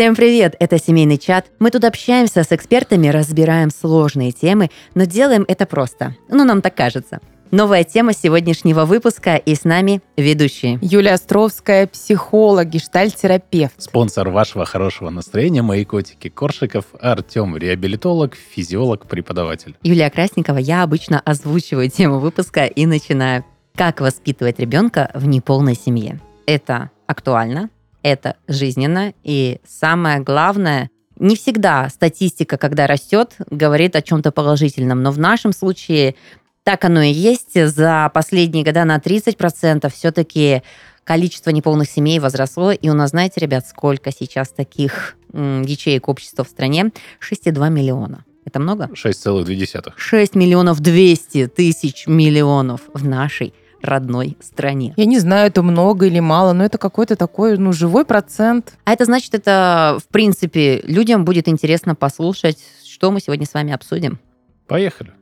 Всем 0.00 0.16
привет! 0.16 0.56
Это 0.58 0.78
семейный 0.78 1.18
чат. 1.18 1.48
Мы 1.58 1.70
тут 1.70 1.84
общаемся 1.84 2.42
с 2.42 2.52
экспертами, 2.52 3.08
разбираем 3.08 3.68
сложные 3.68 4.32
темы, 4.32 4.70
но 4.94 5.04
делаем 5.04 5.44
это 5.46 5.66
просто. 5.66 6.16
Ну, 6.30 6.44
нам 6.44 6.62
так 6.62 6.74
кажется. 6.74 7.20
Новая 7.50 7.84
тема 7.84 8.14
сегодняшнего 8.14 8.86
выпуска 8.86 9.36
и 9.36 9.54
с 9.54 9.64
нами 9.64 10.00
ведущие. 10.16 10.78
Юлия 10.80 11.12
Островская, 11.12 11.86
психолог, 11.86 12.68
гештальт-терапевт. 12.70 13.74
Спонсор 13.76 14.30
вашего 14.30 14.64
хорошего 14.64 15.10
настроения 15.10 15.60
«Мои 15.60 15.84
котики» 15.84 16.30
Коршиков, 16.30 16.86
Артем, 16.98 17.54
реабилитолог, 17.58 18.36
физиолог, 18.36 19.06
преподаватель. 19.06 19.76
Юлия 19.82 20.08
Красникова, 20.08 20.56
я 20.56 20.82
обычно 20.82 21.20
озвучиваю 21.20 21.90
тему 21.94 22.20
выпуска 22.20 22.64
и 22.64 22.86
начинаю. 22.86 23.44
Как 23.74 24.00
воспитывать 24.00 24.60
ребенка 24.60 25.10
в 25.12 25.26
неполной 25.26 25.74
семье? 25.74 26.20
Это 26.46 26.90
актуально, 27.06 27.68
это 28.02 28.36
жизненно, 28.48 29.12
и 29.22 29.60
самое 29.66 30.20
главное, 30.20 30.90
не 31.18 31.36
всегда 31.36 31.88
статистика, 31.90 32.56
когда 32.56 32.86
растет, 32.86 33.36
говорит 33.50 33.94
о 33.96 34.02
чем-то 34.02 34.32
положительном, 34.32 35.02
но 35.02 35.10
в 35.10 35.18
нашем 35.18 35.52
случае 35.52 36.14
так 36.62 36.84
оно 36.84 37.02
и 37.02 37.12
есть. 37.12 37.52
За 37.68 38.10
последние 38.12 38.64
года 38.64 38.84
на 38.84 38.98
30% 38.98 39.90
все-таки 39.92 40.62
количество 41.04 41.50
неполных 41.50 41.90
семей 41.90 42.18
возросло. 42.20 42.72
И 42.72 42.88
у 42.88 42.94
нас, 42.94 43.10
знаете, 43.10 43.40
ребят, 43.40 43.66
сколько 43.66 44.12
сейчас 44.12 44.50
таких 44.50 45.16
ячеек 45.32 46.08
общества 46.08 46.44
в 46.44 46.48
стране? 46.48 46.92
6,2 47.20 47.70
миллиона. 47.70 48.24
Это 48.44 48.60
много? 48.60 48.84
6,2. 48.94 49.92
6 49.96 50.34
миллионов 50.34 50.80
200 50.80 51.48
тысяч 51.48 52.06
миллионов 52.06 52.82
в 52.92 53.06
нашей 53.06 53.52
родной 53.82 54.36
стране. 54.40 54.94
Я 54.96 55.04
не 55.06 55.18
знаю, 55.18 55.48
это 55.48 55.62
много 55.62 56.06
или 56.06 56.20
мало, 56.20 56.52
но 56.52 56.64
это 56.64 56.78
какой-то 56.78 57.16
такой, 57.16 57.56
ну, 57.58 57.72
живой 57.72 58.04
процент. 58.04 58.74
А 58.84 58.92
это 58.92 59.04
значит, 59.04 59.34
это, 59.34 59.98
в 60.00 60.08
принципе, 60.08 60.82
людям 60.84 61.24
будет 61.24 61.48
интересно 61.48 61.94
послушать, 61.94 62.58
что 62.84 63.10
мы 63.10 63.20
сегодня 63.20 63.46
с 63.46 63.54
вами 63.54 63.72
обсудим. 63.72 64.18
Поехали. 64.66 65.12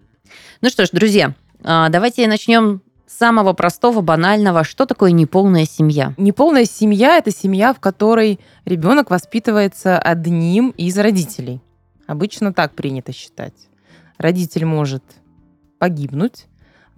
Ну 0.60 0.70
что 0.70 0.84
ж, 0.84 0.90
друзья, 0.92 1.34
а, 1.62 1.88
давайте 1.88 2.26
начнем 2.26 2.82
с 3.06 3.16
самого 3.16 3.52
простого, 3.54 4.00
банального. 4.00 4.64
Что 4.64 4.84
такое 4.84 5.12
неполная 5.12 5.64
семья? 5.64 6.14
Неполная 6.18 6.64
семья– 6.64 7.16
это 7.18 7.30
семья, 7.30 7.72
в 7.72 7.80
которой 7.80 8.38
ребенок 8.64 9.10
воспитывается 9.10 9.98
одним 9.98 10.70
из 10.70 10.98
родителей. 10.98 11.60
Обычно 12.06 12.52
так 12.52 12.74
принято 12.74 13.12
считать. 13.12 13.54
Родитель 14.18 14.64
может 14.64 15.02
погибнуть, 15.78 16.46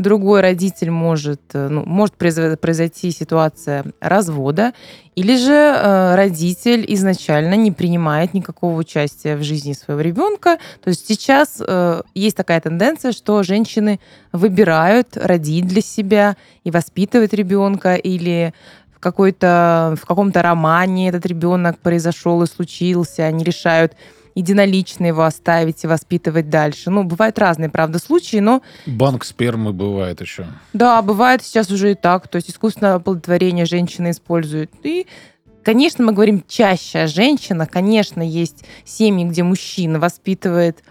другой 0.01 0.41
родитель 0.41 0.91
может, 0.91 1.41
э, 1.55 1.69
ну, 1.69 1.85
может 1.85 2.15
произойти 2.17 3.11
ситуация 3.11 3.85
развода, 4.01 4.73
или 5.15 5.37
же 5.37 5.53
э, 5.53 6.15
родитель 6.15 6.85
изначально 6.89 7.55
не 7.55 7.73
принимает 7.73 8.35
никакого 8.35 8.79
участия 8.79 9.37
в 9.37 9.43
жизни 9.43 9.73
своего 9.73 10.01
ребенка. 10.01 10.59
То 10.83 10.91
есть 10.91 11.07
сейчас 11.07 11.63
э, 11.67 12.03
есть 12.15 12.37
такая 12.37 12.61
тенденция, 12.61 13.13
что 13.13 13.43
женщины 13.43 14.01
выбирают 14.33 15.17
родить 15.17 15.67
для 15.67 15.83
себя 15.83 16.37
и 16.65 16.71
воспитывать 16.71 17.33
ребенка, 17.33 17.95
или 17.95 18.55
в 18.95 19.01
какой-то 19.01 19.97
в 20.01 20.07
каком-то 20.07 20.43
романе 20.43 21.09
этот 21.09 21.27
ребенок 21.27 21.79
произошел 21.79 22.43
и 22.43 22.47
случился, 22.47 23.25
они 23.25 23.45
решают 23.45 23.95
единолично 24.41 25.07
его 25.07 25.23
оставить 25.23 25.85
и 25.85 25.87
воспитывать 25.87 26.49
дальше. 26.49 26.91
Ну, 26.91 27.05
бывают 27.05 27.39
разные, 27.39 27.69
правда, 27.69 27.99
случаи, 27.99 28.39
но... 28.39 28.63
Банк 28.87 29.25
спермы 29.25 29.73
бывает 29.73 30.21
еще. 30.21 30.47
Да, 30.73 31.01
бывает 31.03 31.43
сейчас 31.43 31.71
уже 31.71 31.93
и 31.93 31.95
так. 31.95 32.29
То 32.29 32.37
есть 32.37 32.51
искусственное 32.51 32.95
оплодотворение 32.95 33.67
женщины 33.67 34.11
используют. 34.11 34.71
И 34.83 35.07
Конечно, 35.63 36.05
мы 36.05 36.13
говорим 36.13 36.43
чаще 36.49 37.01
о 37.01 37.07
женщинах. 37.07 37.69
Конечно, 37.69 38.23
есть 38.23 38.65
семьи, 38.87 39.27
где 39.27 39.43
мужчина 39.43 40.01
воспитывает 40.01 40.83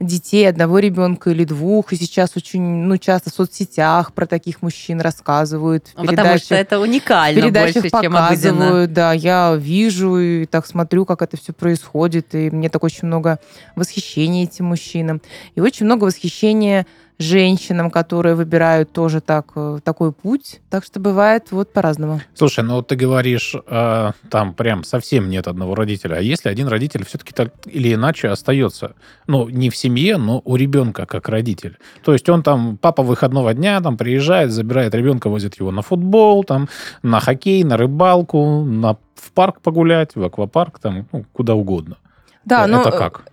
детей 0.00 0.48
одного 0.48 0.78
ребенка 0.78 1.30
или 1.30 1.44
двух. 1.44 1.92
И 1.92 1.96
сейчас 1.96 2.36
очень 2.36 2.60
ну, 2.60 2.96
часто 2.98 3.30
в 3.30 3.34
соцсетях 3.34 4.12
про 4.12 4.26
таких 4.26 4.62
мужчин 4.62 5.00
рассказывают. 5.00 5.88
В 5.96 6.06
Потому 6.06 6.38
что 6.38 6.54
это 6.54 6.78
уникально 6.78 7.50
больше, 7.50 7.82
чем 7.82 8.12
показывают, 8.12 8.92
Да, 8.92 9.12
я 9.12 9.56
вижу 9.56 10.18
и 10.18 10.46
так 10.46 10.66
смотрю, 10.66 11.04
как 11.04 11.22
это 11.22 11.36
все 11.36 11.52
происходит. 11.52 12.34
И 12.34 12.50
мне 12.50 12.68
так 12.68 12.84
очень 12.84 13.06
много 13.08 13.38
восхищения 13.74 14.44
этим 14.44 14.66
мужчинам. 14.66 15.20
И 15.54 15.60
очень 15.60 15.86
много 15.86 16.04
восхищения 16.04 16.86
женщинам, 17.18 17.90
которые 17.90 18.34
выбирают 18.34 18.92
тоже 18.92 19.20
так, 19.20 19.48
э, 19.56 19.80
такой 19.82 20.12
путь. 20.12 20.60
Так 20.70 20.84
что 20.84 21.00
бывает 21.00 21.50
вот 21.50 21.72
по-разному. 21.72 22.20
Слушай, 22.34 22.64
ну 22.64 22.80
ты 22.82 22.94
говоришь, 22.94 23.54
э, 23.66 24.12
там 24.30 24.54
прям 24.54 24.84
совсем 24.84 25.28
нет 25.28 25.48
одного 25.48 25.74
родителя. 25.74 26.16
А 26.16 26.20
если 26.20 26.48
один 26.48 26.68
родитель 26.68 27.04
все-таки 27.04 27.32
так 27.32 27.52
или 27.66 27.92
иначе 27.92 28.28
остается, 28.28 28.94
ну, 29.26 29.48
не 29.48 29.68
в 29.68 29.76
семье, 29.88 30.16
но 30.16 30.42
у 30.44 30.56
ребенка 30.56 31.06
как 31.06 31.28
родитель. 31.28 31.76
То 32.04 32.12
есть 32.12 32.28
он 32.28 32.42
там, 32.42 32.76
папа 32.76 33.02
выходного 33.02 33.54
дня 33.54 33.80
там 33.80 33.96
приезжает, 33.96 34.50
забирает 34.50 34.94
ребенка, 34.94 35.30
возит 35.30 35.60
его 35.60 35.70
на 35.70 35.82
футбол, 35.82 36.44
там, 36.44 36.68
на 37.02 37.20
хоккей, 37.20 37.64
на 37.64 37.76
рыбалку, 37.76 38.64
на, 38.64 38.96
в 39.14 39.32
парк 39.34 39.60
погулять, 39.62 40.16
в 40.16 40.22
аквапарк, 40.22 40.78
там, 40.78 41.06
ну, 41.12 41.24
куда 41.32 41.54
угодно. 41.54 41.96
Да, 42.44 42.64
это, 42.64 42.72
но 42.72 42.80
это 42.80 42.90
как? 42.90 43.24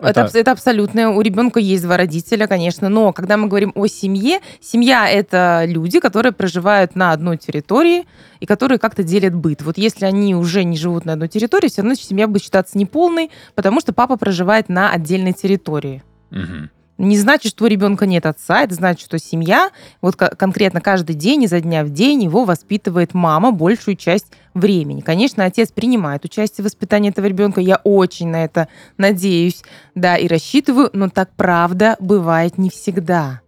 Это, 0.00 0.22
это, 0.22 0.38
это 0.38 0.52
абсолютно. 0.52 1.10
У 1.10 1.20
ребенка 1.20 1.60
есть 1.60 1.82
два 1.82 1.96
родителя, 1.96 2.46
конечно. 2.46 2.88
Но 2.88 3.12
когда 3.12 3.36
мы 3.36 3.48
говорим 3.48 3.72
о 3.74 3.86
семье, 3.86 4.40
семья 4.60 5.08
это 5.08 5.64
люди, 5.66 6.00
которые 6.00 6.32
проживают 6.32 6.94
на 6.94 7.12
одной 7.12 7.36
территории 7.36 8.06
и 8.40 8.46
которые 8.46 8.78
как-то 8.78 9.02
делят 9.02 9.34
быт. 9.34 9.62
Вот 9.62 9.78
если 9.78 10.04
они 10.04 10.34
уже 10.34 10.64
не 10.64 10.76
живут 10.76 11.04
на 11.04 11.14
одной 11.14 11.28
территории, 11.28 11.68
все 11.68 11.82
равно 11.82 11.94
семья 11.94 12.26
будет 12.26 12.42
считаться 12.42 12.78
неполной, 12.78 13.30
потому 13.54 13.80
что 13.80 13.92
папа 13.92 14.16
проживает 14.16 14.68
на 14.68 14.90
отдельной 14.90 15.32
территории. 15.32 16.02
Угу 16.30 16.68
не 16.98 17.16
значит, 17.16 17.52
что 17.52 17.64
у 17.64 17.68
ребенка 17.68 18.06
нет 18.06 18.26
отца, 18.26 18.62
это 18.62 18.74
значит, 18.74 19.06
что 19.06 19.18
семья, 19.18 19.70
вот 20.02 20.16
конкретно 20.16 20.80
каждый 20.80 21.14
день, 21.14 21.44
изо 21.44 21.60
дня 21.60 21.84
в 21.84 21.90
день 21.90 22.24
его 22.24 22.44
воспитывает 22.44 23.14
мама 23.14 23.52
большую 23.52 23.96
часть 23.96 24.26
времени. 24.52 25.00
Конечно, 25.00 25.44
отец 25.44 25.70
принимает 25.70 26.24
участие 26.24 26.64
в 26.64 26.66
воспитании 26.66 27.10
этого 27.10 27.26
ребенка, 27.26 27.60
я 27.60 27.76
очень 27.84 28.28
на 28.28 28.44
это 28.44 28.68
надеюсь, 28.96 29.62
да, 29.94 30.16
и 30.16 30.26
рассчитываю, 30.26 30.90
но 30.92 31.08
так 31.08 31.30
правда 31.36 31.96
бывает 32.00 32.58
не 32.58 32.68
всегда. 32.68 33.40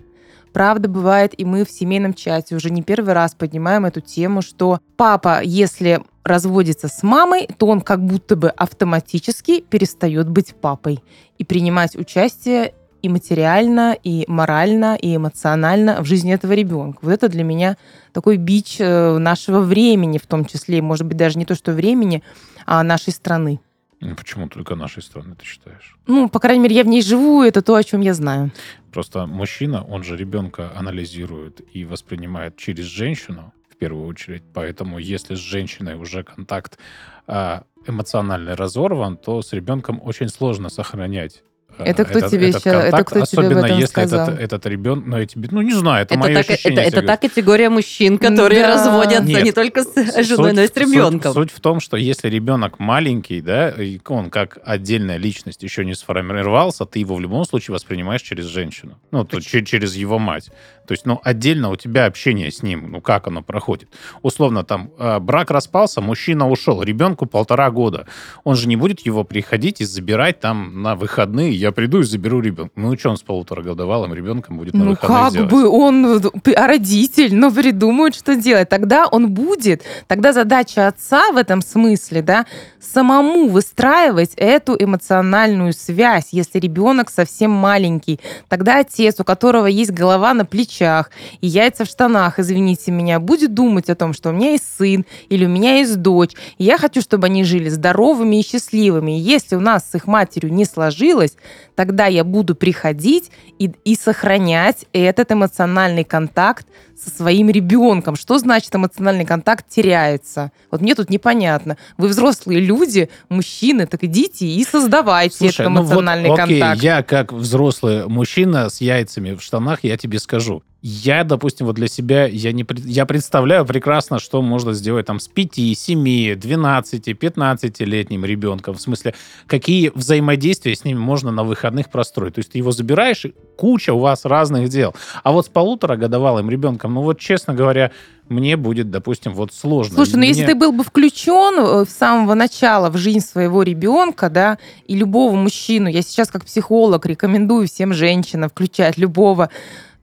Правда 0.53 0.89
бывает, 0.89 1.39
и 1.39 1.45
мы 1.45 1.65
в 1.65 1.71
семейном 1.71 2.15
чате 2.15 2.57
уже 2.57 2.71
не 2.71 2.83
первый 2.83 3.15
раз 3.15 3.35
поднимаем 3.35 3.85
эту 3.85 4.01
тему, 4.01 4.43
что 4.43 4.81
папа, 4.97 5.43
если 5.43 6.03
разводится 6.25 6.89
с 6.89 7.03
мамой, 7.03 7.49
то 7.57 7.67
он 7.67 7.81
как 7.81 8.05
будто 8.05 8.37
бы 8.37 8.51
автоматически 8.51 9.61
перестает 9.61 10.29
быть 10.29 10.55
папой 10.55 11.03
и 11.39 11.45
принимать 11.45 11.97
участие 11.97 12.75
и 13.03 13.09
материально, 13.09 13.97
и 14.03 14.25
морально, 14.29 14.97
и 14.97 15.17
эмоционально 15.17 16.03
в 16.03 16.07
жизни 16.07 16.33
этого 16.33 16.53
ребенка. 16.53 16.99
Вот 17.03 17.13
это 17.13 17.29
для 17.29 17.45
меня 17.45 17.77
такой 18.13 18.37
бич 18.37 18.77
э, 18.79 19.19
нашего 19.19 19.61
времени, 19.61 20.19
в 20.19 20.27
том 20.27 20.45
числе, 20.45 20.83
может 20.83 21.07
быть, 21.07 21.17
даже 21.17 21.39
не 21.39 21.45
то, 21.45 21.55
что 21.55 21.73
времени, 21.73 22.23
а 22.67 22.83
нашей 22.83 23.13
страны. 23.13 23.61
Ну, 24.01 24.17
почему 24.17 24.49
только 24.49 24.75
нашей 24.75 25.03
страны 25.03 25.35
ты 25.35 25.45
считаешь? 25.45 25.97
Ну, 26.07 26.29
по 26.29 26.39
крайней 26.39 26.63
мере, 26.63 26.77
я 26.77 26.85
в 26.85 26.87
ней 26.87 27.03
живу, 27.03 27.43
это 27.43 27.61
то, 27.61 27.75
о 27.75 27.85
чем 27.85 28.01
я 28.01 28.15
знаю. 28.15 28.51
Просто 28.93 29.27
мужчина, 29.27 29.85
он 29.85 30.03
же 30.03 30.17
ребенка 30.17 30.73
анализирует 30.75 31.61
и 31.73 31.85
воспринимает 31.85 32.57
через 32.57 32.85
женщину, 32.85 33.53
в 33.69 33.77
первую 33.77 34.07
очередь. 34.07 34.43
Поэтому, 34.55 34.99
если 34.99 35.35
с 35.35 35.39
женщиной 35.39 35.97
уже 35.97 36.23
контакт 36.23 36.79
а, 37.27 37.65
эмоциональный 37.87 38.55
разорван, 38.55 39.17
то 39.17 39.43
с 39.43 39.53
ребенком 39.53 40.01
очень 40.03 40.29
сложно 40.29 40.71
сохранять 40.71 41.43
это 41.85 42.05
кто 42.05 42.19
этот, 42.19 42.31
тебе 42.31 42.49
этот 42.51 42.63
сейчас, 42.63 42.73
контакт, 42.73 42.95
это 42.95 43.05
кто 43.05 43.23
особенно 43.23 43.49
тебе 43.49 43.59
об 43.59 43.65
этом 43.65 43.79
если 43.79 43.91
сказал? 43.91 44.29
этот, 44.29 44.41
этот 44.41 44.67
ребенок, 44.67 45.07
ну, 45.07 45.19
я 45.19 45.27
тебе, 45.27 45.49
ну, 45.51 45.61
не 45.63 45.73
знаю, 45.73 46.03
это, 46.03 46.15
это 46.15 46.21
мое 46.21 46.35
так, 46.35 46.51
ощущение. 46.51 46.85
Это, 46.85 46.99
это 46.99 47.07
та 47.07 47.17
категория 47.17 47.71
мужчин, 47.71 48.19
которые 48.19 48.63
да. 48.63 48.75
разводятся 48.75 49.25
Нет, 49.25 49.45
не 49.45 49.53
только 49.53 49.83
с 49.85 49.95
женой, 49.95 50.51
суть, 50.51 50.57
но 50.57 50.63
и 50.63 50.67
с 50.67 50.77
ребенком. 50.77 51.33
Суть, 51.33 51.51
суть 51.51 51.59
в 51.59 51.61
том, 51.61 51.81
что 51.81 51.97
если 51.97 52.29
ребенок 52.29 52.79
маленький, 52.79 53.41
да, 53.41 53.71
и 53.71 53.99
он 54.09 54.31
как 54.31 54.59
отдельная 54.65 55.17
личность 55.17 55.63
еще 55.63 55.85
не 55.85 55.95
сформировался, 55.95 56.85
ты 56.85 56.99
его 56.99 57.15
в 57.15 57.21
любом 57.21 57.45
случае 57.45 57.75
воспринимаешь 57.75 58.23
через 58.23 58.47
женщину, 58.47 58.99
ну, 59.11 59.25
то, 59.25 59.41
через 59.41 59.95
его 59.95 60.19
мать. 60.19 60.51
То 60.91 60.95
есть, 60.95 61.07
ну, 61.07 61.21
отдельно 61.23 61.71
у 61.71 61.77
тебя 61.77 62.07
общение 62.07 62.51
с 62.51 62.65
ним, 62.65 62.91
ну, 62.91 63.01
как 63.01 63.29
оно 63.29 63.43
проходит. 63.43 63.91
Условно, 64.23 64.65
там, 64.65 64.91
э, 64.99 65.21
брак 65.21 65.53
распался, 65.53 66.01
мужчина 66.01 66.51
ушел, 66.51 66.83
ребенку 66.83 67.27
полтора 67.27 67.71
года. 67.71 68.09
Он 68.43 68.57
же 68.57 68.67
не 68.67 68.75
будет 68.75 68.99
его 69.07 69.23
приходить 69.23 69.81
и 69.81 69.85
забирать 69.85 70.41
там 70.41 70.83
на 70.83 70.97
выходные. 70.97 71.53
Я 71.53 71.71
приду 71.71 72.01
и 72.01 72.03
заберу 72.03 72.41
ребенка. 72.41 72.73
Ну, 72.75 72.99
что 72.99 73.11
он 73.11 73.19
с 73.19 73.23
полуторагодовалым 73.23 74.13
ребенком 74.15 74.59
будет 74.59 74.75
на 74.75 74.83
ну, 74.83 74.91
выходные 74.91 75.23
как 75.23 75.33
делать? 75.33 75.51
бы 75.53 75.69
он, 75.69 76.33
а 76.57 76.67
родитель, 76.67 77.37
ну, 77.37 77.53
придумает, 77.53 78.17
что 78.17 78.35
делать. 78.35 78.69
Тогда 78.69 79.07
он 79.07 79.31
будет, 79.31 79.85
тогда 80.09 80.33
задача 80.33 80.89
отца 80.89 81.31
в 81.31 81.37
этом 81.37 81.63
смысле, 81.63 82.23
да, 82.23 82.47
самому 82.81 83.47
выстраивать 83.47 84.33
эту 84.35 84.75
эмоциональную 84.77 85.73
связь, 85.73 86.31
если 86.33 86.59
ребенок 86.59 87.11
совсем 87.11 87.53
маленький. 87.53 88.19
Тогда 88.49 88.81
отец, 88.81 89.21
у 89.21 89.25
которого 89.25 89.67
есть 89.67 89.93
голова 89.93 90.35
на 90.35 90.45
плече, 90.45 90.80
плечах 90.81 91.11
и 91.41 91.47
яйца 91.47 91.85
в 91.85 91.89
штанах, 91.89 92.39
извините 92.39 92.91
меня, 92.91 93.21
будет 93.21 93.55
думать 93.55 93.91
о 93.91 93.95
том, 93.95 94.13
что 94.13 94.31
у 94.31 94.33
меня 94.33 94.53
есть 94.53 94.65
сын 94.79 95.05
или 95.29 95.45
у 95.45 95.49
меня 95.49 95.79
есть 95.79 95.97
дочь, 95.97 96.33
и 96.59 96.65
я 96.65 96.79
хочу, 96.79 97.01
чтобы 97.01 97.27
они 97.27 97.45
жили 97.45 97.69
здоровыми 97.69 98.41
и 98.41 98.47
счастливыми. 98.47 99.19
И 99.19 99.21
если 99.21 99.57
у 99.57 99.61
нас 99.61 99.89
с 99.91 99.95
их 99.95 100.07
матерью 100.07 100.53
не 100.53 100.65
сложилось, 100.65 101.37
тогда 101.75 102.07
я 102.07 102.25
буду 102.25 102.55
приходить 102.55 103.31
и, 103.59 103.73
и 103.85 103.95
сохранять 103.95 104.87
этот 104.93 105.33
эмоциональный 105.33 106.05
контакт 106.05 106.67
со 107.03 107.11
своим 107.11 107.49
ребенком. 107.49 108.17
Что 108.17 108.39
значит 108.39 108.75
эмоциональный 108.75 109.25
контакт 109.25 109.67
теряется? 109.69 110.53
Вот 110.71 110.81
мне 110.81 110.95
тут 110.95 111.11
непонятно. 111.11 111.77
Вы 111.97 112.09
взрослые 112.09 112.61
люди, 112.61 113.09
мужчины, 113.29 113.87
так 113.87 114.05
идите 114.05 114.47
и 114.47 114.65
создавайте 114.65 115.37
Слушай, 115.37 115.53
этот 115.53 115.67
эмоциональный 115.67 116.29
ну 116.29 116.31
вот, 116.31 116.41
окей, 116.41 116.61
контакт. 116.61 116.83
Я 116.83 117.03
как 117.03 117.33
взрослый 117.33 118.07
мужчина 118.07 118.69
с 118.69 118.81
яйцами 118.81 119.35
в 119.35 119.43
штанах, 119.43 119.81
я 119.83 119.97
тебе 119.97 120.19
скажу. 120.19 120.60
Я, 120.83 121.25
допустим, 121.25 121.67
вот 121.67 121.77
для 121.77 121.89
себя, 121.89 122.27
я, 122.27 122.53
не, 122.53 122.65
я 122.87 123.05
представляю 123.05 123.67
прекрасно, 123.67 124.19
что 124.19 124.41
можно 124.41 124.73
сделать 124.73 125.07
там 125.07 125.21
с 125.21 125.29
5, 125.29 125.77
7, 125.77 126.37
12, 126.37 127.09
15-летним 127.09 128.25
ребенком. 128.25 128.75
В 128.75 128.81
смысле, 128.81 129.15
какие 129.47 129.93
взаимодействия 129.95 130.75
с 130.75 130.85
ними 130.85 130.99
можно 130.99 131.31
на 131.33 131.45
выходных 131.45 131.91
простроить. 131.91 132.35
То 132.35 132.39
есть 132.39 132.53
ты 132.53 132.59
его 132.59 132.73
забираешь, 132.73 133.27
и 133.27 133.35
куча 133.59 133.93
у 133.93 133.99
вас 133.99 134.25
разных 134.25 134.71
дел. 134.71 134.95
А 135.23 135.33
вот 135.33 135.47
с 135.47 135.49
полуторагодовалым 135.51 136.49
ребенком, 136.49 136.95
ну 136.95 137.03
вот, 137.03 137.21
честно 137.21 137.53
говоря, 137.53 137.91
мне 138.31 138.57
будет, 138.57 138.91
допустим, 138.91 139.35
вот 139.35 139.53
сложно. 139.53 139.97
Слушай, 139.97 140.13
ну 140.13 140.19
мне... 140.19 140.29
если 140.29 140.47
ты 140.47 140.55
был 140.55 140.73
бы 140.73 140.83
включен 140.83 141.59
э, 141.59 141.85
с 141.85 141.91
самого 141.93 142.33
начала 142.33 142.89
в 142.89 142.97
жизнь 142.97 143.21
своего 143.21 143.63
ребенка, 143.63 144.31
да, 144.31 144.57
и 144.87 144.97
любого 144.97 145.35
мужчину, 145.35 145.89
я 145.89 146.01
сейчас 146.01 146.29
как 146.29 146.47
психолог 146.47 147.05
рекомендую 147.05 147.69
всем 147.69 147.93
женщинам 147.93 148.49
включать 148.49 148.97
любого 148.97 149.51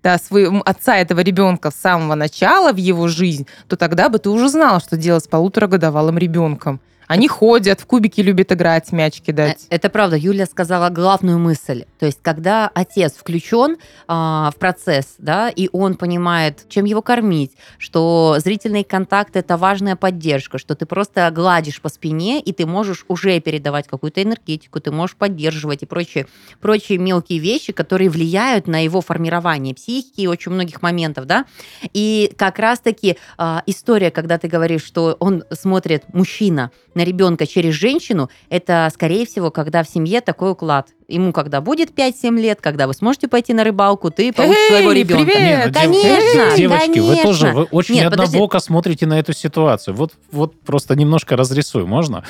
да, 0.03 0.17
своего 0.17 0.61
отца 0.65 0.97
этого 0.97 1.21
ребенка 1.21 1.71
с 1.71 1.75
самого 1.75 2.15
начала 2.15 2.71
в 2.71 2.77
его 2.77 3.07
жизнь, 3.07 3.47
то 3.67 3.75
тогда 3.75 4.09
бы 4.09 4.19
ты 4.19 4.29
уже 4.29 4.49
знал, 4.49 4.79
что 4.79 4.97
делать 4.97 5.25
с 5.25 5.27
полуторагодовалым 5.27 6.17
ребенком. 6.17 6.79
Они 7.07 7.29
ходят, 7.29 7.79
в 7.79 7.85
кубики 7.85 8.19
любят 8.19 8.51
играть, 8.51 8.91
мяч 8.91 9.21
кидать. 9.21 9.65
Э, 9.69 9.75
это 9.75 9.89
правда. 9.89 10.17
Юля 10.17 10.45
сказала 10.45 10.89
главную 10.89 11.39
мысль. 11.39 11.85
То 11.99 12.05
есть, 12.05 12.19
когда 12.21 12.69
отец 12.73 13.13
включен 13.13 13.77
а, 14.07 14.51
в 14.51 14.59
процесс, 14.59 15.15
да, 15.17 15.49
и 15.49 15.69
он 15.71 15.95
понимает, 15.95 16.65
чем 16.67 16.83
его 16.83 17.01
кормить, 17.01 17.53
что 17.77 18.35
зрительный 18.39 18.83
контакт 18.83 19.37
это 19.37 19.55
важная 19.55 19.95
поддержка, 19.95 20.57
что 20.57 20.75
ты 20.75 20.85
просто 20.85 21.31
гладишь 21.31 21.81
по 21.81 21.87
спине, 21.87 22.41
и 22.41 22.51
ты 22.51 22.65
можешь 22.65 23.05
уже 23.07 23.39
передавать 23.39 23.87
какую-то 23.87 24.21
энергетику, 24.21 24.81
ты 24.81 24.91
можешь 24.91 25.15
поддерживать 25.15 25.83
и 25.83 25.85
прочие, 25.85 26.27
прочие 26.59 26.97
мелкие 26.97 27.39
вещи, 27.39 27.71
которые 27.71 28.09
влияют 28.09 28.67
на 28.67 28.83
его 28.83 28.99
формирование 28.99 29.73
психики 29.73 30.21
и 30.21 30.27
очень 30.27 30.51
многих 30.51 30.81
моментов, 30.81 31.25
да. 31.25 31.45
И 31.93 32.33
как 32.37 32.59
раз-таки 32.59 33.17
а, 33.37 33.63
история, 33.65 34.11
когда 34.11 34.37
ты 34.37 34.49
говоришь, 34.49 34.83
что 34.83 35.15
он 35.19 35.45
смотрит, 35.51 36.03
мужчина, 36.13 36.71
на 36.97 37.03
ребенка 37.05 37.47
через 37.47 37.73
женщину, 37.73 38.29
это, 38.49 38.89
скорее 38.93 39.25
всего, 39.25 39.51
когда 39.51 39.83
в 39.83 39.89
семье 39.89 40.19
такой 40.19 40.51
уклад. 40.51 40.89
Ему 41.07 41.31
когда 41.31 41.61
будет 41.61 41.91
5-7 41.91 42.37
лет, 42.41 42.59
когда 42.59 42.87
вы 42.87 42.93
сможете 42.93 43.29
пойти 43.29 43.53
на 43.53 43.63
рыбалку, 43.63 44.11
ты 44.11 44.33
получишь 44.33 44.57
Эй, 44.57 44.69
своего 44.69 44.91
ребенка. 44.91 45.23
Привет! 45.23 45.39
Нет, 45.39 45.67
ну, 45.67 45.73
конечно, 45.73 46.57
девочки, 46.57 46.85
конечно. 46.85 47.03
вы 47.03 47.15
тоже 47.21 47.47
вы 47.53 47.63
очень 47.63 47.95
Нет, 47.95 48.11
однобоко 48.11 48.57
подожди. 48.57 48.65
смотрите 48.65 49.05
на 49.05 49.19
эту 49.19 49.31
ситуацию. 49.31 49.95
Вот, 49.95 50.13
вот 50.31 50.59
просто 50.61 50.95
немножко 50.95 51.37
разрисую, 51.37 51.87
можно? 51.87 52.25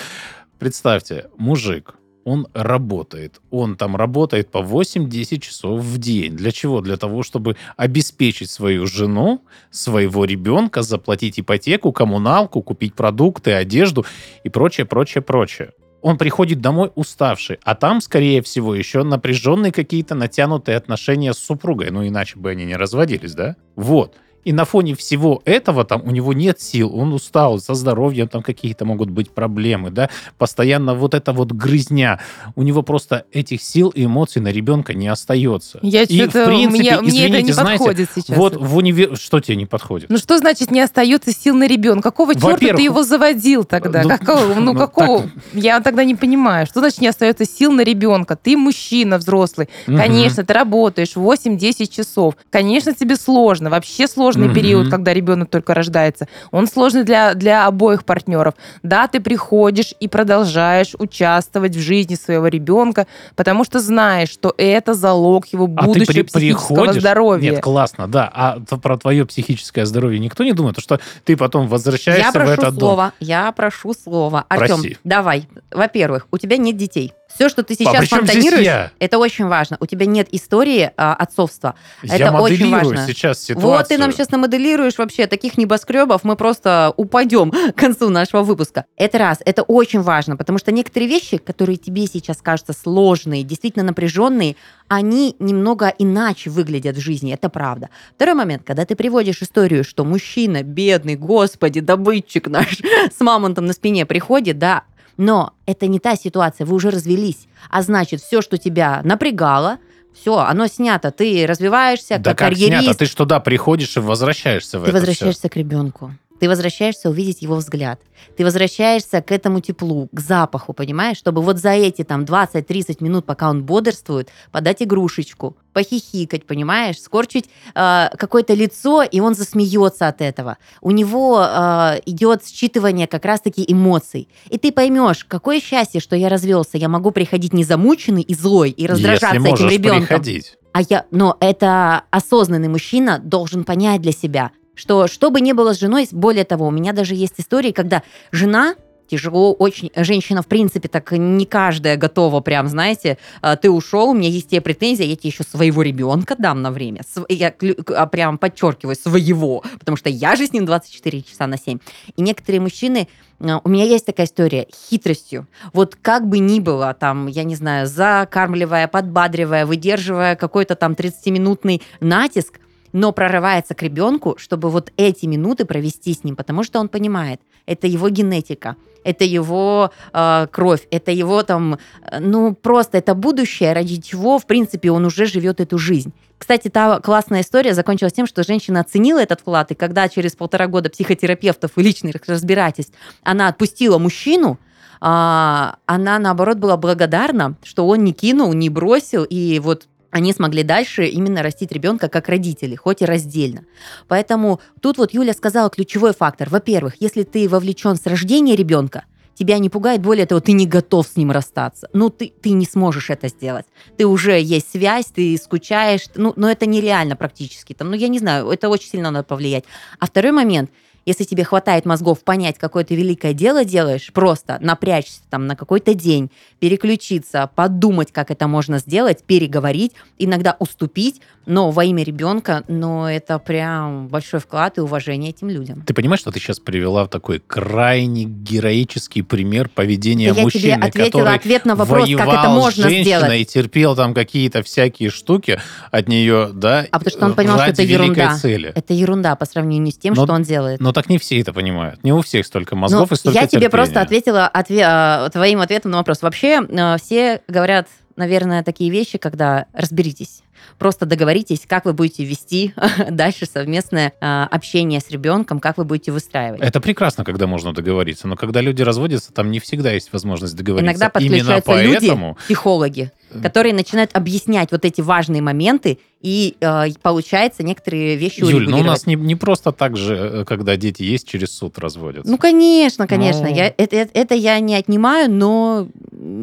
Представьте, 0.60 1.28
мужик, 1.38 1.96
он 2.28 2.48
работает. 2.54 3.40
Он 3.52 3.78
там 3.78 3.96
работает 3.96 4.52
по 4.52 4.58
8-10 4.58 5.40
часов 5.40 5.80
в 5.80 5.98
день. 5.98 6.36
Для 6.36 6.52
чего? 6.52 6.82
Для 6.82 6.98
того, 6.98 7.24
чтобы 7.24 7.56
обеспечить 7.78 8.50
свою 8.50 8.86
жену, 8.86 9.46
своего 9.72 10.26
ребенка, 10.26 10.82
заплатить 10.82 11.40
ипотеку, 11.40 11.94
коммуналку, 11.94 12.62
купить 12.62 12.96
продукты, 12.96 13.54
одежду 13.54 14.06
и 14.44 14.50
прочее, 14.50 14.86
прочее, 14.86 15.22
прочее. 15.22 15.72
Он 16.02 16.18
приходит 16.18 16.60
домой 16.60 16.92
уставший, 16.96 17.60
а 17.64 17.76
там, 17.76 18.02
скорее 18.02 18.42
всего, 18.42 18.76
еще 18.76 19.04
напряженные 19.04 19.72
какие-то 19.72 20.14
натянутые 20.14 20.76
отношения 20.76 21.34
с 21.34 21.40
супругой. 21.40 21.92
Ну, 21.92 22.06
иначе 22.06 22.38
бы 22.38 22.50
они 22.50 22.66
не 22.66 22.76
разводились, 22.76 23.36
да? 23.36 23.56
Вот. 23.78 24.16
И 24.44 24.54
на 24.54 24.64
фоне 24.64 24.96
всего 24.96 25.42
этого 25.44 25.84
там 25.84 26.04
у 26.06 26.12
него 26.12 26.32
нет 26.32 26.62
сил, 26.62 26.96
он 26.96 27.12
устал, 27.12 27.60
со 27.60 27.74
здоровьем 27.74 28.30
там 28.30 28.42
какие-то 28.42 28.86
могут 28.86 29.10
быть 29.10 29.30
проблемы, 29.32 29.92
да, 29.92 30.10
постоянно 30.38 30.96
вот 30.96 31.14
эта 31.14 31.34
вот 31.34 31.52
грызня, 31.52 32.22
у 32.56 32.64
него 32.64 32.82
просто 32.82 33.26
этих 33.34 33.62
сил 33.62 33.90
и 33.90 34.06
эмоций 34.06 34.42
на 34.42 34.48
ребенка 34.48 34.94
не 34.94 35.10
остается. 35.10 35.80
Я 35.82 36.04
и 36.04 36.28
в 36.28 36.32
принципе, 36.32 36.70
мне, 36.70 37.10
извините, 37.10 37.28
мне 37.28 37.28
это 37.28 37.42
не 37.42 37.52
знаете, 37.52 37.80
подходит 37.80 38.10
сейчас. 38.16 38.38
Вот 38.38 38.56
в 38.56 38.78
универ... 38.78 39.18
Что 39.18 39.42
тебе 39.42 39.58
не 39.58 39.66
подходит? 39.66 40.10
Ну 40.10 40.18
что 40.18 40.38
значит 40.38 40.72
не 40.72 40.80
остается 40.80 41.34
сил 41.34 41.54
на 41.56 41.68
ребенка? 41.68 42.12
Какого 42.12 42.34
черта 42.34 42.58
ты 42.58 42.82
его 42.82 43.04
заводил 43.04 43.66
тогда? 43.66 44.04
Ну, 44.04 44.10
какого? 44.10 44.54
Ну, 44.54 44.62
ну 44.62 44.76
какого? 44.76 45.24
Так... 45.24 45.32
Я 45.54 45.82
тогда 45.82 46.06
не 46.06 46.16
понимаю. 46.16 46.68
Что 46.68 46.80
значит 46.80 47.02
не 47.02 47.08
остается 47.08 47.44
сил 47.44 47.74
на 47.74 47.82
ребенка? 47.82 48.38
Ты 48.42 48.56
мужчина 48.56 49.18
взрослый. 49.18 49.68
Угу. 49.88 49.98
Конечно, 49.98 50.46
ты 50.46 50.54
работаешь 50.54 51.16
8-10 51.16 51.88
часов. 51.88 52.36
Конечно, 52.50 52.94
тебе 52.94 53.18
сложно. 53.18 53.70
Вообще 53.70 54.08
сложно 54.08 54.27
сложный 54.28 54.48
mm-hmm. 54.48 54.54
период, 54.54 54.90
когда 54.90 55.14
ребенок 55.14 55.50
только 55.50 55.74
рождается. 55.74 56.28
Он 56.52 56.68
сложный 56.68 57.04
для, 57.04 57.34
для 57.34 57.66
обоих 57.66 58.04
партнеров. 58.04 58.56
Да, 58.84 59.08
ты 59.08 59.22
приходишь 59.22 59.94
и 60.02 60.10
продолжаешь 60.10 60.96
участвовать 61.00 61.76
в 61.76 61.80
жизни 61.80 62.16
своего 62.16 62.48
ребенка, 62.48 63.08
потому 63.38 63.64
что 63.64 63.80
знаешь, 63.80 64.30
что 64.30 64.54
это 64.58 64.94
залог 64.94 65.46
его 65.48 65.68
будущего 65.68 66.04
а 66.04 66.06
ты 66.06 66.14
при- 66.14 66.22
психического 66.24 66.76
приходишь? 66.76 67.02
здоровья. 67.02 67.52
Нет, 67.52 67.64
классно, 67.64 68.08
да. 68.08 68.30
А 68.34 68.60
про 68.60 68.98
твое 68.98 69.26
психическое 69.26 69.86
здоровье 69.86 70.20
никто 70.20 70.44
не 70.44 70.52
думает, 70.52 70.78
что 70.80 71.00
ты 71.24 71.38
потом 71.38 71.68
возвращаешься 71.68 72.26
я 72.26 72.32
в 72.32 72.50
этот 72.50 72.76
слово, 72.76 73.04
дом. 73.04 73.12
Я 73.20 73.52
прошу 73.54 73.94
слово. 73.94 74.44
Артем, 74.50 74.82
давай. 75.06 75.48
Во-первых, 75.72 76.28
у 76.32 76.38
тебя 76.38 76.58
нет 76.58 76.76
детей. 76.76 77.14
Все, 77.34 77.50
что 77.50 77.64
ты 77.64 77.76
сейчас 77.76 78.06
а 78.12 78.16
фонтанируешь, 78.16 78.92
это 79.00 79.18
очень 79.18 79.46
важно. 79.48 79.78
У 79.80 79.86
тебя 79.86 80.06
нет 80.06 80.28
истории 80.32 80.92
а, 80.98 81.14
отцовства. 81.14 81.76
Я 82.02 82.16
это 82.16 82.32
очень 82.40 82.72
важно. 82.72 83.06
сейчас 83.08 83.42
ситуацию. 83.42 83.72
Вот 83.72 83.88
ты 83.88 83.98
нам 83.98 84.12
сейчас 84.12 84.32
намоделируешь 84.32 84.98
вообще 84.98 85.28
таких 85.28 85.58
небоскребов, 85.58 86.24
мы 86.24 86.36
просто 86.36 86.94
упадем 86.98 87.52
к 87.72 87.76
концу 87.76 88.10
нашего 88.10 88.44
выпуска. 88.44 88.86
Это 88.96 89.18
раз, 89.18 89.40
это 89.46 89.64
очень 89.64 90.02
важно, 90.02 90.38
потому 90.38 90.58
что 90.58 90.72
некоторые 90.72 91.10
вещи, 91.10 91.38
которые 91.38 91.78
тебе 91.78 92.08
сейчас 92.08 92.38
кажутся 92.42 92.74
сложные, 92.74 93.44
действительно 93.44 93.86
напряженные, 93.86 94.56
они 94.88 95.36
немного 95.40 95.94
иначе 95.98 96.50
выглядят 96.50 96.96
в 96.96 97.02
жизни, 97.02 97.34
это 97.34 97.50
правда. 97.50 97.90
Второй 98.16 98.36
момент, 98.36 98.64
когда 98.66 98.86
ты 98.86 98.96
приводишь 98.96 99.42
историю, 99.42 99.84
что 99.84 100.06
мужчина, 100.06 100.64
бедный, 100.64 101.16
господи, 101.16 101.82
добытчик 101.82 102.48
наш 102.48 102.80
с 103.16 103.20
мамонтом 103.20 103.66
на 103.66 103.74
спине 103.74 104.06
приходит, 104.06 104.58
да, 104.58 104.84
но 105.18 105.54
это 105.66 105.88
не 105.88 106.00
та 106.00 106.16
ситуация, 106.16 106.66
вы 106.66 106.76
уже 106.76 106.90
развелись. 106.90 107.48
А 107.70 107.82
значит, 107.82 108.22
все, 108.22 108.42
что 108.42 108.58
тебя 108.58 109.02
напрягало, 109.04 109.80
все, 110.14 110.38
оно 110.38 110.68
снято. 110.68 111.12
Ты 111.12 111.46
развиваешься 111.48 112.18
да 112.18 112.32
как, 112.32 112.38
как 112.40 112.50
карьерист. 112.50 112.84
снято? 112.84 112.98
Ты 113.00 113.06
что, 113.06 113.26
да, 113.26 113.40
приходишь 113.40 113.98
и 113.98 114.00
возвращаешься 114.00 114.80
в 114.80 114.84
Ты 114.84 114.90
это 114.90 115.00
возвращаешься 115.00 115.42
все. 115.42 115.50
к 115.50 115.56
ребенку. 115.56 116.14
Ты 116.40 116.48
возвращаешься 116.48 117.10
увидеть 117.10 117.42
его 117.42 117.56
взгляд. 117.56 118.00
Ты 118.36 118.44
возвращаешься 118.44 119.22
к 119.22 119.32
этому 119.32 119.60
теплу, 119.60 120.08
к 120.12 120.20
запаху, 120.20 120.74
понимаешь? 120.74 121.18
Чтобы 121.18 121.42
вот 121.42 121.58
за 121.58 121.72
эти 121.72 122.04
там 122.04 122.24
20-30 122.24 122.98
минут, 123.04 123.26
пока 123.26 123.50
он 123.50 123.64
бодрствует, 123.64 124.30
подать 124.52 124.82
игрушечку, 124.82 125.58
похихикать, 125.74 126.46
понимаешь? 126.46 127.00
Скорчить 127.00 127.50
э, 127.74 128.10
какое-то 128.18 128.54
лицо, 128.54 129.04
и 129.04 129.20
он 129.20 129.36
засмеется 129.36 130.08
от 130.08 130.22
этого. 130.22 130.58
У 130.82 130.92
него 130.92 131.44
э, 131.44 132.00
идет 132.06 132.44
считывание 132.44 133.08
как 133.08 133.26
раз-таки 133.26 133.66
эмоций. 133.68 134.30
И 134.50 134.58
ты 134.58 134.72
поймешь, 134.72 135.26
какое 135.26 135.60
счастье, 135.60 136.00
что 136.00 136.16
я 136.16 136.30
развелся. 136.30 136.78
Я 136.78 136.90
могу 136.90 137.12
приходить 137.12 137.54
не 137.54 137.64
замученный 137.64 138.22
и 138.22 138.36
злой, 138.36 138.70
и 138.72 138.86
раздражаться 138.86 139.40
Если 139.40 139.54
этим 139.54 139.70
ребенком. 139.70 140.08
Приходить. 140.08 140.58
А 140.74 140.82
я, 140.88 141.06
но 141.10 141.36
это 141.40 142.04
осознанный 142.12 142.68
мужчина 142.68 143.18
должен 143.18 143.64
понять 143.64 144.00
для 144.00 144.12
себя, 144.12 144.52
что 144.78 145.08
что 145.08 145.30
бы 145.32 145.42
ни 145.42 145.52
было 145.52 145.74
с 145.74 145.80
женой, 145.80 146.08
более 146.12 146.46
того, 146.46 146.68
у 146.68 146.72
меня 146.72 146.94
даже 146.94 147.16
есть 147.16 147.34
истории, 147.38 147.72
когда 147.72 148.04
жена 148.32 148.76
тяжело 149.08 149.54
очень. 149.54 149.92
Женщина, 149.96 150.42
в 150.42 150.48
принципе, 150.48 150.88
так 150.88 151.12
не 151.12 151.46
каждая 151.46 151.98
готова 151.98 152.42
прям, 152.42 152.68
знаете, 152.68 153.18
«А, 153.42 153.56
ты 153.56 153.70
ушел, 153.70 154.10
у 154.10 154.14
меня 154.14 154.30
есть 154.30 154.50
тебе 154.50 154.62
претензия, 154.62 155.06
я 155.06 155.16
тебе 155.16 155.30
еще 155.30 155.44
своего 155.44 155.82
ребенка 155.82 156.36
дам 156.38 156.62
на 156.62 156.72
время. 156.72 157.02
Я 157.30 157.54
а, 157.96 158.06
прям 158.08 158.38
подчеркиваю, 158.38 158.96
своего, 158.96 159.64
потому 159.80 159.98
что 159.98 160.10
я 160.10 160.36
же 160.36 160.46
с 160.46 160.54
ним 160.54 160.66
24 160.66 161.24
часа 161.24 161.48
на 161.48 161.58
7. 161.58 161.80
И 162.16 162.22
некоторые 162.22 162.62
мужчины, 162.62 163.08
а, 163.40 163.62
у 163.64 163.70
меня 163.70 163.86
есть 163.86 164.06
такая 164.06 164.28
история, 164.28 164.68
хитростью. 164.90 165.48
Вот 165.74 165.96
как 165.96 166.28
бы 166.28 166.40
ни 166.40 166.60
было, 166.60 166.94
там, 166.94 167.28
я 167.28 167.44
не 167.44 167.56
знаю, 167.56 167.88
закармливая, 167.88 168.88
подбадривая, 168.88 169.66
выдерживая 169.66 170.36
какой-то 170.36 170.76
там 170.76 170.94
30-минутный 170.94 171.82
натиск, 172.02 172.60
но 172.98 173.12
прорывается 173.12 173.76
к 173.76 173.84
ребенку, 173.84 174.36
чтобы 174.40 174.72
вот 174.72 174.92
эти 174.98 175.28
минуты 175.28 175.66
провести 175.66 176.14
с 176.16 176.24
ним, 176.24 176.36
потому 176.36 176.64
что 176.64 176.80
он 176.80 176.90
понимает, 176.90 177.40
это 177.68 177.86
его 177.86 178.10
генетика, 178.10 178.76
это 179.04 179.24
его 179.24 179.92
э, 180.14 180.48
кровь, 180.52 180.88
это 180.90 181.12
его 181.12 181.44
там, 181.44 181.78
ну 182.20 182.56
просто 182.56 182.98
это 182.98 183.14
будущее, 183.14 183.74
ради 183.74 184.02
чего, 184.02 184.40
в 184.40 184.48
принципе, 184.48 184.90
он 184.90 185.06
уже 185.06 185.28
живет 185.28 185.62
эту 185.62 185.78
жизнь. 185.78 186.12
Кстати, 186.40 186.70
та 186.70 187.00
классная 187.00 187.42
история 187.42 187.76
закончилась 187.76 188.14
тем, 188.14 188.26
что 188.26 188.44
женщина 188.44 188.80
оценила 188.80 189.20
этот 189.20 189.42
вклад, 189.42 189.72
и 189.72 189.76
когда 189.76 190.10
через 190.10 190.36
полтора 190.36 190.66
года 190.66 190.90
психотерапевтов 190.90 191.72
и 191.76 191.84
личных 191.84 192.16
разбирательств 192.26 192.96
она 193.22 193.48
отпустила 193.48 194.00
мужчину, 194.00 194.58
а, 195.02 195.76
она, 195.86 196.18
наоборот, 196.18 196.58
была 196.58 196.78
благодарна, 196.78 197.58
что 197.64 197.88
он 197.88 198.04
не 198.04 198.14
кинул, 198.14 198.54
не 198.54 198.70
бросил, 198.70 199.24
и 199.24 199.60
вот 199.60 199.88
они 200.18 200.34
смогли 200.34 200.64
дальше 200.64 201.06
именно 201.06 201.44
растить 201.44 201.72
ребенка 201.72 202.10
как 202.10 202.28
родители, 202.28 202.76
хоть 202.76 203.02
и 203.02 203.06
раздельно. 203.06 203.66
Поэтому 204.08 204.60
тут 204.82 204.98
вот 204.98 205.14
Юля 205.14 205.34
сказала 205.34 205.70
ключевой 205.70 206.14
фактор. 206.14 206.50
Во-первых, 206.50 206.96
если 207.00 207.24
ты 207.24 207.48
вовлечен 207.48 207.96
с 207.96 208.06
рождения 208.06 208.56
ребенка, 208.56 209.06
тебя 209.36 209.60
не 209.60 209.70
пугает, 209.70 210.02
более 210.02 210.26
того, 210.26 210.42
ты 210.42 210.52
не 210.52 210.66
готов 210.66 211.08
с 211.08 211.16
ним 211.16 211.32
расстаться. 211.32 211.88
Ну, 211.94 212.10
ты, 212.10 212.34
ты 212.42 212.52
не 212.52 212.66
сможешь 212.66 213.10
это 213.10 213.28
сделать. 213.28 213.66
Ты 213.96 214.06
уже 214.08 214.42
есть 214.42 214.72
связь, 214.72 215.06
ты 215.06 215.38
скучаешь, 215.38 216.06
ну, 216.16 216.34
но 216.36 216.50
это 216.50 216.66
нереально 216.66 217.16
практически. 217.16 217.74
Там, 217.74 217.92
ну, 217.92 217.96
я 217.96 218.08
не 218.08 218.20
знаю, 218.20 218.50
это 218.50 218.70
очень 218.70 218.90
сильно 218.90 219.12
надо 219.12 219.24
повлиять. 219.24 219.66
А 220.00 220.08
второй 220.08 220.32
момент– 220.32 220.72
если 221.08 221.24
тебе 221.24 221.46
хватает 221.46 221.86
мозгов 221.86 222.20
понять, 222.20 222.58
какое 222.60 222.84
ты 222.84 222.94
великое 222.94 223.32
дело 223.32 223.64
делаешь, 223.64 224.12
просто 224.14 224.58
напрячься 224.60 225.22
там 225.30 225.48
на 225.48 225.56
какой-то 225.56 225.94
день, 225.94 226.30
переключиться, 226.60 227.50
подумать, 227.56 228.12
как 228.12 228.30
это 228.30 228.48
можно 228.48 228.80
сделать, 228.80 229.24
переговорить, 229.24 229.94
иногда 230.18 230.58
уступить, 230.60 231.22
но 231.46 231.72
во 231.72 231.86
имя 231.86 232.04
ребенка, 232.04 232.66
но 232.68 233.10
это 233.10 233.40
прям 233.40 234.10
большой 234.10 234.42
вклад 234.42 234.78
и 234.78 234.82
уважение 234.82 235.30
этим 235.30 235.50
людям. 235.50 235.82
Ты 235.88 235.94
понимаешь, 235.94 236.20
что 236.20 236.32
ты 236.32 236.42
сейчас 236.42 236.60
привела 236.60 237.08
такой 237.08 237.40
крайне 237.40 238.26
героический 238.26 239.22
пример 239.22 239.70
поведения 239.70 240.34
да 240.34 240.42
мужчины, 240.42 240.66
я 240.66 240.76
тебе 240.76 240.86
ответила 240.88 241.20
который 241.22 241.36
ответ 241.38 241.66
на 241.66 241.76
вопрос, 241.76 242.10
как 242.18 242.28
это 242.28 242.50
можно 242.50 242.90
сделать. 242.90 243.42
и 243.42 243.46
терпел 243.46 243.96
там 243.96 244.14
какие-то 244.14 244.62
всякие 244.62 245.10
штуки 245.10 245.62
от 245.90 246.10
нее, 246.10 246.50
да, 246.54 246.86
А 246.92 247.00
потому 247.00 247.10
что 247.16 247.26
он 247.28 247.34
понимал, 247.34 247.60
что 247.60 247.70
это 247.72 247.82
ерунда. 247.84 248.36
цели. 248.36 248.74
Это 248.76 248.94
ерунда 248.94 249.38
по 249.38 249.46
сравнению 249.46 249.94
с 249.94 249.98
тем, 249.98 250.16
Но- 250.16 250.26
что 250.26 250.34
он 250.34 250.44
делает. 250.44 250.82
Но 250.82 250.92
так 250.98 251.10
не 251.10 251.18
все 251.18 251.40
это 251.40 251.54
понимают. 251.54 252.04
Не 252.04 252.12
у 252.14 252.22
всех 252.22 252.46
столько 252.46 252.76
мозгов 252.76 253.10
Ну, 253.10 253.16
и 253.16 253.18
столько 253.20 253.38
я 253.40 253.44
тебе 253.48 253.62
терпения. 253.62 253.70
просто 253.70 254.02
ответила 254.02 254.50
отве- 254.54 254.84
а, 254.86 255.30
твоим 255.30 255.62
ответом 255.62 255.92
на 255.92 255.98
вопрос. 255.98 256.22
Вообще 256.22 256.62
э, 256.68 256.96
все 256.98 257.42
говорят, 257.48 257.88
наверное, 258.16 258.64
такие 258.64 258.90
вещи, 258.90 259.18
когда 259.18 259.66
разберитесь. 259.74 260.42
Просто 260.80 261.06
договоритесь, 261.06 261.62
как 261.68 261.86
вы 261.86 261.94
будете 261.94 262.24
вести 262.26 262.74
дальше 263.10 263.46
совместное 263.46 264.14
э, 264.20 264.44
общение 264.52 265.00
с 265.00 265.10
ребенком, 265.10 265.60
как 265.60 265.78
вы 265.78 265.86
будете 265.86 266.12
выстраивать. 266.12 266.62
Это 266.62 266.82
прекрасно, 266.82 267.24
когда 267.24 267.48
можно 267.48 267.74
договориться, 267.74 268.28
но 268.28 268.36
когда 268.36 268.62
люди 268.62 268.82
разводятся, 268.82 269.32
там 269.34 269.50
не 269.52 269.60
всегда 269.60 269.92
есть 269.92 270.12
возможность 270.14 270.56
договориться. 270.56 270.86
Иногда 270.92 271.12
Именно 271.20 271.38
подключаются 271.38 271.82
люди, 271.82 271.98
поэтому 272.08 272.38
психологи, 272.46 273.12
которые 273.42 273.74
начинают 273.74 274.16
объяснять 274.16 274.72
вот 274.72 274.86
эти 274.86 275.02
важные 275.02 275.42
моменты, 275.42 276.00
и 276.22 276.56
э, 276.60 276.86
получается 277.02 277.64
некоторые 277.64 278.16
вещи 278.16 278.40
Юль, 278.40 278.68
ну 278.70 278.80
у 278.80 278.84
нас 278.84 279.06
не, 279.06 279.16
не 279.16 279.36
просто 279.36 279.72
так 279.72 279.96
же, 279.98 280.16
э, 280.16 280.46
когда 280.46 280.76
дети 280.76 281.04
есть, 281.04 281.28
через 281.28 281.56
суд 281.56 281.78
разводятся. 281.78 282.30
Ну, 282.30 282.38
конечно, 282.38 283.08
конечно. 283.08 283.48
Ну. 283.48 283.56
Я, 283.56 283.68
это, 283.68 283.96
это- 283.96 284.36
я 284.36 284.60
не 284.60 284.76
отнимаю, 284.76 285.30
но 285.32 285.88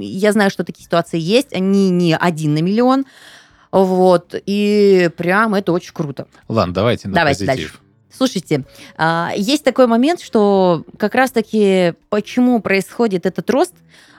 я 0.01 0.33
знаю, 0.33 0.51
что 0.51 0.65
такие 0.65 0.85
ситуации 0.85 1.19
есть. 1.19 1.53
Они 1.53 1.91
не 1.91 2.15
один 2.17 2.55
на 2.55 2.63
миллион. 2.63 3.05
Вот. 3.73 4.35
И 4.47 5.11
прям 5.17 5.55
это 5.55 5.73
очень 5.73 5.93
круто. 5.93 6.27
Ладно, 6.49 6.73
давайте 6.75 7.09
на 7.09 7.15
Давайте 7.15 7.45
позитив. 7.45 7.81
Слушайте, 8.17 8.65
а, 8.97 9.33
есть 9.37 9.65
такой 9.65 9.89
момент, 9.89 10.21
что 10.21 10.85
как 10.99 11.17
раз-таки 11.17 11.95
почему 12.11 12.61
происходит 12.61 13.27
этот 13.27 13.51
рост 13.51 13.75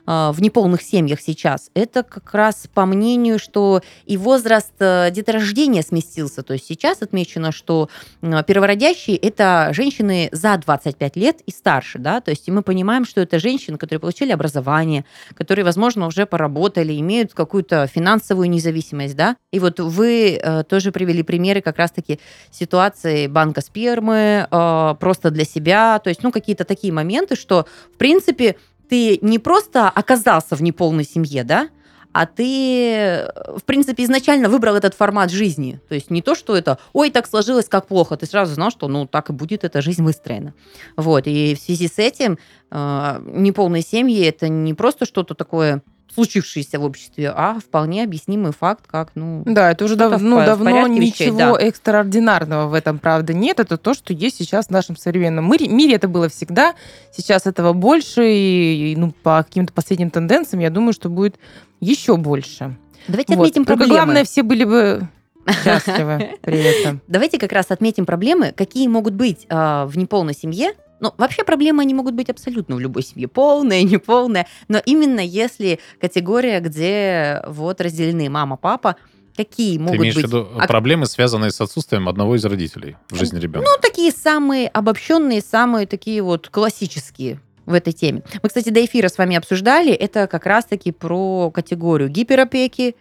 в 0.06 0.36
неполных 0.40 0.82
семьях 0.82 1.20
сейчас, 1.22 1.72
это 1.74 2.04
как 2.04 2.34
раз 2.34 2.68
по 2.74 2.86
мнению, 2.86 3.40
что 3.40 3.82
и 4.06 4.18
возраст 4.18 4.74
э, 4.80 5.10
деторождения 5.12 5.82
сместился. 5.82 6.44
То 6.44 6.54
есть 6.54 6.66
сейчас 6.68 7.02
отмечено, 7.02 7.52
что 7.52 7.90
первородящие– 8.22 9.18
это 9.18 9.70
женщины 9.74 10.30
за 10.32 10.58
25 10.58 11.16
лет 11.16 11.42
и 11.46 11.52
старше. 11.52 12.00
Да? 12.00 12.22
То 12.22 12.32
есть 12.32 12.48
мы 12.50 12.62
понимаем, 12.62 13.06
что 13.06 13.22
это 13.22 13.40
женщины, 13.40 13.78
которые 13.78 14.00
получили 14.00 14.32
образование, 14.32 15.06
которые, 15.36 15.66
возможно, 15.66 16.08
уже 16.08 16.26
поработали, 16.26 17.00
имеют 17.00 17.34
какую-то 17.34 17.88
финансовую 17.88 18.50
независимость. 18.50 19.16
Да? 19.16 19.38
И 19.52 19.60
вот 19.60 19.80
вы 19.80 20.40
э, 20.42 20.64
тоже 20.64 20.92
привели 20.92 21.24
примеры 21.24 21.62
как 21.62 21.78
раз-таки 21.78 22.20
ситуации 22.52 23.28
банка 23.28 23.62
спермы 23.62 24.48
э, 24.50 24.96
просто 25.00 25.32
для 25.32 25.46
себя. 25.46 26.00
То 26.00 26.10
есть, 26.10 26.24
ну, 26.24 26.32
какие-то 26.32 26.66
такие 26.66 26.94
моменты, 26.94 27.36
что, 27.36 27.66
в 27.94 27.98
принципе, 27.98 28.56
ты 28.88 29.20
не 29.22 29.40
просто 29.40 29.90
оказался 29.90 30.56
в 30.56 30.62
неполной 30.62 31.04
семье, 31.04 31.44
да, 31.44 31.70
а 32.16 32.28
ты, 32.28 32.94
э, 32.94 33.58
в 33.58 33.64
принципе, 33.66 34.06
изначально 34.06 34.48
выбрал 34.48 34.76
этот 34.76 34.94
формат 34.94 35.32
жизни. 35.32 35.82
То 35.90 35.96
есть 35.96 36.10
не 36.10 36.22
то, 36.22 36.34
что 36.34 36.56
это, 36.56 36.80
ой, 36.94 37.12
так 37.12 37.28
сложилось, 37.28 37.68
как 37.68 37.88
плохо. 37.88 38.16
Ты 38.16 38.26
сразу 38.26 38.54
знал, 38.54 38.72
что, 38.72 38.88
ну, 38.88 39.06
так 39.06 39.30
и 39.30 39.34
будет 39.34 39.66
эта 39.66 39.82
жизнь 39.82 40.02
выстроена. 40.02 40.54
Вот. 40.96 41.28
И 41.28 41.56
в 41.56 41.60
связи 41.60 41.90
с 41.90 42.00
этим 42.00 42.38
э, 42.72 43.22
неполные 43.26 43.82
семьи– 43.82 44.26
это 44.26 44.48
не 44.48 44.74
просто 44.74 45.06
что-то 45.06 45.36
такое 45.36 45.84
случившееся 46.14 46.80
в 46.80 46.86
обществе, 46.86 47.30
а 47.36 47.60
вполне 47.60 48.04
объяснимый 48.04 48.54
факт, 48.54 48.86
как, 48.88 49.10
ну, 49.16 49.44
Да, 49.46 49.72
это 49.72 49.84
уже 49.86 49.96
дав- 49.96 50.22
ну, 50.22 50.38
давно 50.46 50.66
порядке 50.72 51.00
вещей, 51.00 51.28
ничего 51.28 51.58
да. 51.58 51.64
экстраординарного 51.66 52.68
в 52.68 52.74
этом, 52.74 53.00
правда, 53.00 53.34
нет. 53.34 53.60
Это 53.60 53.78
то, 53.78 53.94
что 53.94 54.14
есть 54.14 54.38
сейчас 54.38 54.68
в 54.68 54.70
нашем 54.70 54.96
современном 54.96 55.50
мире. 55.52 55.68
мире. 55.68 55.96
Это 55.96 56.08
было 56.08 56.30
всегда. 56.30 56.74
Сейчас 57.12 57.46
этого 57.46 57.74
больше. 57.74 58.32
И, 58.32 58.94
и, 58.94 58.96
ну, 58.96 59.12
по 59.24 59.44
каким-то 59.46 59.74
последним 59.74 60.10
тенденциям, 60.10 60.62
я 60.62 60.70
думаю, 60.70 60.94
что 60.94 61.10
будет 61.10 61.36
еще 61.82 62.16
больше. 62.18 62.78
давайте 63.08 63.36
Вот. 63.36 63.42
отметим 63.44 63.66
Только 63.66 63.80
проблемы. 63.80 63.94
главное, 63.96 64.24
все 64.24 64.44
были 64.44 64.64
бы 64.64 65.08
счастливы 65.64 66.38
при 66.42 66.58
этом. 66.60 67.02
Давайте 67.08 67.38
как 67.40 67.52
раз 67.52 67.68
отметим 67.70 68.06
проблемы, 68.06 68.54
какие 68.56 68.88
могут 68.88 69.14
быть 69.14 69.46
а, 69.50 69.86
в 69.86 69.98
неполной 69.98 70.34
семье. 70.34 70.74
Ну, 71.00 71.14
вообще 71.18 71.44
проблемы, 71.44 71.82
они 71.82 71.94
могут 71.94 72.14
быть 72.14 72.30
абсолютно 72.30 72.76
в 72.76 72.80
любой 72.80 73.04
семье. 73.04 73.28
Полная, 73.28 73.84
неполная. 73.84 74.48
Но 74.68 74.82
именно 74.86 75.20
если 75.20 75.80
категория, 76.00 76.60
где 76.60 77.44
вот 77.48 77.82
разделены 77.82 78.30
мама, 78.30 78.58
папа, 78.58 78.96
какие 79.36 79.78
Ты 79.78 79.84
могут 79.84 80.00
имеешь 80.00 80.14
в 80.14 80.18
быть... 80.18 80.26
виду 80.26 80.48
ак- 80.58 80.68
проблемы, 80.68 81.06
связанные 81.06 81.52
с 81.52 81.60
отсутствием 81.60 82.08
одного 82.08 82.36
из 82.36 82.46
родителей 82.46 82.96
в 83.10 83.16
жизни 83.16 83.40
ребенка? 83.40 83.70
Ну, 83.70 83.82
такие 83.82 84.12
самые 84.12 84.68
обобщенные, 84.70 85.42
самые 85.42 85.88
такие 85.88 86.22
вот 86.22 86.48
классические 86.50 87.42
в 87.66 87.74
этой 87.74 87.94
теме. 87.94 88.24
Мы, 88.44 88.50
кстати, 88.50 88.70
до 88.70 88.86
эфира 88.86 89.10
с 89.10 89.18
вами 89.18 89.36
обсуждали, 89.36 89.92
это 89.92 90.28
как 90.28 90.46
раз-таки 90.46 90.92
про 90.92 91.52
категорию 91.52 92.10
гиперопеки 92.10 92.96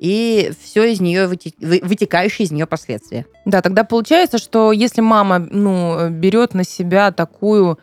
и 0.00 0.50
все 0.58 0.84
из 0.90 1.00
нее 1.00 1.28
вытекающие 1.28 2.46
из 2.46 2.50
нее 2.50 2.66
последствия. 2.66 3.26
Да, 3.44 3.60
тогда 3.60 3.84
получается, 3.84 4.38
что 4.38 4.72
если 4.72 5.02
мама 5.02 5.38
ну, 5.38 6.08
берет 6.08 6.54
на 6.54 6.64
себя 6.64 7.12
такую 7.12 7.78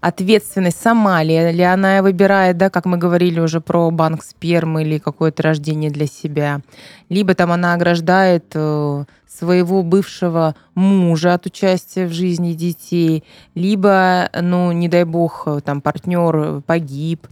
ответственность 0.00 0.80
сама 0.80 1.24
ли, 1.24 1.50
ли 1.50 1.62
она 1.62 2.00
выбирает, 2.02 2.56
да, 2.56 2.70
как 2.70 2.84
мы 2.84 2.96
говорили 2.96 3.40
уже 3.40 3.60
про 3.60 3.90
банк 3.90 4.22
спермы 4.22 4.82
или 4.82 4.98
какое-то 4.98 5.42
рождение 5.42 5.90
для 5.90 6.06
себя, 6.06 6.60
либо 7.08 7.34
там 7.34 7.50
она 7.50 7.74
ограждает 7.74 8.52
э, 8.54 9.04
своего 9.26 9.82
бывшего 9.82 10.54
мужа 10.76 11.34
от 11.34 11.46
участия 11.46 12.06
в 12.06 12.12
жизни 12.12 12.52
детей, 12.52 13.24
либо, 13.56 14.30
ну, 14.40 14.70
не 14.70 14.88
дай 14.88 15.02
бог, 15.02 15.42
э, 15.46 15.60
там 15.64 15.80
партнер 15.80 16.62
погиб, 16.62 17.26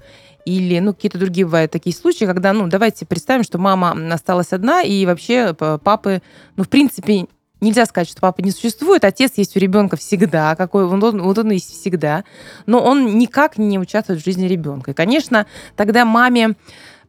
или, 0.47 0.79
ну, 0.79 0.95
какие-то 0.95 1.19
другие 1.19 1.45
бывают 1.45 1.73
такие 1.73 1.95
случаи, 1.95 2.25
когда, 2.25 2.53
ну, 2.53 2.69
давайте 2.69 3.05
представим, 3.05 3.43
что 3.43 3.59
мама 3.59 3.97
осталась 4.15 4.53
одна, 4.53 4.83
и 4.83 5.05
вообще 5.05 5.53
папы, 5.55 6.23
ну, 6.57 6.65
в 6.65 6.69
принципе, 6.69 7.27
нельзя 7.61 7.85
сказать, 7.85 8.09
что 8.09 8.21
папы 8.21 8.43
не 8.43 8.53
существует, 8.53 9.05
отец 9.05 9.33
есть 9.37 9.57
у 9.57 9.61
ребенка 9.61 9.97
всегда, 9.97 10.55
какой 10.55 10.87
вот 10.87 11.03
он, 11.03 11.21
вот 11.21 11.39
он 11.39 11.51
есть 11.51 11.73
всегда, 11.73 12.25
но 12.65 12.81
он 12.81 13.19
никак 13.19 13.59
не 13.59 13.79
участвует 13.79 14.21
в 14.21 14.25
жизни 14.25 14.47
ребенка. 14.47 14.93
И, 14.93 14.95
конечно, 14.95 15.47
тогда 15.75 16.05
маме 16.05 16.55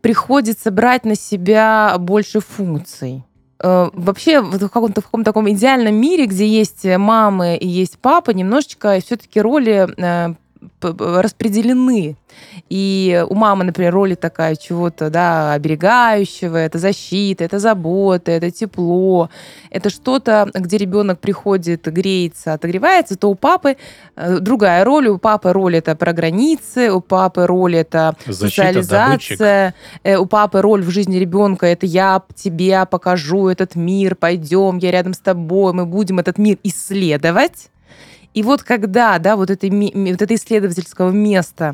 приходится 0.01 0.72
брать 0.72 1.06
на 1.06 1.15
себя 1.15 1.96
больше 2.00 2.39
функций. 2.39 3.24
Э, 3.62 3.89
Вообще 3.94 4.41
в 4.41 4.58
каком-то 4.58 5.01
в 5.01 5.06
каком 5.06 5.24
таком 5.24 5.50
идеальном 5.51 5.96
мире, 5.96 6.25
где 6.25 6.48
есть 6.48 6.86
мамы 6.86 7.58
и 7.58 7.67
есть 7.67 8.00
папа, 8.00 8.32
немножечко 8.32 9.00
все-таки 9.00 9.41
роли 9.41 9.88
э, 9.98 10.34
распределены. 10.82 12.16
И 12.70 13.26
у 13.30 13.34
мамы, 13.34 13.64
например, 13.64 13.94
роли 13.94 14.16
такая 14.16 14.56
чего-то, 14.56 15.10
да, 15.10 15.54
оберегающего, 15.54 16.58
это 16.58 16.78
защита, 16.78 17.44
это 17.44 17.60
забота, 17.60 18.32
это 18.32 18.52
тепло, 18.52 19.30
это 19.72 19.90
что-то, 19.90 20.50
где 20.54 20.78
ребенок 20.78 21.20
приходит, 21.20 21.88
греется, 21.88 22.54
отогревается, 22.54 23.18
то 23.18 23.30
у 23.30 23.36
папы 23.36 23.78
э, 24.16 24.40
другая 24.40 24.84
роль. 24.84 25.08
У 25.08 25.18
папы 25.18 25.54
роль 25.54 25.78
это 25.78 25.96
про 25.96 26.14
границы, 26.14 26.92
у 26.92 27.02
папы 27.02 27.48
роль 27.48 27.76
это 27.76 28.16
Защита, 28.26 28.50
социализация, 28.50 29.74
э, 30.04 30.18
у 30.18 30.26
папы 30.26 30.62
роль 30.62 30.84
в 30.84 30.90
жизни 30.90 31.18
ребенка 31.18 31.66
это 31.66 31.86
я 31.86 32.22
тебе 32.36 32.86
покажу 32.86 33.48
этот 33.48 33.76
мир, 33.76 34.16
пойдем, 34.16 34.78
я 34.78 34.92
рядом 34.92 35.14
с 35.14 35.20
тобой, 35.20 35.74
мы 35.74 35.86
будем 35.86 36.20
этот 36.20 36.38
мир 36.38 36.58
исследовать. 36.64 37.70
И 38.38 38.44
вот 38.44 38.62
когда, 38.62 39.17
да, 39.17 39.36
вот 39.36 39.50
это, 39.50 39.67
вот 39.67 40.22
это 40.22 40.36
исследовательского 40.36 41.10
места 41.10 41.74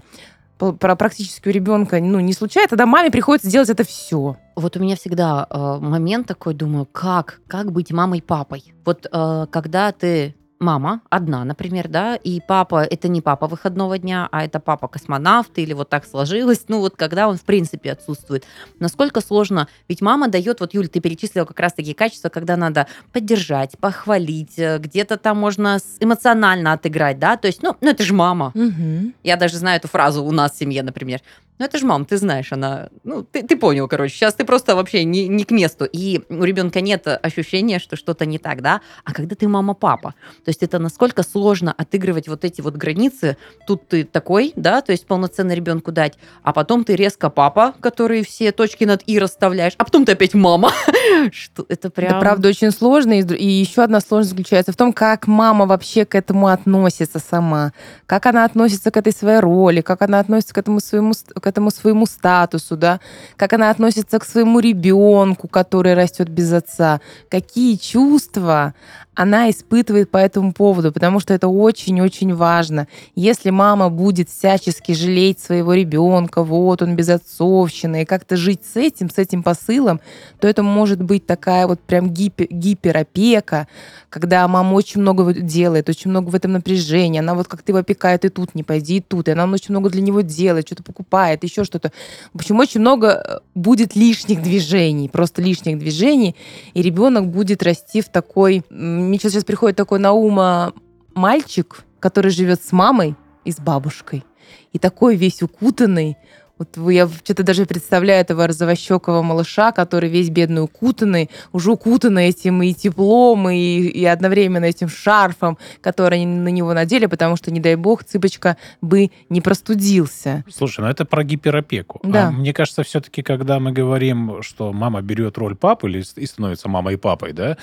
про 0.58 0.96
практически 0.96 1.50
у 1.50 1.52
ребенка 1.52 2.00
ну, 2.00 2.22
не 2.22 2.32
случается, 2.32 2.78
тогда 2.78 2.86
маме 2.86 3.12
приходится 3.12 3.52
делать 3.52 3.70
это 3.70 3.84
все. 3.84 4.38
Вот 4.56 4.78
у 4.78 4.80
меня 4.80 4.96
всегда 4.96 5.46
э, 5.50 5.78
момент 5.82 6.26
такой, 6.28 6.54
думаю, 6.54 6.88
как, 6.90 7.42
как 7.50 7.74
быть 7.74 7.92
мамой 7.92 8.20
и 8.20 8.22
папой? 8.22 8.74
Вот 8.86 9.06
э, 9.12 9.46
когда 9.52 9.92
ты 9.92 10.36
мама 10.64 11.02
одна, 11.10 11.44
например, 11.44 11.88
да, 11.88 12.16
и 12.16 12.42
папа 12.42 12.84
это 12.84 13.08
не 13.08 13.22
папа 13.22 13.48
выходного 13.48 13.98
дня, 13.98 14.28
а 14.32 14.44
это 14.44 14.60
папа 14.60 14.88
космонавт 14.88 15.58
или 15.60 15.74
вот 15.74 15.90
так 15.90 16.06
сложилось, 16.06 16.66
ну 16.68 16.80
вот 16.80 16.96
когда 16.96 17.28
он 17.28 17.38
в 17.38 17.44
принципе 17.44 17.92
отсутствует. 17.92 18.46
Насколько 18.80 19.22
сложно, 19.22 19.68
ведь 19.88 20.02
мама 20.02 20.28
дает, 20.28 20.60
вот 20.60 20.74
Юль, 20.74 20.88
ты 20.88 21.00
перечислила 21.00 21.46
как 21.46 21.60
раз 21.60 21.74
такие 21.74 21.96
качества, 21.96 22.30
когда 22.30 22.58
надо 22.58 22.88
поддержать, 23.12 23.78
похвалить, 23.78 24.58
э, 24.58 24.80
где-то 24.80 25.18
там 25.18 25.38
можно 25.38 25.78
эмоционально 26.00 26.74
отыграть, 26.74 27.20
да, 27.20 27.38
то 27.38 27.48
есть, 27.48 27.62
ну, 27.62 27.76
ну 27.82 27.90
это 27.90 28.04
же 28.04 28.14
мама. 28.14 28.52
Угу. 28.56 29.14
Я 29.24 29.36
даже 29.36 29.58
знаю 29.58 29.78
эту 29.78 29.88
фразу 29.88 30.24
у 30.24 30.32
нас 30.32 30.54
в 30.54 30.58
семье, 30.58 30.84
например. 30.84 31.22
Ну, 31.60 31.66
это 31.66 31.78
же 31.78 31.86
мам, 31.86 32.06
ты 32.06 32.18
знаешь, 32.18 32.52
она... 32.52 32.90
Ну, 33.04 33.24
ты, 33.24 33.44
ты 33.44 33.56
понял, 33.56 33.88
короче. 33.88 34.16
Сейчас 34.16 34.34
ты 34.34 34.44
просто 34.44 34.76
вообще 34.76 35.04
не, 35.04 35.28
не 35.28 35.44
к 35.44 35.52
месту. 35.52 35.86
И 35.86 36.22
у 36.30 36.44
ребенка 36.44 36.82
нет 36.82 37.08
ощущения, 37.08 37.80
что 37.80 37.96
что-то 37.96 38.26
не 38.26 38.40
так, 38.40 38.62
да? 38.62 38.82
А 39.04 39.14
когда 39.14 39.36
ты 39.36 39.48
мама-папа, 39.48 40.16
то 40.44 40.50
есть 40.50 40.64
это 40.64 40.80
насколько 40.80 41.22
сложно 41.22 41.72
отыгрывать 41.78 42.28
вот 42.28 42.44
эти 42.44 42.62
вот 42.62 42.76
границы. 42.76 43.38
Тут 43.68 43.88
ты 43.88 44.04
такой, 44.04 44.54
да, 44.56 44.82
то 44.82 44.92
есть 44.92 45.06
полноценно 45.06 45.54
ребенку 45.54 45.92
дать, 45.92 46.18
а 46.42 46.54
потом 46.54 46.84
ты 46.84 46.96
резко 46.96 47.30
папа, 47.30 47.76
который 47.82 48.24
все 48.24 48.52
точки 48.52 48.86
над 48.86 49.04
«и» 49.06 49.20
расставляешь, 49.20 49.74
а 49.78 49.86
потом 49.86 50.06
ты 50.06 50.14
опять 50.14 50.34
мама. 50.34 50.72
Это 51.70 51.90
прям... 51.92 52.12
Это 52.12 52.20
правда 52.20 52.50
очень 52.50 52.72
сложно. 52.72 53.14
И 53.14 53.48
еще 53.48 53.84
одна 53.84 54.02
сложность 54.02 54.32
заключается 54.32 54.72
в 54.72 54.76
том, 54.76 54.92
как 54.92 55.28
мама 55.28 55.66
вообще 55.66 56.06
к 56.06 56.16
этому 56.16 56.48
относится 56.48 57.20
сама. 57.20 57.74
Как 58.08 58.26
она 58.26 58.46
относится 58.46 58.90
к 58.90 58.98
этой 58.98 59.14
своей 59.14 59.40
роли, 59.40 59.82
как 59.82 60.02
она 60.02 60.20
относится 60.20 60.54
к 60.54 60.58
этому 60.58 60.80
своему, 60.80 61.14
к 61.44 61.48
этому 61.48 61.72
своему 61.72 62.06
статусу, 62.06 62.78
да, 62.78 63.02
как 63.36 63.52
она 63.52 63.70
относится 63.70 64.18
к 64.18 64.24
своему 64.24 64.62
ребенку, 64.62 65.50
который 65.50 65.94
растет 65.94 66.30
без 66.30 66.54
отца, 66.54 67.02
какие 67.30 67.76
чувства 67.76 68.74
она 69.16 69.50
испытывает 69.50 70.10
по 70.10 70.18
этому 70.18 70.54
поводу, 70.54 70.92
потому 70.92 71.20
что 71.20 71.34
это 71.34 71.48
очень-очень 71.48 72.34
важно. 72.34 72.88
Если 73.16 73.52
мама 73.52 73.90
будет 73.90 74.30
всячески 74.30 74.94
жалеть 74.94 75.40
своего 75.40 75.74
ребенка, 75.74 76.44
вот 76.44 76.82
он 76.82 76.96
без 76.96 77.10
отцовщины, 77.10 78.02
и 78.02 78.06
как-то 78.06 78.38
жить 78.38 78.62
с 78.66 78.76
этим, 78.76 79.10
с 79.10 79.18
этим 79.18 79.44
посылом, 79.44 80.02
то 80.40 80.48
это 80.48 80.64
может 80.64 81.02
быть 81.02 81.26
такая 81.26 81.68
вот 81.68 81.80
прям 81.80 82.10
гипер, 82.10 82.48
гиперопека, 82.50 83.68
когда 84.10 84.48
мама 84.48 84.74
очень 84.74 85.02
много 85.02 85.34
делает, 85.34 85.90
очень 85.90 86.10
много 86.10 86.30
в 86.30 86.36
этом 86.36 86.54
напряжения, 86.54 87.20
она 87.20 87.36
вот 87.36 87.48
как-то 87.48 87.72
его 87.72 87.80
опекает 87.80 88.26
и 88.26 88.30
тут 88.30 88.56
не 88.56 88.64
пойди, 88.64 88.98
и 88.98 89.02
тут, 89.02 89.28
и 89.28 89.32
она 89.32 89.46
очень 89.46 89.70
много 89.70 89.90
для 89.90 90.02
него 90.02 90.22
делает, 90.22 90.68
что-то 90.68 90.84
покупает, 90.84 91.44
еще 91.44 91.64
что-то. 91.64 91.92
В 92.34 92.38
общем, 92.38 92.60
очень 92.60 92.80
много 92.80 93.08
э, 93.08 93.40
будет 93.56 93.96
лишних 93.96 94.42
движений, 94.42 95.10
просто 95.10 95.42
лишних 95.42 95.78
движений, 95.78 96.36
и 96.74 96.82
ребенок 96.82 97.28
будет 97.28 97.64
расти 97.64 98.02
в 98.02 98.10
такой 98.10 98.64
мне 99.04 99.20
сейчас 99.20 99.44
приходит 99.44 99.78
такой 99.78 100.00
на 100.00 100.14
ум 100.14 100.40
а, 100.40 100.74
мальчик, 101.14 101.84
который 102.00 102.32
живет 102.32 102.62
с 102.64 102.72
мамой 102.72 103.16
и 103.46 103.52
с 103.52 103.60
бабушкой. 103.60 104.24
И 104.72 104.80
такой 104.80 105.16
весь 105.16 105.42
укутанный, 105.42 106.18
вот 106.58 106.78
я 106.92 107.08
что-то 107.08 107.44
даже 107.44 107.66
представляю 107.66 108.22
этого 108.22 108.46
розовощекого 108.46 109.22
малыша, 109.24 109.72
который 109.72 110.10
весь 110.10 110.30
бедный 110.30 110.64
укутанный, 110.64 111.30
уже 111.52 111.72
укутанный 111.72 112.28
этим 112.28 112.62
и 112.62 112.74
теплом, 112.74 113.50
и, 113.50 113.58
и 113.58 114.06
одновременно 114.06 114.66
этим 114.66 114.88
шарфом, 114.88 115.58
который 115.82 116.20
они 116.20 116.26
на 116.28 116.50
него 116.50 116.74
надели, 116.74 117.08
потому 117.08 117.38
что, 117.38 117.52
не 117.52 117.60
дай 117.60 117.76
бог, 117.76 118.04
цыпочка 118.04 118.58
бы 118.82 119.10
не 119.30 119.42
простудился. 119.42 120.44
Слушай, 120.50 120.82
ну 120.82 120.88
это 120.88 121.06
про 121.06 121.24
гиперопеку. 121.24 122.00
А 122.04 122.08
да. 122.08 122.28
А 122.28 122.32
мне 122.32 122.54
кажется, 122.54 122.84
все-таки, 122.84 123.24
когда 123.24 123.60
мы 123.60 123.72
говорим, 123.72 124.44
что 124.44 124.72
мама 124.74 125.02
берет 125.02 125.38
роль 125.38 125.56
папы 125.56 125.90
или 125.90 126.04
и 126.16 126.26
становится 126.26 126.70
мамой 126.70 126.96
и 126.96 126.98
папой, 126.98 127.34
да, 127.34 127.58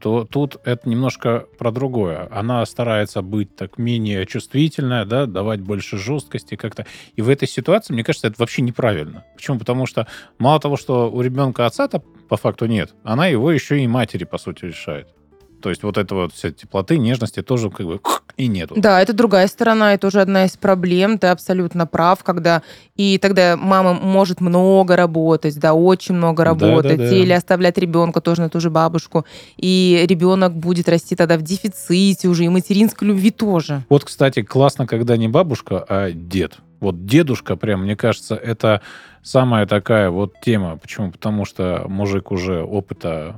то 0.00 0.24
тут 0.24 0.58
это 0.64 0.86
немножко 0.86 1.46
про 1.58 1.72
другое. 1.72 2.28
Она 2.30 2.66
старается 2.66 3.22
быть 3.22 3.56
так 3.56 3.78
менее 3.78 4.26
чувствительная, 4.26 5.06
да, 5.06 5.24
давать 5.24 5.60
больше 5.60 5.96
жесткости 5.96 6.56
как-то. 6.56 6.84
И 7.16 7.22
в 7.22 7.30
этой 7.30 7.48
ситуации, 7.48 7.94
мне 7.94 8.04
кажется, 8.04 8.33
это 8.34 8.42
вообще 8.42 8.62
неправильно. 8.62 9.24
Почему? 9.34 9.58
Потому 9.58 9.86
что 9.86 10.06
мало 10.38 10.60
того, 10.60 10.76
что 10.76 11.10
у 11.10 11.20
ребенка 11.22 11.66
отца-то 11.66 12.00
по 12.28 12.36
факту 12.36 12.66
нет, 12.66 12.94
она 13.04 13.26
его 13.26 13.50
еще 13.50 13.80
и 13.80 13.86
матери, 13.86 14.24
по 14.24 14.38
сути, 14.38 14.66
решает. 14.66 15.08
То 15.62 15.70
есть 15.70 15.82
вот 15.82 15.96
этого 15.96 16.22
вот 16.22 16.34
вся 16.34 16.50
теплоты, 16.50 16.98
нежности 16.98 17.40
тоже 17.40 17.70
как 17.70 17.86
бы 17.86 18.00
и 18.36 18.48
нету. 18.48 18.74
Да, 18.76 19.00
это 19.00 19.12
другая 19.12 19.46
сторона, 19.46 19.94
это 19.94 20.02
тоже 20.02 20.20
одна 20.20 20.44
из 20.44 20.56
проблем, 20.56 21.18
ты 21.18 21.28
абсолютно 21.28 21.86
прав, 21.86 22.22
когда 22.22 22.62
и 22.96 23.18
тогда 23.18 23.56
мама 23.56 23.94
может 23.94 24.40
много 24.42 24.96
работать, 24.96 25.58
да, 25.58 25.72
очень 25.72 26.16
много 26.16 26.44
работать, 26.44 26.98
да, 26.98 27.04
да, 27.04 27.10
да. 27.10 27.16
или 27.16 27.32
оставлять 27.32 27.78
ребенка 27.78 28.20
тоже 28.20 28.42
на 28.42 28.50
ту 28.50 28.60
же 28.60 28.68
бабушку, 28.68 29.24
и 29.56 30.04
ребенок 30.06 30.54
будет 30.54 30.88
расти 30.88 31.16
тогда 31.16 31.38
в 31.38 31.42
дефиците 31.42 32.28
уже, 32.28 32.44
и 32.44 32.48
материнской 32.48 33.08
любви 33.08 33.30
тоже. 33.30 33.84
Вот, 33.88 34.04
кстати, 34.04 34.42
классно, 34.42 34.86
когда 34.86 35.16
не 35.16 35.28
бабушка, 35.28 35.82
а 35.88 36.10
дед. 36.10 36.58
Вот 36.80 37.06
дедушка, 37.06 37.56
прям, 37.56 37.84
мне 37.84 37.96
кажется, 37.96 38.34
это 38.34 38.82
самая 39.22 39.66
такая 39.66 40.10
вот 40.10 40.40
тема. 40.40 40.76
Почему? 40.76 41.10
Потому 41.10 41.44
что 41.44 41.84
мужик 41.88 42.30
уже 42.30 42.62
опыта 42.62 43.36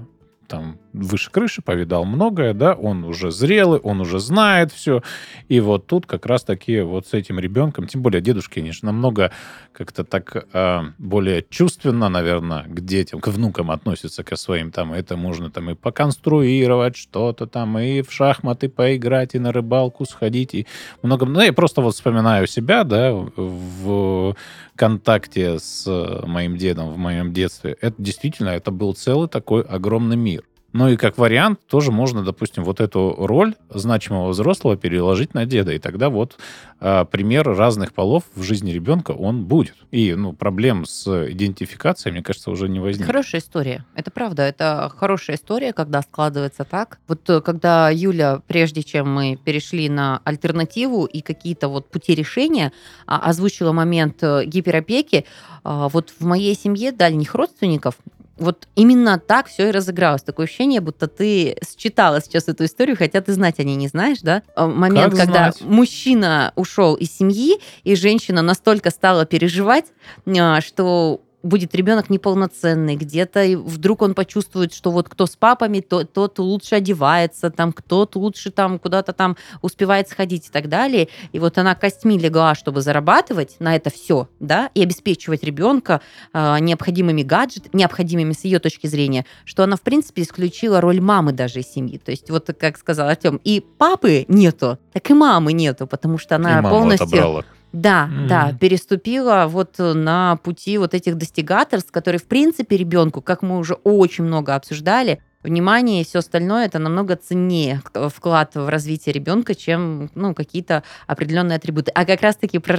там 0.48 0.78
выше 0.96 1.30
крыши, 1.30 1.62
повидал 1.62 2.04
многое, 2.04 2.54
да, 2.54 2.74
он 2.74 3.04
уже 3.04 3.30
зрелый, 3.30 3.78
он 3.80 4.00
уже 4.00 4.18
знает 4.18 4.72
все. 4.72 5.02
И 5.48 5.60
вот 5.60 5.86
тут 5.86 6.06
как 6.06 6.26
раз 6.26 6.42
таки 6.42 6.80
вот 6.80 7.06
с 7.06 7.14
этим 7.14 7.38
ребенком, 7.38 7.86
тем 7.86 8.02
более 8.02 8.20
дедушки, 8.20 8.54
конечно, 8.54 8.86
намного 8.86 9.30
как-то 9.72 10.04
так 10.04 10.46
э, 10.52 10.80
более 10.98 11.44
чувственно, 11.48 12.08
наверное, 12.08 12.64
к 12.64 12.80
детям, 12.80 13.20
к 13.20 13.28
внукам 13.28 13.70
относятся 13.70 14.24
к 14.24 14.36
своим. 14.36 14.72
Там 14.72 14.92
это 14.92 15.16
можно 15.16 15.50
там 15.50 15.70
и 15.70 15.74
поконструировать 15.74 16.96
что-то 16.96 17.46
там, 17.46 17.78
и 17.78 18.02
в 18.02 18.12
шахматы 18.12 18.68
поиграть, 18.68 19.34
и 19.34 19.38
на 19.38 19.52
рыбалку 19.52 20.06
сходить, 20.06 20.54
и 20.54 20.66
много... 21.02 21.26
Ну, 21.26 21.40
я 21.40 21.52
просто 21.52 21.82
вот 21.82 21.94
вспоминаю 21.94 22.46
себя, 22.46 22.84
да, 22.84 23.12
в 23.12 24.34
контакте 24.76 25.58
с 25.58 25.86
моим 26.26 26.56
дедом 26.56 26.90
в 26.90 26.98
моем 26.98 27.32
детстве. 27.32 27.76
Это 27.80 27.94
действительно, 27.98 28.50
это 28.50 28.70
был 28.70 28.94
целый 28.94 29.28
такой 29.28 29.62
огромный 29.62 30.16
мир. 30.16 30.44
Ну 30.76 30.90
и 30.90 30.96
как 30.96 31.16
вариант 31.16 31.60
тоже 31.66 31.90
можно, 31.90 32.22
допустим, 32.22 32.62
вот 32.62 32.80
эту 32.82 33.14
роль 33.18 33.54
значимого 33.70 34.28
взрослого 34.28 34.76
переложить 34.76 35.32
на 35.32 35.46
деда. 35.46 35.72
И 35.72 35.78
тогда 35.78 36.10
вот 36.10 36.36
э, 36.80 37.06
пример 37.10 37.48
разных 37.48 37.94
полов 37.94 38.24
в 38.34 38.42
жизни 38.42 38.72
ребенка 38.72 39.12
он 39.12 39.46
будет. 39.46 39.74
И 39.90 40.14
ну, 40.14 40.34
проблем 40.34 40.84
с 40.84 41.30
идентификацией, 41.30 42.12
мне 42.12 42.22
кажется, 42.22 42.50
уже 42.50 42.68
не 42.68 42.78
возникнет. 42.78 43.06
Хорошая 43.06 43.40
история. 43.40 43.86
Это 43.94 44.10
правда. 44.10 44.42
Это 44.42 44.92
хорошая 44.94 45.36
история, 45.36 45.72
когда 45.72 46.02
складывается 46.02 46.64
так. 46.64 46.98
Вот 47.08 47.28
э, 47.30 47.40
когда 47.40 47.88
Юля, 47.88 48.42
прежде 48.46 48.82
чем 48.82 49.10
мы 49.10 49.38
перешли 49.42 49.88
на 49.88 50.20
альтернативу 50.24 51.06
и 51.06 51.22
какие-то 51.22 51.68
вот 51.68 51.88
пути 51.88 52.14
решения, 52.14 52.70
а, 53.06 53.30
озвучила 53.30 53.72
момент 53.72 54.22
э, 54.22 54.44
гиперопеки, 54.44 55.24
а, 55.64 55.88
вот 55.88 56.12
в 56.18 56.26
моей 56.26 56.54
семье 56.54 56.92
дальних 56.92 57.34
родственников 57.34 57.94
вот 58.38 58.68
именно 58.74 59.18
так 59.18 59.48
все 59.48 59.68
и 59.68 59.70
разыгралось. 59.70 60.22
Такое 60.22 60.46
ощущение, 60.46 60.80
будто 60.80 61.06
ты 61.06 61.56
считала 61.76 62.20
сейчас 62.20 62.48
эту 62.48 62.64
историю, 62.64 62.96
хотя 62.96 63.20
ты 63.20 63.32
знать 63.32 63.58
о 63.58 63.64
ней 63.64 63.76
не 63.76 63.88
знаешь, 63.88 64.18
да? 64.20 64.42
Э, 64.54 64.66
момент, 64.66 65.14
как 65.14 65.26
когда 65.26 65.52
знать? 65.52 65.60
мужчина 65.62 66.52
ушел 66.56 66.94
из 66.94 67.16
семьи, 67.16 67.58
и 67.84 67.94
женщина 67.94 68.42
настолько 68.42 68.90
стала 68.90 69.24
переживать, 69.24 69.86
э, 70.26 70.60
что 70.60 71.20
будет 71.46 71.74
ребенок 71.74 72.10
неполноценный, 72.10 72.96
где-то 72.96 73.44
вдруг 73.58 74.02
он 74.02 74.14
почувствует, 74.14 74.74
что 74.74 74.90
вот 74.90 75.08
кто 75.08 75.26
с 75.26 75.36
папами, 75.36 75.80
то, 75.80 76.04
тот 76.04 76.38
лучше 76.38 76.76
одевается, 76.76 77.50
там 77.50 77.72
кто-то 77.72 78.18
лучше 78.18 78.50
там 78.50 78.78
куда-то 78.78 79.12
там 79.12 79.36
успевает 79.62 80.08
сходить 80.08 80.48
и 80.48 80.50
так 80.50 80.68
далее. 80.68 81.08
И 81.32 81.38
вот 81.38 81.58
она 81.58 81.74
костьми 81.74 82.18
легла, 82.18 82.54
чтобы 82.54 82.80
зарабатывать 82.80 83.56
на 83.58 83.76
это 83.76 83.90
все, 83.90 84.28
да, 84.40 84.70
и 84.74 84.82
обеспечивать 84.82 85.42
ребенка 85.42 86.00
э, 86.32 86.58
необходимыми 86.60 87.22
гаджетами, 87.22 87.70
необходимыми 87.74 88.32
с 88.32 88.44
ее 88.44 88.58
точки 88.58 88.86
зрения, 88.86 89.24
что 89.44 89.62
она, 89.62 89.76
в 89.76 89.82
принципе, 89.82 90.22
исключила 90.22 90.80
роль 90.80 91.00
мамы 91.00 91.32
даже 91.32 91.60
из 91.60 91.66
семьи. 91.66 91.98
То 91.98 92.10
есть 92.10 92.30
вот, 92.30 92.50
как 92.58 92.76
сказал 92.76 93.08
Артем, 93.08 93.40
и 93.44 93.60
папы 93.60 94.24
нету, 94.28 94.78
так 94.92 95.08
и 95.10 95.14
мамы 95.14 95.52
нету, 95.52 95.86
потому 95.86 96.18
что 96.18 96.36
она 96.36 96.62
полностью... 96.62 97.06
Отобрала 97.06 97.44
да, 97.76 98.08
mm-hmm. 98.10 98.26
да, 98.26 98.52
переступила 98.58 99.46
вот 99.48 99.74
на 99.78 100.36
пути 100.36 100.78
вот 100.78 100.94
этих 100.94 101.16
достигаторств, 101.16 101.92
которые, 101.92 102.18
в 102.18 102.24
принципе, 102.24 102.76
ребенку, 102.76 103.20
как 103.20 103.42
мы 103.42 103.58
уже 103.58 103.74
очень 103.74 104.24
много 104.24 104.54
обсуждали, 104.54 105.20
внимание 105.42 106.00
и 106.00 106.04
все 106.04 106.20
остальное 106.20 106.66
это 106.66 106.78
намного 106.78 107.16
ценнее 107.16 107.82
вклад 107.94 108.54
в 108.54 108.68
развитие 108.68 109.12
ребенка, 109.12 109.54
чем 109.54 110.10
ну, 110.14 110.34
какие-то 110.34 110.82
определенные 111.06 111.56
атрибуты. 111.56 111.92
А 111.94 112.04
как 112.06 112.22
раз-таки 112.22 112.58
про 112.58 112.76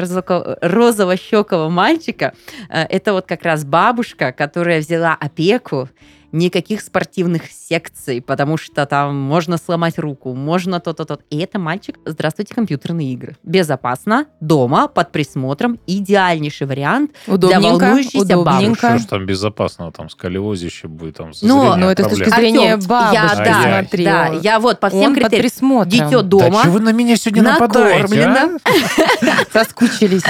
розово-щекого 0.61 1.69
мальчика, 1.69 2.33
э, 2.69 2.81
это 2.81 3.13
вот 3.13 3.27
как 3.27 3.43
раз 3.43 3.65
бабушка, 3.65 4.31
которая 4.31 4.79
взяла 4.79 5.13
опеку 5.13 5.89
никаких 6.31 6.81
спортивных 6.81 7.43
секций, 7.51 8.21
потому 8.21 8.57
что 8.57 8.85
там 8.85 9.15
можно 9.17 9.57
сломать 9.57 9.97
руку, 9.97 10.33
можно 10.33 10.79
то-то, 10.79 11.05
то 11.05 11.19
И 11.29 11.37
это 11.39 11.59
мальчик, 11.59 11.97
здравствуйте, 12.05 12.53
компьютерные 12.53 13.13
игры. 13.13 13.37
Безопасно, 13.43 14.25
дома, 14.39 14.87
под 14.87 15.11
присмотром, 15.11 15.79
идеальнейший 15.87 16.67
вариант 16.67 17.11
Удобненько, 17.27 17.59
для 17.59 17.69
волнующейся 17.71 18.17
удобненько. 18.37 18.81
бабушки. 18.81 18.85
Что 18.85 18.97
ж 18.97 19.05
там 19.05 19.25
безопасного, 19.25 19.91
там 19.91 20.09
сколиозище 20.09 20.87
будет, 20.87 21.17
там 21.17 21.27
Ну, 21.41 21.59
зрение 21.61 21.75
Ну, 21.77 21.89
это 21.89 22.03
с 22.03 22.09
точки 22.09 22.29
проблем. 22.29 22.39
зрения 22.55 22.77
бабушки, 22.77 23.13
я, 23.15 23.35
да, 23.35 23.79
смотри. 23.79 24.05
да, 24.05 24.27
я 24.43 24.59
вот 24.59 24.79
по 24.79 24.89
всем 24.89 25.01
Он 25.11 25.15
критериям. 25.15 25.41
присмотром. 25.41 25.89
Дитё 25.89 26.21
Да 26.21 26.27
дома, 26.27 26.61
чего 26.63 26.73
вы 26.73 26.79
на 26.81 26.91
меня 26.91 27.15
сегодня 27.15 27.43
нападаете, 27.43 28.23
а? 28.25 28.49
Соскучились. 29.53 30.23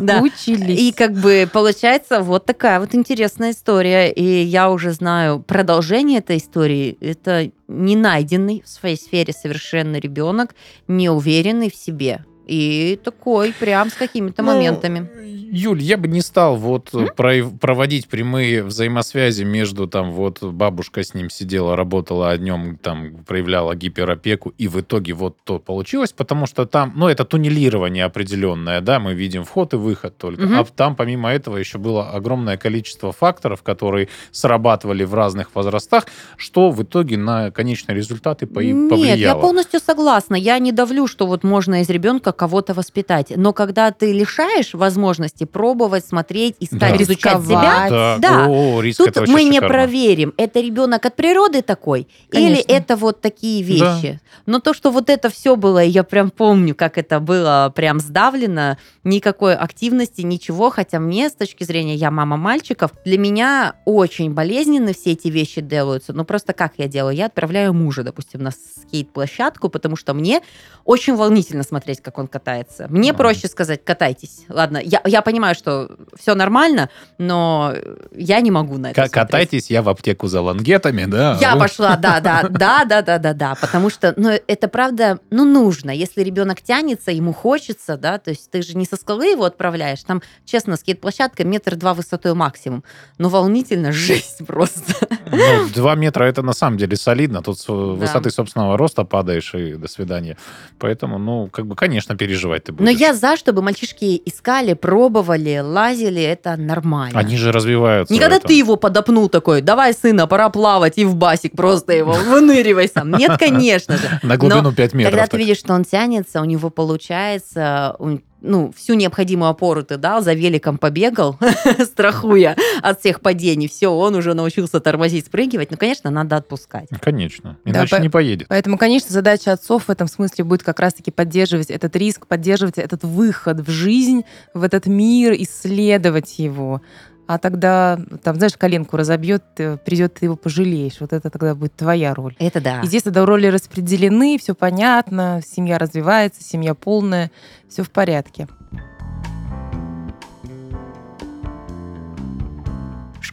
Да. 0.00 0.20
Соскучились. 0.20 0.78
И 0.80 0.92
как 0.92 1.12
бы 1.14 1.48
получается 1.52 2.20
вот 2.20 2.44
такая 2.44 2.80
вот 2.80 2.94
интересная 2.94 3.52
история. 3.52 4.10
И 4.10 4.42
я 4.44 4.70
уже 4.70 4.92
знаю 4.92 5.29
продолжение 5.38 6.18
этой 6.18 6.38
истории. 6.38 6.96
Это 7.00 7.50
не 7.68 7.96
найденный 7.96 8.62
в 8.64 8.68
своей 8.68 8.96
сфере 8.96 9.32
совершенно 9.32 9.96
ребенок, 9.96 10.54
не 10.88 11.08
уверенный 11.08 11.70
в 11.70 11.74
себе. 11.74 12.24
И 12.50 12.98
такой 13.04 13.52
прям 13.52 13.90
с 13.90 13.94
какими-то 13.94 14.42
Ну, 14.42 14.48
моментами. 14.52 15.08
Юль, 15.52 15.82
я 15.82 15.96
бы 15.96 16.06
не 16.06 16.20
стал 16.20 16.54
вот 16.56 16.90
про- 17.16 17.42
проводить 17.60 18.06
прямые 18.08 18.62
взаимосвязи 18.62 19.42
между 19.42 19.88
там 19.88 20.12
вот 20.12 20.40
бабушка 20.42 21.02
с 21.02 21.12
ним 21.12 21.28
сидела, 21.28 21.74
работала, 21.74 22.30
о 22.30 22.36
нем 22.38 22.76
там 22.76 23.24
проявляла 23.26 23.74
гиперопеку, 23.74 24.52
и 24.58 24.68
в 24.68 24.80
итоге 24.80 25.12
вот 25.12 25.38
то 25.42 25.58
получилось, 25.58 26.12
потому 26.12 26.46
что 26.46 26.66
там, 26.66 26.92
ну, 26.94 27.08
это 27.08 27.24
туннелирование 27.24 28.04
определенное, 28.04 28.80
да, 28.80 29.00
мы 29.00 29.14
видим 29.14 29.42
вход 29.44 29.74
и 29.74 29.76
выход 29.76 30.16
только. 30.18 30.42
Мгм. 30.42 30.60
А 30.60 30.64
там 30.64 30.94
помимо 30.94 31.30
этого 31.32 31.56
еще 31.56 31.78
было 31.78 32.10
огромное 32.10 32.56
количество 32.56 33.10
факторов, 33.10 33.62
которые 33.64 34.08
срабатывали 34.30 35.02
в 35.02 35.14
разных 35.14 35.52
возрастах, 35.56 36.06
что 36.36 36.70
в 36.70 36.80
итоге 36.84 37.16
на 37.16 37.50
конечный 37.50 37.94
результат 37.96 38.42
и 38.42 38.46
по- 38.46 38.60
и 38.60 38.72
повлияло. 38.72 39.04
Нет, 39.04 39.18
я 39.18 39.34
полностью 39.34 39.80
согласна. 39.80 40.36
Я 40.36 40.58
не 40.60 40.70
давлю, 40.70 41.08
что 41.08 41.26
вот 41.26 41.42
можно 41.42 41.80
из 41.80 41.90
ребенка 41.90 42.30
кого-то 42.40 42.72
воспитать. 42.72 43.32
Но 43.36 43.52
когда 43.52 43.90
ты 43.90 44.14
лишаешь 44.14 44.72
возможности 44.72 45.44
пробовать, 45.44 46.06
смотреть, 46.06 46.56
искать, 46.58 46.96
Да. 46.96 47.02
изучать 47.02 47.42
себя, 47.44 47.86
Рисковать. 47.86 47.90
Да, 47.90 48.16
Да. 48.18 48.46
О, 48.48 48.80
риск 48.80 48.96
Тут 48.96 49.28
мы 49.28 49.44
не 49.44 49.56
шикарно. 49.56 49.68
проверим, 49.68 50.32
это 50.38 50.60
ребенок 50.60 51.04
от 51.04 51.16
природы 51.16 51.60
такой, 51.60 52.08
или 52.32 52.40
Конечно. 52.62 52.72
это 52.72 52.96
вот 52.96 53.20
такие 53.20 53.62
вещи. 53.62 54.20
Но 54.46 54.58
то, 54.60 54.72
что 54.72 54.90
вот 54.90 55.10
это 55.10 55.28
все 55.28 55.54
было, 55.54 55.80
я 55.84 56.02
прям 56.02 56.30
помню, 56.30 56.74
как 56.74 56.96
это 56.96 57.20
было 57.20 57.70
прям 57.76 58.00
сдавлено, 58.00 58.78
никакой 59.04 59.54
активности, 59.54 60.22
ничего, 60.22 60.70
хотя 60.70 60.98
мне 60.98 61.28
с 61.28 61.34
точки 61.34 61.64
зрения, 61.64 61.94
я 61.94 62.10
мама 62.10 62.38
мальчиков, 62.38 62.92
для 63.04 63.18
меня 63.18 63.74
очень 63.84 64.32
болезненно 64.32 64.94
все 64.94 65.12
эти 65.12 65.28
вещи 65.28 65.60
делаются. 65.60 66.14
Ну 66.14 66.24
просто 66.24 66.54
как 66.54 66.72
я 66.78 66.88
делаю? 66.88 67.14
Я 67.14 67.26
отправляю 67.26 67.74
мужа, 67.74 68.02
допустим, 68.02 68.42
на 68.42 68.50
скейт-площадку, 68.50 69.68
потому 69.68 69.96
что 69.96 70.14
мне 70.14 70.40
очень 70.86 71.14
волнительно 71.16 71.62
смотреть, 71.64 72.00
как 72.00 72.16
он 72.18 72.26
катается. 72.30 72.86
Мне 72.88 73.10
Ага. 73.10 73.18
проще 73.18 73.48
сказать, 73.48 73.84
катайтесь. 73.84 74.44
Ладно, 74.48 74.80
я, 74.82 75.02
я 75.04 75.20
понимаю, 75.22 75.54
что 75.54 75.90
все 76.18 76.34
нормально, 76.34 76.88
но 77.18 77.74
я 78.12 78.40
не 78.40 78.50
могу 78.50 78.78
на 78.78 78.92
это 78.92 79.08
К-. 79.08 79.12
Катайтесь, 79.12 79.70
я 79.70 79.82
в 79.82 79.88
аптеку 79.88 80.26
за 80.28 80.40
лангетами, 80.40 81.04
да. 81.04 81.36
Я 81.40 81.54
вы- 81.54 81.60
пошла, 81.60 81.96
да, 81.96 82.20
да, 82.20 82.42
да, 82.50 82.84
да, 82.84 83.02
да, 83.02 83.18
да, 83.18 83.34
да, 83.34 83.54
потому 83.60 83.90
что, 83.90 84.14
ну, 84.16 84.30
это 84.46 84.68
правда, 84.68 85.18
ну, 85.30 85.44
нужно. 85.44 85.90
Если 85.90 86.22
ребенок 86.22 86.62
тянется, 86.62 87.10
ему 87.10 87.32
хочется, 87.32 87.96
да, 87.96 88.18
то 88.18 88.30
есть 88.30 88.50
ты 88.50 88.62
же 88.62 88.76
не 88.76 88.86
со 88.86 88.96
скалы 88.96 89.26
его 89.32 89.44
отправляешь, 89.44 90.02
там, 90.04 90.22
честно, 90.44 90.76
скейт-площадка 90.76 91.44
метр 91.44 91.76
два 91.76 91.94
высотой 91.94 92.34
максимум, 92.34 92.84
но 93.18 93.28
волнительно 93.28 93.92
жесть 93.92 94.46
просто. 94.46 95.06
Ну, 95.30 95.68
два 95.74 95.94
метра 95.94 96.24
это 96.24 96.42
на 96.42 96.52
самом 96.52 96.78
деле 96.78 96.96
солидно. 96.96 97.42
Тут 97.42 97.58
с 97.58 97.68
высоты 97.68 98.30
собственного 98.30 98.76
роста 98.78 99.04
падаешь 99.04 99.54
и 99.54 99.74
до 99.74 99.88
свидания. 99.88 100.36
Поэтому, 100.78 101.18
ну, 101.18 101.48
как 101.48 101.66
бы, 101.66 101.74
конечно, 101.74 102.09
переживать 102.14 102.64
ты 102.64 102.72
будешь. 102.72 102.84
Но 102.84 102.90
я 102.90 103.14
за, 103.14 103.36
чтобы 103.36 103.62
мальчишки 103.62 104.20
искали, 104.24 104.74
пробовали, 104.74 105.60
лазили, 105.62 106.22
это 106.22 106.56
нормально. 106.56 107.18
Они 107.18 107.36
же 107.36 107.52
развиваются. 107.52 108.12
Не 108.12 108.18
в 108.18 108.22
когда 108.22 108.36
этом. 108.36 108.48
ты 108.48 108.54
его 108.54 108.76
подопнул 108.76 109.28
такой, 109.28 109.62
давай, 109.62 109.94
сына, 109.94 110.26
пора 110.26 110.50
плавать, 110.50 110.98
и 110.98 111.04
в 111.04 111.16
басик 111.16 111.56
просто 111.56 111.92
его, 111.92 112.12
выныривай 112.26 112.88
сам. 112.88 113.12
Нет, 113.12 113.38
конечно 113.38 113.96
же. 113.96 114.20
На 114.22 114.36
глубину 114.36 114.72
5 114.72 114.94
метров. 114.94 115.12
Когда 115.12 115.26
ты 115.26 115.36
видишь, 115.38 115.58
что 115.58 115.74
он 115.74 115.84
тянется, 115.84 116.40
у 116.40 116.44
него 116.44 116.70
получается, 116.70 117.96
ну, 118.42 118.72
всю 118.76 118.94
необходимую 118.94 119.50
опору 119.50 119.82
ты 119.82 119.96
дал, 119.96 120.22
за 120.22 120.32
великом 120.34 120.78
побегал, 120.78 121.38
страхуя 121.84 122.56
от 122.82 123.00
всех 123.00 123.20
падений. 123.20 123.68
Все, 123.68 123.88
он 123.88 124.14
уже 124.14 124.34
научился 124.34 124.80
тормозить, 124.80 125.26
спрыгивать. 125.26 125.70
Ну, 125.70 125.76
конечно, 125.76 126.10
надо 126.10 126.36
отпускать. 126.36 126.88
Конечно. 127.00 127.58
Да, 127.64 127.70
Иначе 127.70 127.96
по- 127.96 128.00
не 128.02 128.08
поедет. 128.08 128.48
Поэтому, 128.48 128.78
конечно, 128.78 129.10
задача 129.12 129.52
отцов 129.52 129.84
в 129.84 129.90
этом 129.90 130.08
смысле 130.08 130.44
будет 130.44 130.62
как 130.62 130.80
раз-таки 130.80 131.10
поддерживать 131.10 131.70
этот 131.70 131.94
риск, 131.96 132.26
поддерживать 132.26 132.78
этот 132.78 133.04
выход 133.04 133.60
в 133.60 133.70
жизнь, 133.70 134.22
в 134.54 134.62
этот 134.62 134.86
мир, 134.86 135.34
исследовать 135.34 136.38
его. 136.38 136.82
А 137.32 137.38
тогда, 137.38 137.96
там, 138.24 138.38
знаешь, 138.38 138.56
коленку 138.56 138.96
разобьет, 138.96 139.44
придет, 139.54 140.14
ты 140.14 140.26
его 140.26 140.34
пожалеешь. 140.34 140.96
Вот 140.98 141.12
это 141.12 141.30
тогда 141.30 141.54
будет 141.54 141.76
твоя 141.76 142.12
роль. 142.12 142.34
Это 142.40 142.60
да. 142.60 142.80
И 142.80 142.86
здесь 142.88 143.04
тогда 143.04 143.24
роли 143.24 143.46
распределены, 143.46 144.36
все 144.36 144.52
понятно, 144.52 145.40
семья 145.46 145.78
развивается, 145.78 146.42
семья 146.42 146.74
полная, 146.74 147.30
все 147.68 147.84
в 147.84 147.90
порядке. 147.92 148.48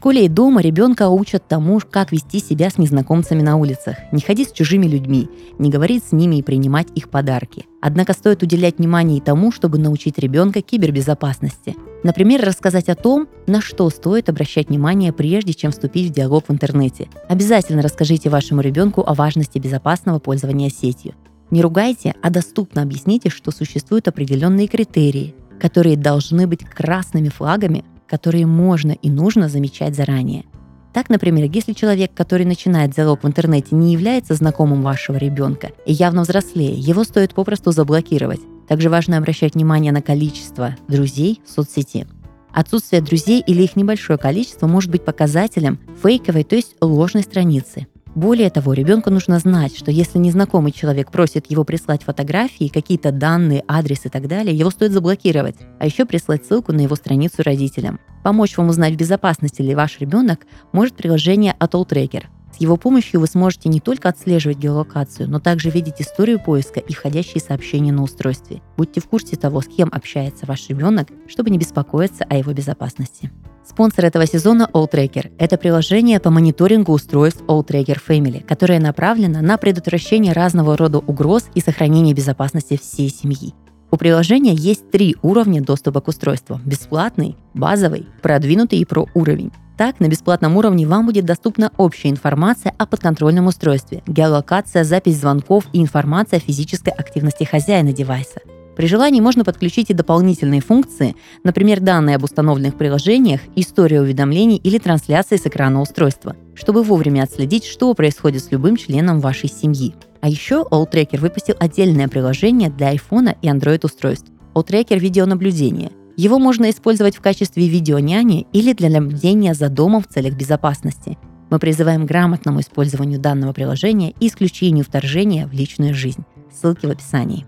Школе 0.07 0.23
и 0.23 0.29
дома 0.29 0.61
ребенка 0.61 1.09
учат 1.09 1.49
тому, 1.49 1.81
как 1.81 2.13
вести 2.13 2.39
себя 2.39 2.69
с 2.69 2.77
незнакомцами 2.77 3.41
на 3.41 3.57
улицах, 3.57 3.97
не 4.13 4.21
ходить 4.21 4.47
с 4.47 4.51
чужими 4.53 4.87
людьми, 4.87 5.27
не 5.59 5.69
говорить 5.69 6.01
с 6.05 6.13
ними 6.13 6.37
и 6.37 6.41
принимать 6.41 6.87
их 6.95 7.09
подарки. 7.09 7.65
Однако 7.81 8.13
стоит 8.13 8.41
уделять 8.41 8.77
внимание 8.77 9.17
и 9.17 9.21
тому, 9.21 9.51
чтобы 9.51 9.79
научить 9.79 10.17
ребенка 10.17 10.61
кибербезопасности. 10.61 11.75
Например, 12.05 12.39
рассказать 12.45 12.87
о 12.87 12.95
том, 12.95 13.27
на 13.47 13.59
что 13.59 13.89
стоит 13.89 14.29
обращать 14.29 14.69
внимание, 14.69 15.11
прежде 15.11 15.53
чем 15.53 15.71
вступить 15.71 16.09
в 16.09 16.13
диалог 16.13 16.45
в 16.47 16.53
интернете. 16.53 17.09
Обязательно 17.27 17.81
расскажите 17.81 18.29
вашему 18.29 18.61
ребенку 18.61 19.03
о 19.05 19.13
важности 19.13 19.59
безопасного 19.59 20.19
пользования 20.19 20.69
сетью. 20.69 21.15
Не 21.51 21.61
ругайте, 21.61 22.15
а 22.21 22.29
доступно 22.29 22.81
объясните, 22.81 23.27
что 23.29 23.51
существуют 23.51 24.07
определенные 24.07 24.69
критерии, 24.69 25.35
которые 25.59 25.97
должны 25.97 26.47
быть 26.47 26.63
красными 26.63 27.27
флагами, 27.27 27.83
которые 28.07 28.45
можно 28.45 28.91
и 28.91 29.09
нужно 29.09 29.49
замечать 29.49 29.95
заранее. 29.95 30.45
Так, 30.93 31.09
например, 31.09 31.49
если 31.53 31.73
человек, 31.73 32.11
который 32.15 32.45
начинает 32.45 32.91
диалог 32.91 33.23
в 33.23 33.27
интернете, 33.27 33.75
не 33.75 33.93
является 33.93 34.33
знакомым 34.33 34.81
вашего 34.81 35.17
ребенка 35.17 35.71
и 35.85 35.93
явно 35.93 36.23
взрослее, 36.23 36.73
его 36.73 37.03
стоит 37.03 37.35
попросту 37.35 37.71
заблокировать. 37.71 38.39
Также 38.67 38.89
важно 38.89 39.17
обращать 39.17 39.53
внимание 39.53 39.91
на 39.91 40.01
количество 40.01 40.75
друзей 40.87 41.41
в 41.45 41.51
соцсети. 41.51 42.07
Отсутствие 42.51 43.01
друзей 43.01 43.43
или 43.45 43.61
их 43.61 43.75
небольшое 43.75 44.17
количество 44.17 44.65
может 44.65 44.89
быть 44.89 45.05
показателем 45.05 45.79
фейковой, 46.01 46.43
то 46.43 46.55
есть 46.55 46.75
ложной 46.81 47.21
страницы. 47.21 47.85
Более 48.17 48.49
того, 48.49 48.73
ребенку 48.73 49.11
нужно 49.11 49.37
знать, 49.37 49.77
что 49.77 49.91
если 49.91 50.17
незнакомый 50.17 50.71
человек 50.71 51.11
просит 51.11 51.51
его 51.51 51.63
прислать 51.63 52.01
фотографии, 52.01 52.67
какие-то 52.67 53.11
данные, 53.11 53.63
адрес 53.67 54.07
и 54.07 54.09
так 54.09 54.27
далее, 54.27 54.57
его 54.57 54.71
стоит 54.71 54.91
заблокировать, 54.91 55.57
а 55.79 55.85
еще 55.85 56.03
прислать 56.03 56.43
ссылку 56.43 56.73
на 56.73 56.81
его 56.81 56.95
страницу 56.95 57.43
родителям. 57.43 57.99
Помочь 58.23 58.57
вам 58.57 58.69
узнать, 58.69 58.95
в 58.95 58.97
безопасности 58.97 59.61
ли 59.61 59.75
ваш 59.75 59.99
ребенок, 59.99 60.47
может 60.71 60.95
приложение 60.95 61.55
Atoll 61.59 61.87
Tracker. 61.87 62.23
С 62.57 62.61
его 62.61 62.75
помощью 62.75 63.19
вы 63.19 63.27
сможете 63.27 63.69
не 63.69 63.79
только 63.79 64.09
отслеживать 64.09 64.57
геолокацию, 64.57 65.29
но 65.29 65.39
также 65.39 65.69
видеть 65.69 66.01
историю 66.01 66.39
поиска 66.43 66.79
и 66.79 66.91
входящие 66.91 67.39
сообщения 67.39 67.91
на 67.91 68.01
устройстве. 68.01 68.63
Будьте 68.77 68.99
в 68.99 69.07
курсе 69.07 69.35
того, 69.35 69.61
с 69.61 69.67
кем 69.67 69.89
общается 69.91 70.47
ваш 70.47 70.67
ребенок, 70.69 71.07
чтобы 71.27 71.51
не 71.51 71.59
беспокоиться 71.59 72.23
о 72.27 72.35
его 72.35 72.53
безопасности. 72.53 73.29
Спонсор 73.63 74.05
этого 74.05 74.25
сезона 74.25 74.67
AllTracker– 74.73 75.33
это 75.37 75.57
приложение 75.57 76.19
по 76.19 76.31
мониторингу 76.31 76.93
устройств 76.93 77.43
AllTracker 77.43 77.99
Family, 78.07 78.43
которое 78.43 78.79
направлено 78.79 79.41
на 79.41 79.57
предотвращение 79.57 80.33
разного 80.33 80.75
рода 80.75 80.97
угроз 80.97 81.49
и 81.53 81.61
сохранение 81.61 82.15
безопасности 82.15 82.75
всей 82.81 83.09
семьи. 83.09 83.53
У 83.89 83.95
приложения 83.95 84.53
есть 84.53 84.91
три 84.91 85.15
уровня 85.21 85.61
доступа 85.61 86.01
к 86.01 86.09
устройству– 86.09 86.59
бесплатный, 86.65 87.37
базовый, 87.53 88.05
продвинутый 88.21 88.79
и 88.79 88.85
про 88.85 89.07
уровень. 89.13 89.51
Так, 89.77 89.99
на 89.99 90.07
бесплатном 90.07 90.57
уровне 90.57 90.85
вам 90.85 91.05
будет 91.05 91.23
доступна 91.23 91.71
общая 91.77 92.09
информация 92.09 92.73
о 92.77 92.85
подконтрольном 92.85 93.47
устройстве, 93.47 94.03
геолокация, 94.05 94.83
запись 94.83 95.19
звонков 95.19 95.65
и 95.71 95.81
информация 95.81 96.37
о 96.37 96.41
физической 96.41 96.89
активности 96.89 97.45
хозяина 97.45 97.93
девайса. 97.93 98.41
При 98.75 98.87
желании 98.87 99.21
можно 99.21 99.43
подключить 99.43 99.89
и 99.89 99.93
дополнительные 99.93 100.61
функции, 100.61 101.15
например, 101.43 101.79
данные 101.79 102.17
об 102.17 102.23
установленных 102.23 102.75
приложениях, 102.75 103.41
история 103.55 104.01
уведомлений 104.01 104.57
или 104.57 104.77
трансляции 104.79 105.37
с 105.37 105.47
экрана 105.47 105.81
устройства, 105.81 106.35
чтобы 106.55 106.83
вовремя 106.83 107.23
отследить, 107.23 107.65
что 107.65 107.93
происходит 107.93 108.43
с 108.43 108.51
любым 108.51 108.75
членом 108.75 109.19
вашей 109.19 109.49
семьи. 109.49 109.95
А 110.21 110.29
еще 110.29 110.65
AllTracker 110.69 111.19
выпустил 111.19 111.55
отдельное 111.59 112.07
приложение 112.07 112.69
для 112.69 112.93
iPhone 112.93 113.35
и 113.41 113.47
Android 113.47 113.81
устройств– 113.83 114.31
AllTracker 114.55 114.97
видеонаблюдение. 114.97 115.91
Его 116.15 116.39
можно 116.39 116.69
использовать 116.69 117.15
в 117.15 117.21
качестве 117.21 117.67
видеоняни 117.67 118.47
или 118.51 118.73
для 118.73 118.89
наблюдения 118.89 119.53
за 119.53 119.69
домом 119.69 120.01
в 120.01 120.07
целях 120.07 120.33
безопасности. 120.33 121.17
Мы 121.49 121.59
призываем 121.59 122.05
к 122.05 122.09
грамотному 122.09 122.59
использованию 122.59 123.19
данного 123.19 123.53
приложения 123.53 124.13
и 124.19 124.27
исключению 124.27 124.83
вторжения 124.83 125.47
в 125.47 125.53
личную 125.53 125.93
жизнь. 125.93 126.25
Ссылки 126.51 126.87
в 126.87 126.89
описании. 126.89 127.45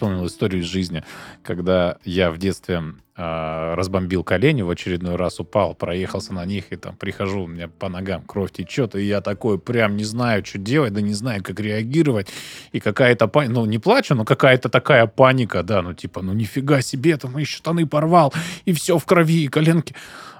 Вспомнил 0.00 0.26
историю 0.26 0.62
из 0.62 0.64
жизни, 0.64 1.04
когда 1.42 1.98
я 2.06 2.30
в 2.30 2.38
детстве 2.38 2.82
э, 3.16 3.74
разбомбил 3.74 4.24
колени, 4.24 4.62
в 4.62 4.70
очередной 4.70 5.16
раз 5.16 5.40
упал, 5.40 5.74
проехался 5.74 6.32
на 6.32 6.46
них, 6.46 6.72
и 6.72 6.76
там 6.76 6.96
прихожу, 6.96 7.42
у 7.42 7.46
меня 7.46 7.68
по 7.68 7.90
ногам 7.90 8.22
кровь 8.22 8.50
течет, 8.50 8.94
и 8.94 9.02
я 9.02 9.20
такой 9.20 9.58
прям 9.58 9.98
не 9.98 10.04
знаю, 10.04 10.42
что 10.42 10.56
делать, 10.56 10.94
да 10.94 11.02
не 11.02 11.12
знаю, 11.12 11.42
как 11.42 11.60
реагировать, 11.60 12.28
и 12.72 12.80
какая-то 12.80 13.28
паника, 13.28 13.52
ну, 13.52 13.66
не 13.66 13.78
плачу, 13.78 14.14
но 14.14 14.24
какая-то 14.24 14.70
такая 14.70 15.06
паника, 15.06 15.62
да, 15.62 15.82
ну, 15.82 15.92
типа, 15.92 16.22
ну, 16.22 16.32
нифига 16.32 16.80
себе, 16.80 17.18
там, 17.18 17.38
и 17.38 17.44
штаны 17.44 17.86
порвал, 17.86 18.32
и 18.64 18.72
все 18.72 18.96
в 18.96 19.04
крови, 19.04 19.44
и 19.44 19.48
коленки. 19.48 19.94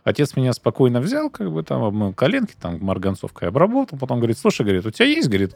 Отец 0.04 0.36
меня 0.36 0.54
спокойно 0.54 1.02
взял, 1.02 1.28
как 1.28 1.52
бы 1.52 1.62
там 1.62 1.82
обмыл 1.82 2.14
коленки, 2.14 2.54
там 2.58 2.78
марганцовкой 2.80 3.50
обработал, 3.50 3.98
потом 3.98 4.20
говорит, 4.20 4.38
слушай, 4.38 4.62
говорит, 4.62 4.86
у 4.86 4.90
тебя 4.90 5.04
есть, 5.04 5.28
говорит, 5.28 5.54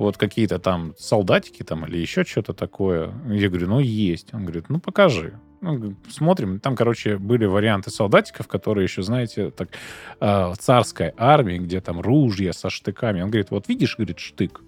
вот 0.00 0.16
какие-то 0.16 0.58
там 0.58 0.94
солдатики 0.98 1.62
там 1.62 1.84
или 1.84 1.98
еще 1.98 2.24
что-то 2.24 2.54
такое. 2.54 3.12
Я 3.28 3.48
говорю, 3.48 3.68
ну, 3.68 3.80
есть. 3.80 4.32
Он 4.32 4.42
говорит, 4.42 4.70
ну, 4.70 4.80
покажи. 4.80 5.38
Ну, 5.60 5.94
смотрим. 6.08 6.58
Там, 6.58 6.74
короче, 6.74 7.18
были 7.18 7.44
варианты 7.44 7.90
солдатиков, 7.90 8.48
которые 8.48 8.84
еще, 8.84 9.02
знаете, 9.02 9.50
так, 9.50 9.68
э, 10.20 10.26
в 10.52 10.56
царской 10.58 11.12
армии, 11.18 11.58
где 11.58 11.82
там 11.82 12.00
ружья 12.00 12.52
со 12.54 12.70
штыками. 12.70 13.20
Он 13.20 13.28
говорит, 13.28 13.50
вот 13.50 13.68
видишь, 13.68 13.96
говорит, 13.96 14.18
штык. 14.18 14.62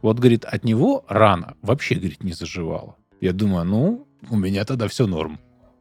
Вот, 0.00 0.18
говорит, 0.18 0.46
от 0.46 0.64
него 0.64 1.04
рана 1.08 1.56
вообще, 1.60 1.96
говорит, 1.96 2.24
не 2.24 2.32
заживала. 2.32 2.96
Я 3.20 3.34
думаю, 3.34 3.66
ну, 3.66 4.08
у 4.30 4.36
меня 4.36 4.64
тогда 4.64 4.88
все 4.88 5.06
норм. 5.06 5.38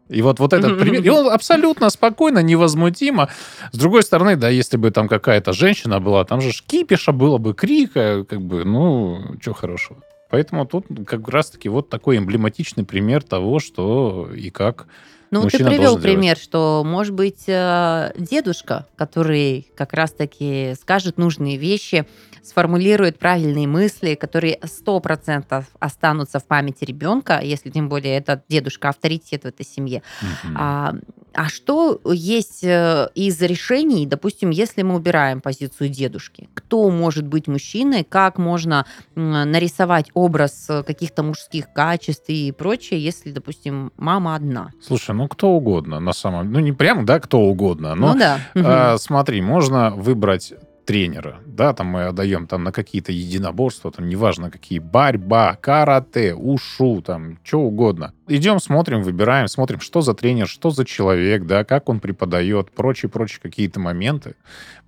И 0.10 0.22
вот, 0.22 0.40
вот 0.40 0.54
этот 0.54 0.80
пример, 0.80 1.04
и 1.04 1.10
он 1.10 1.30
абсолютно 1.30 1.90
спокойно, 1.90 2.40
невозмутимо. 2.40 3.30
С 3.72 3.78
другой 3.78 4.02
стороны, 4.04 4.36
да, 4.36 4.50
если 4.50 4.78
бы 4.78 4.90
там 4.92 5.08
какая-то 5.08 5.54
женщина 5.54 6.00
была, 6.00 6.26
там 6.26 6.42
же 6.42 6.52
кипиша 6.52 7.12
было 7.12 7.38
бы, 7.38 7.54
крика, 7.54 8.26
как 8.26 8.42
бы, 8.42 8.66
ну, 8.66 9.36
что 9.40 9.54
хорошего. 9.54 10.02
Поэтому 10.30 10.66
тут 10.66 10.86
как 11.08 11.28
раз-таки 11.30 11.70
вот 11.70 11.90
такой 11.90 12.18
эмблематичный 12.18 12.86
пример 12.86 13.24
того, 13.24 13.60
что 13.60 14.30
и 14.36 14.50
как 14.50 14.88
ну, 15.32 15.48
ты 15.48 15.64
привел 15.64 16.00
пример, 16.00 16.36
делать. 16.36 16.44
что, 16.44 16.84
может 16.86 17.14
быть, 17.14 17.44
э, 17.48 18.12
дедушка, 18.18 18.88
который 18.96 19.68
как 19.76 19.94
раз-таки 19.94 20.74
скажет 20.80 21.18
нужные 21.18 21.58
вещи, 21.58 22.08
сформулирует 22.44 23.20
правильные 23.20 23.68
мысли, 23.68 24.16
которые 24.16 24.60
100% 24.62 25.66
останутся 25.80 26.40
в 26.40 26.46
памяти 26.46 26.84
ребенка, 26.86 27.40
если 27.42 27.70
тем 27.70 27.90
более 27.90 28.18
этот 28.18 28.44
дедушка 28.50 28.90
авторитет 28.90 29.44
в 29.44 29.46
этой 29.46 29.66
семье. 29.66 30.02
Угу. 30.22 30.54
А, 30.58 30.96
а 31.34 31.50
что 31.50 32.00
есть 32.06 32.64
э, 32.64 33.10
из 33.16 33.42
решений, 33.42 34.06
допустим, 34.06 34.50
если 34.50 34.82
мы 34.82 34.96
убираем 34.96 35.42
позицию 35.42 35.90
дедушки? 35.90 36.50
Кто 36.54 36.90
может 36.90 37.28
быть 37.28 37.48
мужчиной? 37.48 38.04
Как 38.04 38.38
можно 38.38 38.86
нарисовать 39.16 40.10
образ 40.14 40.68
каких-то 40.86 41.24
мужских 41.24 41.72
качеств 41.74 42.26
и 42.30 42.52
прочее, 42.52 43.04
если, 43.04 43.32
допустим, 43.32 43.92
мама 43.98 44.36
одна? 44.36 44.72
Слушай, 44.82 45.16
ну 45.16 45.28
кто 45.28 45.50
угодно 45.50 46.00
на 46.00 46.14
самом... 46.14 46.52
Ну 46.52 46.60
не 46.60 46.72
прям, 46.72 47.06
да, 47.06 47.20
кто 47.20 47.40
угодно, 47.42 47.96
но 47.96 48.14
ну, 48.14 48.20
да. 48.20 48.40
э, 48.94 48.98
смотри, 48.98 49.42
можно 49.42 49.92
выбрать 49.92 50.54
тренера, 50.90 51.38
да, 51.46 51.72
там 51.74 51.86
мы 51.86 52.06
отдаем 52.06 52.48
там 52.48 52.64
на 52.64 52.72
какие-то 52.72 53.12
единоборства, 53.12 53.92
там 53.92 54.10
неважно 54.10 54.50
какие, 54.50 54.80
борьба, 54.80 55.56
карате, 55.62 56.34
ушу, 56.34 57.04
там, 57.04 57.38
что 57.44 57.60
угодно. 57.60 58.12
Идем, 58.28 58.60
смотрим, 58.60 59.04
выбираем, 59.04 59.48
смотрим, 59.48 59.82
что 59.82 60.02
за 60.02 60.16
тренер, 60.16 60.48
что 60.48 60.72
за 60.72 60.86
человек, 60.86 61.46
да, 61.46 61.64
как 61.64 61.90
он 61.90 62.00
преподает, 62.00 62.72
прочие-прочие 62.72 63.40
какие-то 63.40 63.80
моменты. 63.80 64.34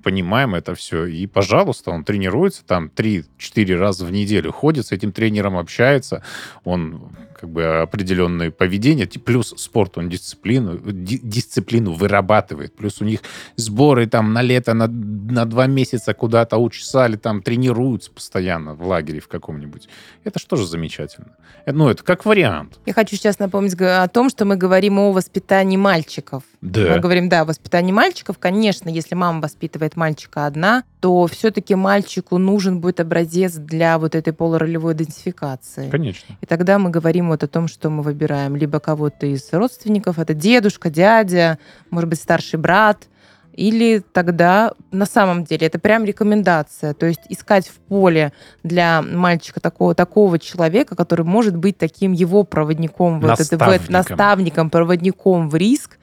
Понимаем 0.04 0.56
это 0.56 0.76
все. 0.76 1.06
И, 1.06 1.28
пожалуйста, 1.28 1.92
он 1.92 2.04
тренируется 2.04 2.64
там 2.66 2.92
3-4 2.96 3.76
раза 3.78 4.06
в 4.06 4.12
неделю, 4.12 4.52
ходит 4.52 4.88
с 4.88 4.92
этим 4.92 5.12
тренером, 5.12 5.58
общается, 5.58 6.24
он 6.64 7.12
как 7.42 7.50
бы 7.50 7.82
определенное 7.82 8.52
поведение, 8.52 9.08
плюс 9.08 9.56
спорт, 9.58 9.98
он 9.98 10.10
дисциплину, 10.10 10.78
дисциплину 10.78 11.92
вырабатывает, 11.92 12.76
плюс 12.76 13.02
у 13.02 13.06
них 13.06 13.22
сборы 13.56 14.06
там 14.06 14.32
на 14.32 14.44
лето, 14.44 14.76
на, 14.76 14.88
на 14.88 15.46
два 15.46 15.66
месяца 15.66 16.14
куда-то 16.14 16.60
учесали, 16.60 17.16
там 17.16 17.42
тренируются 17.42 18.12
постоянно 18.12 18.76
в 18.76 18.86
лагере 18.86 19.20
в 19.22 19.28
каком-нибудь. 19.28 19.90
Это 20.24 20.38
что 20.38 20.56
же 20.56 20.68
замечательно. 20.68 21.36
Э, 21.66 21.72
ну, 21.72 21.90
это 21.90 22.04
как 22.04 22.26
вариант. 22.26 22.80
Я 22.86 22.94
хочу 22.94 23.16
сейчас 23.16 23.40
напомнить 23.40 23.74
о 23.82 24.08
том, 24.08 24.30
что 24.30 24.46
мы 24.46 24.56
говорим 24.56 25.00
о 25.00 25.12
воспитании 25.12 25.78
мальчиков. 25.78 26.44
Да. 26.62 26.94
Мы 26.94 27.00
говорим, 27.00 27.28
да, 27.28 27.42
о 27.42 27.46
воспитании 27.46 27.92
мальчиков. 27.92 28.38
Конечно, 28.38 28.88
если 28.88 29.16
мама 29.16 29.42
воспитывает 29.42 29.91
мальчика 29.96 30.46
одна, 30.46 30.84
то 31.00 31.28
все-таки 31.28 31.76
мальчику 31.76 32.38
нужен 32.38 32.80
будет 32.80 33.00
образец 33.00 33.54
для 33.54 33.98
вот 33.98 34.16
этой 34.16 34.34
полуролевой 34.34 34.94
идентификации. 34.94 35.90
Конечно. 35.90 36.36
И 36.42 36.46
тогда 36.46 36.80
мы 36.80 36.90
говорим 36.90 37.30
вот 37.30 37.44
о 37.44 37.48
том, 37.48 37.68
что 37.68 37.90
мы 37.90 38.04
выбираем 38.04 38.56
либо 38.56 38.80
кого-то 38.80 39.26
из 39.26 39.52
родственников, 39.52 40.20
это 40.20 40.34
дедушка, 40.34 40.90
дядя, 40.90 41.58
может 41.90 42.10
быть, 42.10 42.20
старший 42.20 42.60
брат, 42.60 43.08
или 43.54 44.00
тогда 44.14 44.74
на 44.92 45.06
самом 45.06 45.44
деле 45.44 45.68
это 45.68 45.78
прям 45.80 46.06
рекомендация, 46.06 46.94
то 46.94 47.06
есть 47.06 47.22
искать 47.30 47.68
в 47.68 47.80
поле 47.80 48.32
для 48.64 49.02
мальчика 49.02 49.60
такого, 49.60 49.94
такого 49.94 50.40
человека, 50.40 50.96
который 50.96 51.26
может 51.26 51.58
быть 51.58 51.78
таким 51.78 52.14
его 52.14 52.44
проводником, 52.44 53.20
наставником. 53.20 53.68
Вот 53.68 53.82
это, 53.82 53.92
наставником, 53.92 54.70
проводником 54.70 55.50
в 55.50 55.56
риск, 55.56 55.98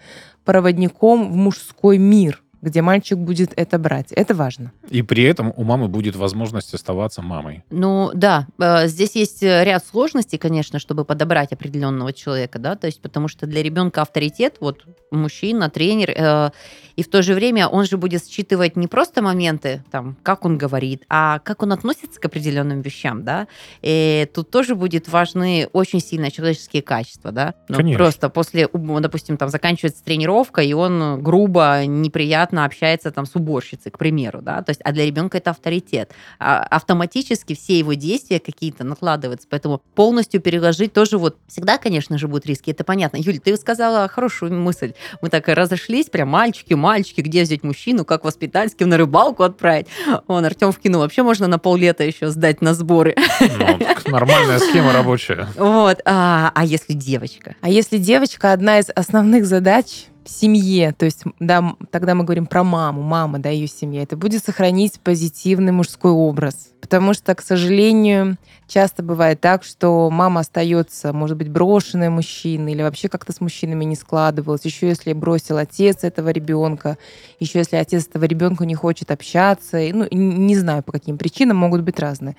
проводником 0.44 1.32
в 1.32 1.36
мужской 1.36 1.98
мир 1.98 2.42
где 2.62 2.82
мальчик 2.82 3.18
будет 3.18 3.52
это 3.56 3.78
брать. 3.78 4.12
Это 4.12 4.34
важно. 4.34 4.72
И 4.88 5.02
при 5.02 5.22
этом 5.24 5.52
у 5.56 5.64
мамы 5.64 5.88
будет 5.88 6.16
возможность 6.16 6.74
оставаться 6.74 7.22
мамой. 7.22 7.64
Ну 7.70 8.10
да, 8.14 8.46
э, 8.58 8.88
здесь 8.88 9.14
есть 9.14 9.42
э, 9.42 9.64
ряд 9.64 9.84
сложностей, 9.84 10.38
конечно, 10.38 10.78
чтобы 10.78 11.04
подобрать 11.04 11.52
определенного 11.52 12.12
человека, 12.12 12.58
да, 12.58 12.76
то 12.76 12.86
есть 12.86 13.00
потому 13.00 13.28
что 13.28 13.46
для 13.46 13.62
ребенка 13.62 14.02
авторитет, 14.02 14.56
вот 14.60 14.84
мужчина, 15.10 15.70
тренер, 15.70 16.10
э, 16.10 16.50
и 16.96 17.02
в 17.02 17.08
то 17.08 17.22
же 17.22 17.34
время 17.34 17.68
он 17.68 17.84
же 17.84 17.96
будет 17.96 18.26
считывать 18.26 18.76
не 18.76 18.88
просто 18.88 19.22
моменты, 19.22 19.84
там, 19.90 20.16
как 20.22 20.44
он 20.44 20.58
говорит, 20.58 21.04
а 21.08 21.38
как 21.38 21.62
он 21.62 21.72
относится 21.72 22.20
к 22.20 22.24
определенным 22.24 22.80
вещам, 22.80 23.24
да, 23.24 23.46
и 23.82 24.28
тут 24.34 24.50
тоже 24.50 24.74
будет 24.74 25.08
важны 25.08 25.68
очень 25.72 26.00
сильно 26.00 26.30
человеческие 26.30 26.82
качества, 26.82 27.30
да, 27.30 27.54
ну, 27.68 27.76
Конечно. 27.76 27.98
просто 27.98 28.28
после, 28.28 28.68
допустим, 28.72 29.36
там 29.36 29.48
заканчивается 29.48 30.02
тренировка, 30.02 30.60
и 30.62 30.72
он 30.72 31.22
грубо, 31.22 31.84
неприятно 31.86 32.47
приятно 32.48 32.64
общается 32.64 33.10
там 33.10 33.26
с 33.26 33.34
уборщицей, 33.34 33.90
к 33.90 33.98
примеру, 33.98 34.40
да, 34.42 34.62
то 34.62 34.70
есть, 34.70 34.80
а 34.84 34.92
для 34.92 35.04
ребенка 35.04 35.38
это 35.38 35.50
авторитет. 35.50 36.12
А 36.38 36.62
автоматически 36.62 37.54
все 37.54 37.78
его 37.78 37.94
действия 37.94 38.40
какие-то 38.40 38.84
накладываются, 38.84 39.46
поэтому 39.50 39.82
полностью 39.94 40.40
переложить 40.40 40.92
тоже 40.92 41.18
вот 41.18 41.36
всегда, 41.46 41.78
конечно 41.78 42.16
же, 42.18 42.26
будут 42.26 42.46
риски, 42.46 42.70
это 42.70 42.84
понятно. 42.84 43.18
Юль, 43.18 43.38
ты 43.38 43.56
сказала 43.56 44.08
хорошую 44.08 44.54
мысль. 44.54 44.94
Мы 45.20 45.28
так 45.28 45.48
разошлись, 45.48 46.06
прям 46.06 46.28
мальчики, 46.28 46.74
мальчики, 46.74 47.20
где 47.20 47.42
взять 47.42 47.62
мужчину, 47.62 48.04
как 48.04 48.24
воспитать, 48.24 48.72
с 48.72 48.74
кем 48.74 48.88
на 48.88 48.96
рыбалку 48.96 49.42
отправить. 49.42 49.86
Он 50.26 50.44
Артем 50.44 50.72
в 50.72 50.78
кино 50.78 51.00
вообще 51.00 51.22
можно 51.22 51.48
на 51.48 51.58
поллета 51.58 52.04
еще 52.04 52.28
сдать 52.28 52.62
на 52.62 52.74
сборы. 52.74 53.14
Ну, 53.40 54.12
нормальная 54.12 54.58
схема 54.58 54.92
рабочая. 54.92 55.48
Вот. 55.56 56.00
А, 56.04 56.50
а 56.54 56.64
если 56.64 56.92
девочка? 56.92 57.56
А 57.60 57.68
если 57.68 57.98
девочка, 57.98 58.52
одна 58.52 58.78
из 58.78 58.88
основных 58.94 59.46
задач 59.46 60.06
семье, 60.28 60.92
то 60.92 61.04
есть, 61.04 61.24
да, 61.40 61.74
тогда 61.90 62.14
мы 62.14 62.24
говорим 62.24 62.46
про 62.46 62.62
маму, 62.64 63.02
мама, 63.02 63.38
да, 63.38 63.48
ее 63.48 63.66
семья, 63.66 64.02
это 64.02 64.16
будет 64.16 64.44
сохранить 64.44 65.00
позитивный 65.00 65.72
мужской 65.72 66.10
образ. 66.10 66.70
Потому 66.80 67.12
что, 67.12 67.34
к 67.34 67.42
сожалению, 67.42 68.38
часто 68.66 69.02
бывает 69.02 69.40
так, 69.40 69.64
что 69.64 70.08
мама 70.10 70.40
остается, 70.40 71.12
может 71.12 71.36
быть, 71.36 71.50
брошенной 71.50 72.08
мужчиной 72.08 72.72
или 72.72 72.82
вообще 72.82 73.08
как-то 73.08 73.32
с 73.32 73.40
мужчинами 73.40 73.84
не 73.84 73.96
складывалась. 73.96 74.64
Еще 74.64 74.88
если 74.88 75.12
бросил 75.12 75.56
отец 75.56 76.04
этого 76.04 76.30
ребенка, 76.30 76.96
еще 77.40 77.58
если 77.58 77.76
отец 77.76 78.06
этого 78.06 78.24
ребенка 78.24 78.64
не 78.64 78.74
хочет 78.74 79.10
общаться, 79.10 79.78
ну, 79.92 80.06
не 80.10 80.56
знаю 80.56 80.82
по 80.82 80.92
каким 80.92 81.18
причинам, 81.18 81.56
могут 81.56 81.82
быть 81.82 81.98
разные. 81.98 82.36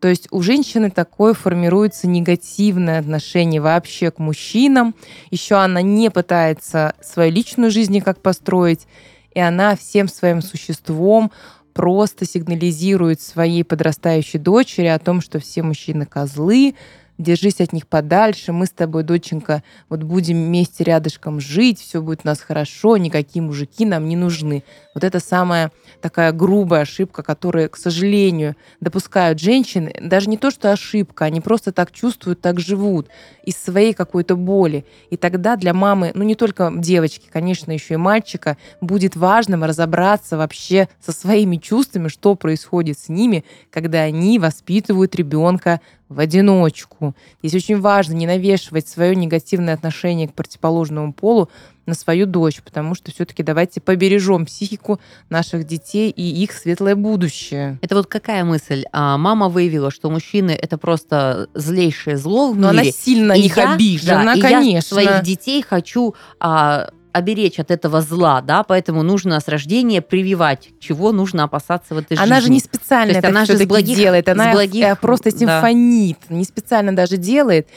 То 0.00 0.08
есть 0.08 0.28
у 0.30 0.40
женщины 0.40 0.90
такое 0.90 1.34
формируется 1.34 2.08
негативное 2.08 2.98
отношение 2.98 3.60
вообще 3.60 4.10
к 4.10 4.18
мужчинам. 4.18 4.94
Еще 5.30 5.56
она 5.56 5.82
не 5.82 6.10
пытается 6.10 6.94
свою 7.02 7.30
личную 7.30 7.70
жизнь 7.70 7.92
никак 7.92 8.20
построить, 8.22 8.86
и 9.34 9.40
она 9.40 9.76
всем 9.76 10.08
своим 10.08 10.40
существом 10.40 11.30
просто 11.74 12.24
сигнализирует 12.24 13.20
своей 13.20 13.62
подрастающей 13.62 14.38
дочери 14.38 14.86
о 14.86 14.98
том, 14.98 15.20
что 15.20 15.38
все 15.38 15.62
мужчины 15.62 16.06
козлы, 16.06 16.74
держись 17.20 17.60
от 17.60 17.72
них 17.72 17.86
подальше, 17.86 18.52
мы 18.52 18.66
с 18.66 18.70
тобой, 18.70 19.02
доченька, 19.02 19.62
вот 19.88 20.02
будем 20.02 20.44
вместе 20.44 20.84
рядышком 20.84 21.40
жить, 21.40 21.80
все 21.80 22.00
будет 22.00 22.20
у 22.24 22.28
нас 22.28 22.40
хорошо, 22.40 22.96
никакие 22.96 23.42
мужики 23.42 23.84
нам 23.84 24.08
не 24.08 24.16
нужны. 24.16 24.64
Вот 24.94 25.04
это 25.04 25.20
самая 25.20 25.70
такая 26.00 26.32
грубая 26.32 26.82
ошибка, 26.82 27.22
которую, 27.22 27.68
к 27.70 27.76
сожалению, 27.76 28.56
допускают 28.80 29.38
женщины. 29.38 29.94
Даже 30.00 30.28
не 30.28 30.36
то, 30.36 30.50
что 30.50 30.72
ошибка, 30.72 31.26
они 31.26 31.40
просто 31.40 31.72
так 31.72 31.92
чувствуют, 31.92 32.40
так 32.40 32.58
живут 32.58 33.08
из 33.44 33.56
своей 33.56 33.92
какой-то 33.92 34.36
боли. 34.36 34.84
И 35.10 35.16
тогда 35.16 35.56
для 35.56 35.74
мамы, 35.74 36.12
ну 36.14 36.24
не 36.24 36.34
только 36.34 36.72
девочки, 36.74 37.28
конечно, 37.30 37.72
еще 37.72 37.94
и 37.94 37.98
мальчика, 37.98 38.56
будет 38.80 39.16
важным 39.16 39.64
разобраться 39.64 40.36
вообще 40.36 40.88
со 41.04 41.12
своими 41.12 41.56
чувствами, 41.56 42.08
что 42.08 42.34
происходит 42.34 42.98
с 42.98 43.08
ними, 43.08 43.44
когда 43.70 44.00
они 44.00 44.38
воспитывают 44.38 45.14
ребенка 45.14 45.80
в 46.10 46.18
одиночку. 46.18 47.14
Здесь 47.42 47.62
очень 47.62 47.80
важно 47.80 48.12
не 48.14 48.26
навешивать 48.26 48.86
свое 48.88 49.14
негативное 49.16 49.72
отношение 49.74 50.28
к 50.28 50.34
противоположному 50.34 51.12
полу 51.12 51.48
на 51.86 51.94
свою 51.94 52.26
дочь, 52.26 52.60
потому 52.62 52.94
что 52.94 53.10
все-таки 53.12 53.42
давайте 53.42 53.80
побережем 53.80 54.44
психику 54.44 55.00
наших 55.28 55.64
детей 55.66 56.10
и 56.10 56.22
их 56.42 56.52
светлое 56.52 56.96
будущее. 56.96 57.78
Это 57.80 57.94
вот 57.94 58.06
какая 58.06 58.44
мысль? 58.44 58.84
А, 58.92 59.16
мама 59.18 59.48
выявила, 59.48 59.90
что 59.92 60.10
мужчины 60.10 60.50
это 60.50 60.78
просто 60.78 61.48
злейшее 61.54 62.16
зло 62.16 62.52
в 62.52 62.56
Но 62.58 62.72
мире. 62.72 62.82
она 62.82 62.90
сильно 62.90 63.32
И 63.32 63.42
них 63.42 63.56
я- 63.56 63.72
обижена, 63.74 64.24
да, 64.24 64.34
и 64.34 64.40
конечно. 64.40 64.70
я 65.00 65.04
своих 65.06 65.22
детей 65.22 65.62
хочу 65.62 66.14
а, 66.40 66.90
оберечь 67.12 67.58
от 67.58 67.70
этого 67.70 68.00
зла, 68.00 68.40
да, 68.40 68.62
поэтому 68.62 69.02
нужно 69.02 69.40
с 69.40 69.48
рождения 69.48 70.02
прививать, 70.02 70.70
чего 70.80 71.12
нужно 71.12 71.44
опасаться 71.44 71.94
в 71.94 71.98
этой 71.98 72.16
жизни. 72.16 72.30
Она 72.30 72.40
же 72.40 72.50
не 72.50 72.60
специально 72.60 73.12
это 73.12 73.28
она 73.28 73.44
же 73.44 73.56
с 73.56 73.66
благих- 73.66 73.96
делает, 73.96 74.28
она 74.28 74.52
с 74.52 74.54
благих, 74.54 74.84
э, 74.84 74.96
просто 74.96 75.30
да. 75.30 75.38
симфонит, 75.38 76.18
не 76.28 76.44
специально 76.44 76.94
даже 76.94 77.16
делает. 77.16 77.68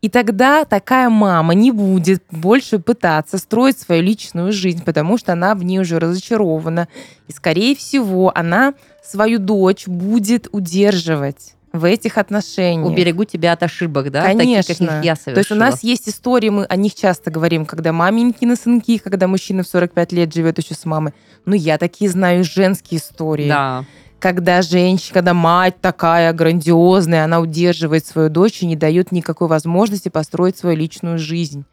И 0.00 0.08
тогда 0.08 0.64
такая 0.64 1.10
мама 1.10 1.54
не 1.54 1.72
будет 1.72 2.22
больше 2.30 2.78
пытаться 2.78 3.36
строить 3.36 3.78
свою 3.78 4.02
личную 4.02 4.50
жизнь, 4.50 4.82
потому 4.82 5.18
что 5.18 5.32
она 5.32 5.54
в 5.54 5.62
ней 5.62 5.78
уже 5.78 5.98
разочарована. 5.98 6.88
И, 7.28 7.32
скорее 7.32 7.76
всего, 7.76 8.32
она 8.34 8.72
свою 9.04 9.38
дочь 9.38 9.86
будет 9.86 10.48
удерживать 10.52 11.54
в 11.72 11.84
этих 11.84 12.18
отношениях. 12.18 12.86
Уберегу 12.86 13.24
тебя 13.24 13.52
от 13.52 13.62
ошибок, 13.62 14.10
да, 14.10 14.24
Конечно. 14.24 14.62
таких, 14.62 14.88
каких 14.88 15.04
я 15.04 15.14
совершила. 15.14 15.34
То 15.34 15.38
есть 15.38 15.50
у 15.52 15.54
нас 15.54 15.82
есть 15.82 16.08
истории, 16.08 16.48
мы 16.48 16.64
о 16.64 16.76
них 16.76 16.94
часто 16.94 17.30
говорим, 17.30 17.64
когда 17.64 17.92
маменькины 17.92 18.56
сынки, 18.56 18.98
когда 18.98 19.28
мужчина 19.28 19.62
в 19.62 19.68
45 19.68 20.12
лет 20.12 20.34
живет 20.34 20.58
еще 20.58 20.74
с 20.74 20.84
мамой. 20.84 21.12
Ну, 21.44 21.54
я 21.54 21.78
такие 21.78 22.10
знаю 22.10 22.44
женские 22.44 23.00
истории. 23.00 23.48
Да. 23.48 23.84
Когда 24.18 24.60
женщина, 24.62 25.14
когда 25.14 25.32
мать 25.32 25.80
такая 25.80 26.32
грандиозная, 26.32 27.24
она 27.24 27.40
удерживает 27.40 28.04
свою 28.04 28.28
дочь 28.28 28.62
и 28.62 28.66
не 28.66 28.76
дает 28.76 29.12
никакой 29.12 29.48
возможности 29.48 30.08
построить 30.08 30.58
свою 30.58 30.76
личную 30.76 31.18
жизнь. 31.18 31.64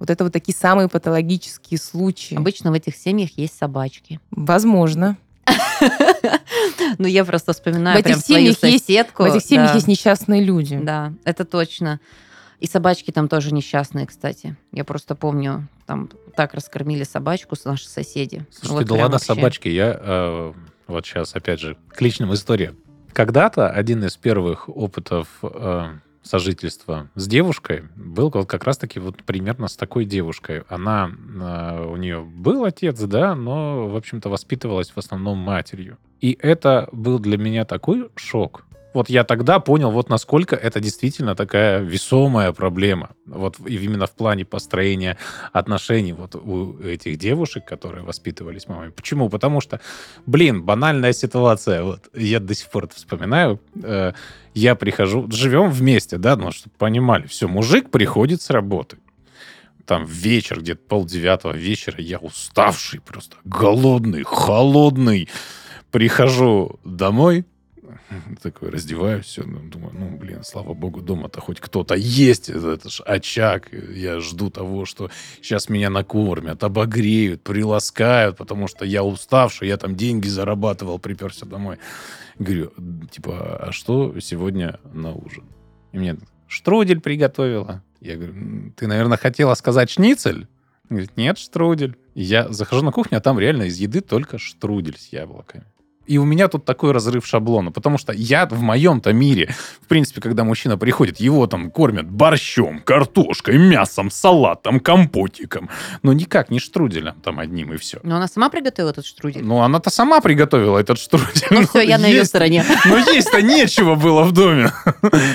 Вот 0.00 0.10
это 0.10 0.24
вот 0.24 0.32
такие 0.32 0.56
самые 0.56 0.88
патологические 0.88 1.78
случаи. 1.78 2.36
Обычно 2.36 2.72
в 2.72 2.74
этих 2.74 2.96
семьях 2.96 3.30
есть 3.36 3.56
собачки. 3.56 4.18
Возможно. 4.32 5.16
Ну, 6.98 7.06
я 7.08 7.24
просто 7.24 7.52
вспоминаю 7.52 7.96
В 7.96 8.00
этих 8.00 8.06
прям 8.10 8.20
свою 8.20 8.52
семьях 8.52 8.62
есть- 8.72 8.84
соседку. 8.86 9.22
В 9.22 9.26
этих 9.26 9.42
семьях 9.46 9.74
есть 9.74 9.88
несчастные 9.88 10.42
люди. 10.42 10.78
Да, 10.82 11.12
это 11.24 11.44
точно. 11.44 12.00
И 12.60 12.66
собачки 12.66 13.10
там 13.10 13.28
тоже 13.28 13.52
несчастные, 13.52 14.06
кстати. 14.06 14.56
Я 14.70 14.84
просто 14.84 15.16
помню, 15.16 15.66
там 15.86 16.08
так 16.36 16.54
раскормили 16.54 17.02
собачку 17.02 17.56
с 17.56 17.64
наши 17.64 17.88
соседи. 17.88 18.46
Слушайте, 18.52 18.74
Вот 18.74 18.86
да 18.86 18.94
ладно 18.94 19.10
вообще. 19.14 19.26
собачки, 19.26 19.68
я 19.68 19.98
э, 20.00 20.52
вот 20.86 21.04
сейчас 21.06 21.34
опять 21.34 21.58
же 21.58 21.76
к 21.88 22.00
личным 22.00 22.32
историям. 22.34 22.76
Когда-то 23.12 23.68
один 23.68 24.04
из 24.04 24.16
первых 24.16 24.68
опытов 24.68 25.26
э, 25.42 25.88
сожительства 26.22 27.08
с 27.14 27.26
девушкой 27.26 27.84
был 27.96 28.30
вот 28.32 28.48
как 28.48 28.64
раз-таки 28.64 29.00
вот 29.00 29.22
примерно 29.24 29.68
с 29.68 29.76
такой 29.76 30.04
девушкой. 30.04 30.62
Она, 30.68 31.10
э, 31.10 31.86
у 31.86 31.96
нее 31.96 32.22
был 32.22 32.64
отец, 32.64 32.98
да, 33.00 33.34
но, 33.34 33.88
в 33.88 33.96
общем-то, 33.96 34.28
воспитывалась 34.28 34.90
в 34.90 34.98
основном 34.98 35.38
матерью. 35.38 35.98
И 36.20 36.38
это 36.40 36.88
был 36.92 37.18
для 37.18 37.36
меня 37.36 37.64
такой 37.64 38.08
шок. 38.14 38.64
Вот 38.94 39.08
я 39.08 39.24
тогда 39.24 39.58
понял, 39.58 39.90
вот 39.90 40.08
насколько 40.08 40.54
это 40.56 40.80
действительно 40.80 41.34
такая 41.34 41.80
весомая 41.80 42.52
проблема. 42.52 43.10
Вот 43.26 43.56
именно 43.66 44.06
в 44.06 44.12
плане 44.12 44.44
построения 44.44 45.18
отношений 45.52 46.12
вот 46.12 46.34
у 46.34 46.78
этих 46.80 47.18
девушек, 47.18 47.64
которые 47.64 48.04
воспитывались 48.04 48.68
мамой. 48.68 48.90
Почему? 48.90 49.28
Потому 49.28 49.60
что, 49.60 49.80
блин, 50.26 50.62
банальная 50.62 51.12
ситуация. 51.12 51.82
Вот 51.82 52.08
я 52.14 52.40
до 52.40 52.54
сих 52.54 52.68
пор 52.70 52.84
это 52.84 52.96
вспоминаю. 52.96 53.60
Э, 53.82 54.12
я 54.54 54.74
прихожу, 54.74 55.30
живем 55.30 55.70
вместе, 55.70 56.18
да, 56.18 56.36
ну, 56.36 56.52
чтобы 56.52 56.74
понимали, 56.76 57.26
все, 57.26 57.48
мужик 57.48 57.90
приходит 57.90 58.42
с 58.42 58.50
работы. 58.50 58.98
Там 59.86 60.04
вечер, 60.04 60.60
где-то 60.60 60.80
полдевятого 60.86 61.52
вечера, 61.52 62.00
я 62.00 62.18
уставший, 62.18 63.00
просто 63.00 63.36
голодный, 63.44 64.22
холодный. 64.22 65.28
Прихожу 65.90 66.78
домой, 66.84 67.44
такой 68.42 68.70
раздеваюсь, 68.70 69.26
все, 69.26 69.42
ну, 69.44 69.60
думаю, 69.60 69.94
ну, 69.98 70.16
блин, 70.16 70.42
слава 70.44 70.74
богу, 70.74 71.00
дома-то 71.00 71.40
хоть 71.40 71.60
кто-то 71.60 71.94
есть, 71.94 72.48
это 72.48 72.88
ж 72.88 73.00
очаг, 73.00 73.68
я 73.72 74.20
жду 74.20 74.50
того, 74.50 74.84
что 74.84 75.10
сейчас 75.40 75.68
меня 75.68 75.90
накормят, 75.90 76.62
обогреют, 76.64 77.42
приласкают, 77.42 78.36
потому 78.36 78.68
что 78.68 78.84
я 78.84 79.02
уставший, 79.02 79.68
я 79.68 79.76
там 79.76 79.96
деньги 79.96 80.28
зарабатывал, 80.28 80.98
приперся 80.98 81.46
домой. 81.46 81.78
Говорю, 82.38 82.72
типа, 83.10 83.68
а 83.68 83.72
что 83.72 84.18
сегодня 84.20 84.80
на 84.92 85.12
ужин? 85.12 85.44
И 85.92 85.98
мне 85.98 86.16
штрудель 86.48 87.00
приготовила. 87.00 87.82
Я 88.00 88.16
говорю, 88.16 88.32
«М, 88.32 88.74
ты, 88.76 88.86
наверное, 88.86 89.18
хотела 89.18 89.54
сказать 89.54 89.90
шницель? 89.90 90.48
Говорит, 90.88 91.16
нет, 91.16 91.38
штрудель. 91.38 91.96
Я 92.14 92.48
захожу 92.48 92.82
на 92.84 92.92
кухню, 92.92 93.18
а 93.18 93.20
там 93.20 93.38
реально 93.38 93.62
из 93.64 93.78
еды 93.78 94.00
только 94.00 94.38
штрудель 94.38 94.98
с 94.98 95.06
яблоками. 95.12 95.64
И 96.06 96.18
у 96.18 96.24
меня 96.24 96.48
тут 96.48 96.64
такой 96.64 96.92
разрыв 96.92 97.26
шаблона, 97.26 97.70
потому 97.70 97.98
что 97.98 98.12
я 98.12 98.46
в 98.46 98.60
моем-то 98.60 99.12
мире, 99.12 99.54
в 99.80 99.86
принципе, 99.86 100.20
когда 100.20 100.44
мужчина 100.44 100.76
приходит, 100.76 101.20
его 101.20 101.46
там 101.46 101.70
кормят 101.70 102.10
борщом, 102.10 102.80
картошкой, 102.80 103.58
мясом, 103.58 104.10
салатом, 104.10 104.80
компотиком, 104.80 105.68
но 106.02 106.12
никак 106.12 106.50
не 106.50 106.58
штруделем 106.58 107.14
там 107.22 107.38
одним 107.38 107.72
и 107.72 107.76
все. 107.76 107.98
Но 108.02 108.16
она 108.16 108.28
сама 108.28 108.48
приготовила 108.50 108.90
этот 108.90 109.06
штрудель. 109.06 109.44
Ну, 109.44 109.60
она-то 109.60 109.90
сама 109.90 110.20
приготовила 110.20 110.78
этот 110.78 110.98
штрудель. 110.98 111.46
Ну 111.50 111.66
все, 111.66 111.80
я 111.80 111.98
на 111.98 112.06
ее 112.06 112.24
стороне. 112.24 112.64
но 112.84 112.98
есть-то 112.98 113.42
нечего 113.42 113.94
было 113.94 114.24
в 114.24 114.32
доме. 114.32 114.72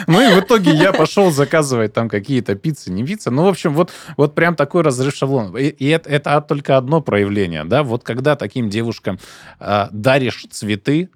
Ну 0.08 0.22
и 0.22 0.34
в 0.34 0.40
итоге 0.44 0.72
я 0.72 0.94
пошел 0.94 1.32
заказывать 1.32 1.94
там 1.94 2.10
какие-то 2.10 2.56
пиццы, 2.56 2.92
не 2.92 3.04
пиццы. 3.06 3.30
Ну, 3.30 3.44
в 3.44 3.48
общем, 3.48 3.74
вот, 3.74 3.92
вот 4.16 4.36
прям 4.36 4.56
такой 4.56 4.82
разрыв 4.82 5.16
шаблона. 5.16 5.56
И, 5.58 5.68
и 5.68 5.88
это, 5.88 6.10
это 6.10 6.42
только 6.42 6.78
одно 6.78 7.02
проявление, 7.02 7.64
да. 7.64 7.84
Вот 7.84 8.04
когда 8.04 8.36
таким 8.36 8.70
девушкам 8.70 9.20
а, 9.60 9.90
даришь 9.92 10.46
цветы, 10.58 11.10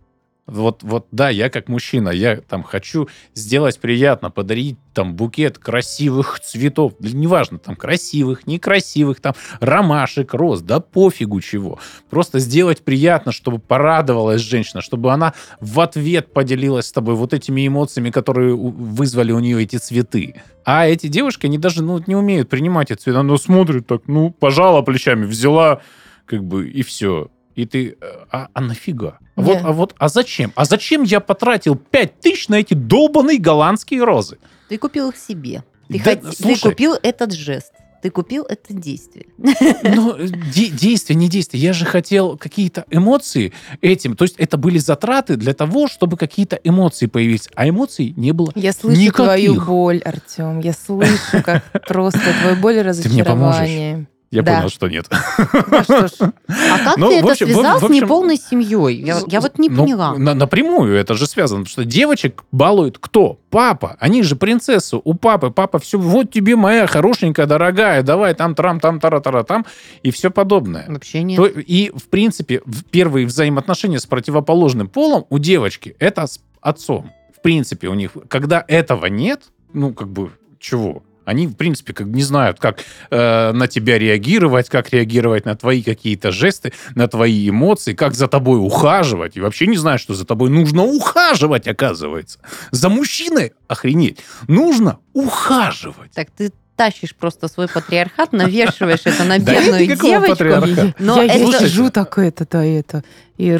вот, 0.47 0.83
вот, 0.83 1.07
да, 1.11 1.29
я 1.29 1.49
как 1.49 1.69
мужчина, 1.69 2.09
я 2.09 2.37
там 2.37 2.63
хочу 2.63 3.07
сделать 3.33 3.79
приятно, 3.79 4.31
подарить 4.31 4.77
там 4.93 5.15
букет 5.15 5.57
красивых 5.57 6.41
цветов, 6.41 6.93
неважно, 6.99 7.57
там 7.57 7.75
красивых, 7.77 8.47
некрасивых, 8.47 9.21
там 9.21 9.33
ромашек, 9.61 10.33
роз, 10.33 10.61
да 10.61 10.81
пофигу 10.81 11.39
чего. 11.39 11.79
Просто 12.09 12.39
сделать 12.39 12.83
приятно, 12.83 13.31
чтобы 13.31 13.59
порадовалась 13.59 14.41
женщина, 14.41 14.81
чтобы 14.81 15.13
она 15.13 15.33
в 15.61 15.79
ответ 15.79 16.33
поделилась 16.33 16.87
с 16.87 16.91
тобой 16.91 17.15
вот 17.15 17.33
этими 17.33 17.65
эмоциями, 17.65 18.09
которые 18.09 18.53
вызвали 18.53 19.31
у 19.31 19.39
нее 19.39 19.63
эти 19.63 19.77
цветы. 19.77 20.41
А 20.65 20.85
эти 20.85 21.07
девушки, 21.07 21.45
они 21.45 21.59
даже 21.59 21.81
ну, 21.81 22.03
не 22.07 22.15
умеют 22.15 22.49
принимать 22.49 22.91
эти 22.91 22.99
цветы. 22.99 23.19
Она 23.19 23.37
смотрит 23.37 23.87
так, 23.87 24.01
ну, 24.07 24.31
пожала 24.31 24.81
плечами, 24.81 25.25
взяла, 25.25 25.81
как 26.25 26.43
бы, 26.43 26.67
и 26.67 26.81
все. 26.81 27.29
И 27.55 27.65
ты, 27.65 27.97
э, 27.99 28.05
а, 28.31 28.47
а 28.53 28.61
нафига? 28.61 29.19
А 29.35 29.41
Вот, 29.41 29.57
а 29.63 29.71
вот, 29.71 29.95
а 29.97 30.07
зачем? 30.09 30.51
А 30.55 30.65
зачем 30.65 31.03
я 31.03 31.19
потратил 31.19 31.75
5 31.75 32.19
тысяч 32.21 32.47
на 32.47 32.55
эти 32.55 32.73
долбаные 32.73 33.39
голландские 33.39 34.03
розы? 34.03 34.37
Ты 34.69 34.77
купил 34.77 35.09
их 35.09 35.17
себе. 35.17 35.63
Ты, 35.89 35.99
Да, 36.03 36.11
хот- 36.13 36.29
ты 36.29 36.35
слушай. 36.43 36.61
купил 36.69 36.93
этот 37.01 37.33
жест. 37.33 37.73
Ты 38.01 38.09
купил 38.09 38.45
это 38.49 38.73
действие. 38.73 39.27
Ну, 39.83 40.17
де- 40.53 40.69
действие, 40.69 41.15
не 41.17 41.27
действие. 41.29 41.61
Я 41.61 41.71
же 41.73 41.85
хотел 41.85 42.35
какие-то 42.37 42.85
эмоции 42.89 43.53
этим. 43.81 44.15
То 44.15 44.23
есть 44.23 44.35
это 44.39 44.57
были 44.57 44.79
затраты 44.79 45.35
для 45.35 45.53
того, 45.53 45.87
чтобы 45.87 46.17
какие-то 46.17 46.59
эмоции 46.63 47.05
появились. 47.05 47.47
А 47.53 47.67
эмоций 47.69 48.13
не 48.17 48.31
было. 48.31 48.51
Я 48.55 48.73
слышу 48.73 48.99
Никаких. 48.99 49.15
твою 49.25 49.61
боль, 49.65 49.99
Артем. 49.99 50.61
Я 50.61 50.73
слышу, 50.73 51.43
как 51.43 51.63
просто 51.87 52.19
твою 52.41 52.55
боль 52.55 52.77
и 52.79 52.83
Ты 52.93 53.09
мне 53.09 53.23
поможешь? 53.23 53.59
разочарование. 53.59 54.07
Я 54.31 54.43
Да. 54.43 54.55
понял, 54.57 54.69
что 54.69 54.87
нет. 54.87 55.07
Ну 55.09 55.83
что 55.83 56.07
ж, 56.07 56.11
А 56.21 56.77
как 56.85 56.97
Ну, 56.97 57.09
ты 57.09 57.15
в 57.15 57.23
это 57.25 57.31
общем, 57.33 57.47
в- 57.47 57.51
связал 57.51 57.77
в 57.77 57.79
с 57.81 57.83
общем- 57.83 57.95
неполной 58.03 58.37
семьей? 58.37 58.95
Я, 59.03 59.19
я 59.27 59.41
вот 59.41 59.59
не 59.59 59.67
Ну, 59.67 59.83
поняла. 59.83 60.15
на- 60.17 60.33
напрямую 60.33 60.95
это 60.95 61.15
же 61.15 61.27
связано, 61.27 61.65
потому 61.65 61.71
что 61.71 61.83
девочек 61.83 62.45
балует 62.53 62.97
кто? 62.97 63.39
Папа. 63.49 63.97
Они 63.99 64.23
же 64.23 64.37
принцессы 64.37 64.97
у 65.03 65.13
папы. 65.15 65.51
Папа 65.51 65.79
все, 65.79 65.99
вот 65.99 66.31
тебе 66.31 66.55
моя 66.55 66.87
хорошенькая, 66.87 67.45
дорогая, 67.45 68.03
давай 68.03 68.33
там, 68.33 68.55
трам, 68.55 68.79
там, 68.79 69.01
тара, 69.01 69.19
тара, 69.19 69.43
там, 69.43 69.65
и 70.01 70.11
все 70.11 70.31
подобное. 70.31 70.85
Вообще 70.87 71.23
нет. 71.23 71.35
То- 71.35 71.47
и, 71.47 71.89
в 71.89 72.07
принципе, 72.07 72.61
в- 72.63 72.85
первые 72.85 73.25
взаимоотношения 73.27 73.99
с 73.99 74.05
противоположным 74.05 74.87
полом 74.87 75.25
у 75.29 75.39
девочки 75.39 75.95
это 75.99 76.25
с 76.25 76.39
отцом. 76.61 77.11
В 77.37 77.41
принципе, 77.41 77.89
у 77.89 77.95
них, 77.95 78.11
когда 78.29 78.63
этого 78.65 79.07
нет, 79.07 79.41
ну, 79.73 79.93
как 79.93 80.07
бы, 80.07 80.31
чего? 80.59 81.03
Они, 81.25 81.47
в 81.47 81.55
принципе, 81.55 81.93
как 81.93 82.07
не 82.07 82.23
знают, 82.23 82.59
как 82.59 82.79
э, 83.09 83.51
на 83.51 83.67
тебя 83.67 83.97
реагировать, 83.99 84.69
как 84.69 84.91
реагировать 84.91 85.45
на 85.45 85.55
твои 85.55 85.83
какие-то 85.83 86.31
жесты, 86.31 86.73
на 86.95 87.07
твои 87.07 87.49
эмоции, 87.49 87.93
как 87.93 88.13
за 88.13 88.27
тобой 88.27 88.57
ухаживать. 88.57 89.37
И 89.37 89.41
вообще 89.41 89.67
не 89.67 89.77
знают, 89.77 90.01
что 90.01 90.13
за 90.13 90.25
тобой 90.25 90.49
нужно 90.49 90.83
ухаживать, 90.83 91.67
оказывается. 91.67 92.39
За 92.71 92.89
мужчиной, 92.89 93.53
охренеть, 93.67 94.19
нужно 94.47 94.99
ухаживать. 95.13 96.11
Так 96.13 96.29
ты 96.31 96.51
тащишь 96.75 97.15
просто 97.15 97.47
свой 97.47 97.67
патриархат, 97.67 98.33
навешиваешь 98.33 99.01
это 99.05 99.23
на 99.23 99.37
бедную 99.37 99.85
девочку. 99.85 100.31
патриархата. 100.31 100.95
Но 100.97 101.21
я, 101.21 101.59
сижу 101.59 101.91
так 101.91 102.17
это, 102.17 102.47
да, 102.49 102.65
это. 102.65 103.03
И. 103.37 103.51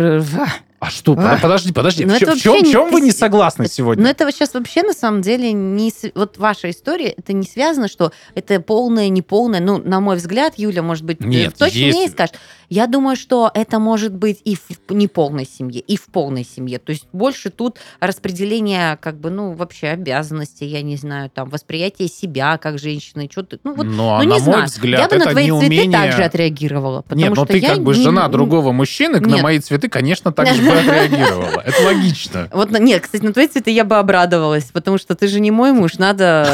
А 0.81 0.89
что? 0.89 1.13
А. 1.15 1.37
Подожди, 1.39 1.71
подожди. 1.71 2.05
Ну, 2.05 2.13
в, 2.13 2.15
это 2.15 2.39
чем, 2.39 2.65
в 2.65 2.71
чем 2.71 2.87
не- 2.87 2.91
вы 2.91 3.01
не 3.01 3.11
согласны 3.11 3.67
сегодня? 3.67 4.03
Но 4.03 4.09
это 4.09 4.25
вот 4.25 4.33
сейчас 4.33 4.55
вообще 4.55 4.81
на 4.81 4.93
самом 4.93 5.21
деле 5.21 5.53
не... 5.53 5.93
Вот 6.15 6.39
ваша 6.39 6.71
история, 6.71 7.09
это 7.09 7.33
не 7.33 7.45
связано, 7.45 7.87
что 7.87 8.11
это 8.33 8.59
полное, 8.59 9.07
неполное. 9.09 9.59
Ну, 9.59 9.77
на 9.77 9.99
мой 9.99 10.15
взгляд, 10.15 10.55
Юля, 10.57 10.81
может 10.81 11.05
быть, 11.05 11.19
Нет, 11.19 11.53
точно 11.55 11.77
есть. 11.77 12.13
скажет. 12.13 12.39
Я 12.73 12.87
думаю, 12.87 13.17
что 13.17 13.51
это 13.53 13.79
может 13.79 14.13
быть 14.13 14.39
и 14.45 14.55
в 14.55 14.93
неполной 14.93 15.45
семье, 15.45 15.81
и 15.81 15.97
в 15.97 16.05
полной 16.05 16.45
семье. 16.45 16.79
То 16.79 16.91
есть 16.93 17.05
больше 17.11 17.49
тут 17.49 17.77
распределение, 17.99 18.97
как 19.01 19.19
бы, 19.19 19.29
ну, 19.29 19.51
вообще 19.51 19.87
обязанностей, 19.87 20.67
я 20.67 20.81
не 20.81 20.95
знаю, 20.95 21.29
там, 21.29 21.49
восприятие 21.49 22.07
себя 22.07 22.57
как 22.57 22.79
женщины, 22.79 23.27
что-то... 23.29 23.57
Ну, 23.65 23.73
вот, 23.75 23.85
Но, 23.85 23.91
ну, 23.91 24.17
на 24.19 24.21
не 24.21 24.27
мой 24.27 24.39
знаю. 24.39 24.65
взгляд, 24.67 25.01
я 25.01 25.07
бы 25.09 25.17
на 25.17 25.23
это 25.23 25.31
твои 25.31 25.49
цветы 25.49 25.65
неумение... 25.67 25.91
также 25.91 26.23
отреагировала. 26.23 27.01
Потому 27.01 27.19
Нет, 27.21 27.29
но 27.31 27.35
что 27.43 27.45
ты 27.53 27.57
я 27.57 27.69
как 27.71 27.83
бы 27.83 27.93
не- 27.93 28.03
жена 28.03 28.27
не- 28.27 28.31
другого 28.31 28.71
мужчины, 28.71 29.19
на 29.19 29.25
Нет. 29.27 29.43
мои 29.43 29.59
цветы, 29.59 29.89
конечно, 29.89 30.31
так 30.31 30.47
же 30.47 30.61
бы 30.61 30.69
отреагировала. 30.79 31.59
Это 31.65 31.83
логично. 31.83 32.47
Вот, 32.53 32.71
на- 32.71 32.77
нет, 32.77 33.03
кстати, 33.03 33.21
на 33.23 33.33
твои 33.33 33.47
цветы 33.47 33.71
я 33.71 33.83
бы 33.83 33.97
обрадовалась, 33.97 34.65
потому 34.71 34.97
что 34.97 35.13
ты 35.15 35.27
же 35.27 35.41
не 35.41 35.51
мой 35.51 35.73
муж, 35.73 35.95
надо 35.97 36.47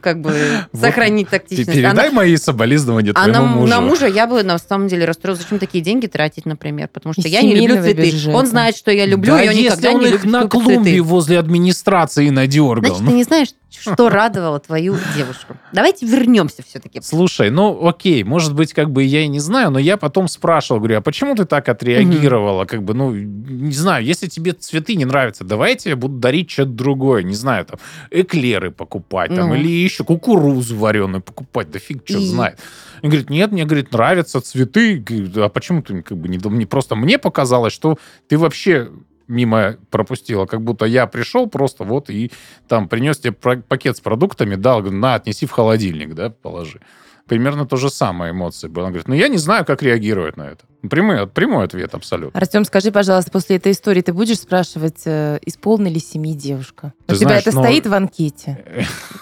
как 0.00 0.20
бы 0.22 0.34
сохранить 0.72 1.28
Ты 1.28 1.38
тактичность. 1.38 1.72
передай 1.72 2.10
мои 2.10 2.36
соболезнования 2.36 3.12
А 3.14 3.28
на, 3.28 3.34
твоему 3.34 3.60
мужу. 3.60 3.70
на 3.70 3.80
мужа 3.80 4.06
я 4.08 4.26
бы 4.26 4.42
на 4.42 4.58
самом 4.58 4.88
деле 4.88 5.04
расстроилась. 5.04 5.51
Зачем 5.52 5.58
такие 5.58 5.84
деньги 5.84 6.06
тратить, 6.06 6.46
например? 6.46 6.88
Потому 6.88 7.12
что 7.12 7.28
я 7.28 7.42
не 7.42 7.54
люблю 7.54 7.82
цветы. 7.82 8.02
бюджета. 8.10 8.36
Он 8.36 8.46
знает, 8.46 8.76
что 8.76 8.90
я 8.90 9.04
люблю, 9.06 9.32
да 9.34 9.42
и 9.42 9.48
он 9.48 9.54
если 9.54 9.64
никогда 9.66 9.90
он 9.92 10.00
не 10.00 10.06
их 10.06 10.12
любит 10.12 10.24
на 10.30 10.40
цветы. 10.40 10.48
клумбе 10.58 11.00
возле 11.02 11.38
администрации 11.38 12.30
надергал. 12.30 12.94
Значит, 12.96 13.06
ты 13.06 13.12
не 13.12 13.24
знаешь, 13.24 13.48
что 13.70 14.08
радовало 14.08 14.60
твою 14.60 14.96
девушку. 15.16 15.56
Давайте 15.72 16.06
вернемся 16.06 16.62
все-таки. 16.66 17.00
Слушай, 17.02 17.50
ну 17.50 17.86
окей, 17.86 18.22
может 18.24 18.54
быть, 18.54 18.72
как 18.72 18.90
бы 18.90 19.02
я 19.02 19.22
и 19.22 19.28
не 19.28 19.40
знаю, 19.40 19.70
но 19.70 19.78
я 19.78 19.96
потом 19.96 20.28
спрашивал, 20.28 20.80
говорю, 20.80 20.98
а 20.98 21.00
почему 21.02 21.34
ты 21.34 21.44
так 21.44 21.68
отреагировала? 21.68 22.64
Как 22.64 22.82
бы, 22.82 22.94
ну, 22.94 23.12
не 23.14 23.72
знаю, 23.72 24.04
если 24.04 24.26
тебе 24.28 24.52
цветы 24.52 24.94
не 24.94 25.04
нравятся, 25.04 25.44
давай 25.44 25.70
я 25.72 25.76
тебе 25.76 25.96
буду 25.96 26.16
дарить 26.18 26.50
что-то 26.50 26.70
другое, 26.70 27.22
не 27.22 27.34
знаю, 27.34 27.66
там, 27.66 27.78
эклеры 28.10 28.70
покупать, 28.70 29.34
там, 29.34 29.50
Ну. 29.50 29.54
или 29.54 29.68
еще 29.68 30.04
кукурузу 30.04 30.76
вареную 30.76 31.22
покупать, 31.22 31.70
да 31.70 31.78
фиг 31.78 32.02
что 32.06 32.20
знает. 32.20 32.58
Он 33.02 33.10
говорит, 33.10 33.30
нет, 33.30 33.50
мне, 33.50 33.64
говорит, 33.64 33.92
нравятся 33.92 34.40
цветы. 34.40 35.04
А 35.36 35.48
почему 35.48 35.82
ты 35.82 36.02
как 36.02 36.16
бы 36.18 36.28
не 36.28 36.38
не 36.56 36.66
просто 36.66 36.94
мне 36.94 37.18
показалось, 37.18 37.72
что 37.72 37.98
ты 38.28 38.38
вообще 38.38 38.90
мимо 39.28 39.76
пропустила, 39.90 40.46
как 40.46 40.62
будто 40.62 40.84
я 40.84 41.06
пришел 41.06 41.48
просто 41.48 41.84
вот 41.84 42.10
и 42.10 42.30
там 42.68 42.88
принес 42.88 43.18
тебе 43.18 43.32
пакет 43.32 43.96
с 43.96 44.00
продуктами, 44.00 44.54
дал, 44.54 44.82
на, 44.82 45.14
отнеси 45.14 45.46
в 45.46 45.50
холодильник, 45.50 46.14
да, 46.14 46.30
положи. 46.30 46.80
Примерно 47.26 47.66
то 47.66 47.76
же 47.76 47.88
самое 47.88 48.32
эмоции 48.32 48.68
было. 48.68 48.84
Он 48.84 48.90
говорит, 48.90 49.08
ну 49.08 49.14
я 49.14 49.28
не 49.28 49.38
знаю, 49.38 49.64
как 49.64 49.82
реагировать 49.82 50.36
на 50.36 50.48
это. 50.48 50.64
Прямой, 50.88 51.26
прямой 51.28 51.64
ответ 51.64 51.94
абсолютно. 51.94 52.38
Артем, 52.38 52.64
скажи, 52.64 52.90
пожалуйста, 52.90 53.30
после 53.30 53.56
этой 53.56 53.72
истории 53.72 54.00
ты 54.02 54.12
будешь 54.12 54.38
спрашивать, 54.38 55.02
э, 55.04 55.38
из 55.44 55.56
полной 55.56 55.90
ли 55.92 56.00
семьи 56.00 56.34
девушка? 56.34 56.92
Ты 57.06 57.14
У 57.14 57.16
тебя 57.18 57.28
знаешь, 57.28 57.42
это 57.46 57.56
ну- 57.56 57.62
стоит 57.62 57.86
в 57.86 57.94
анкете 57.94 58.58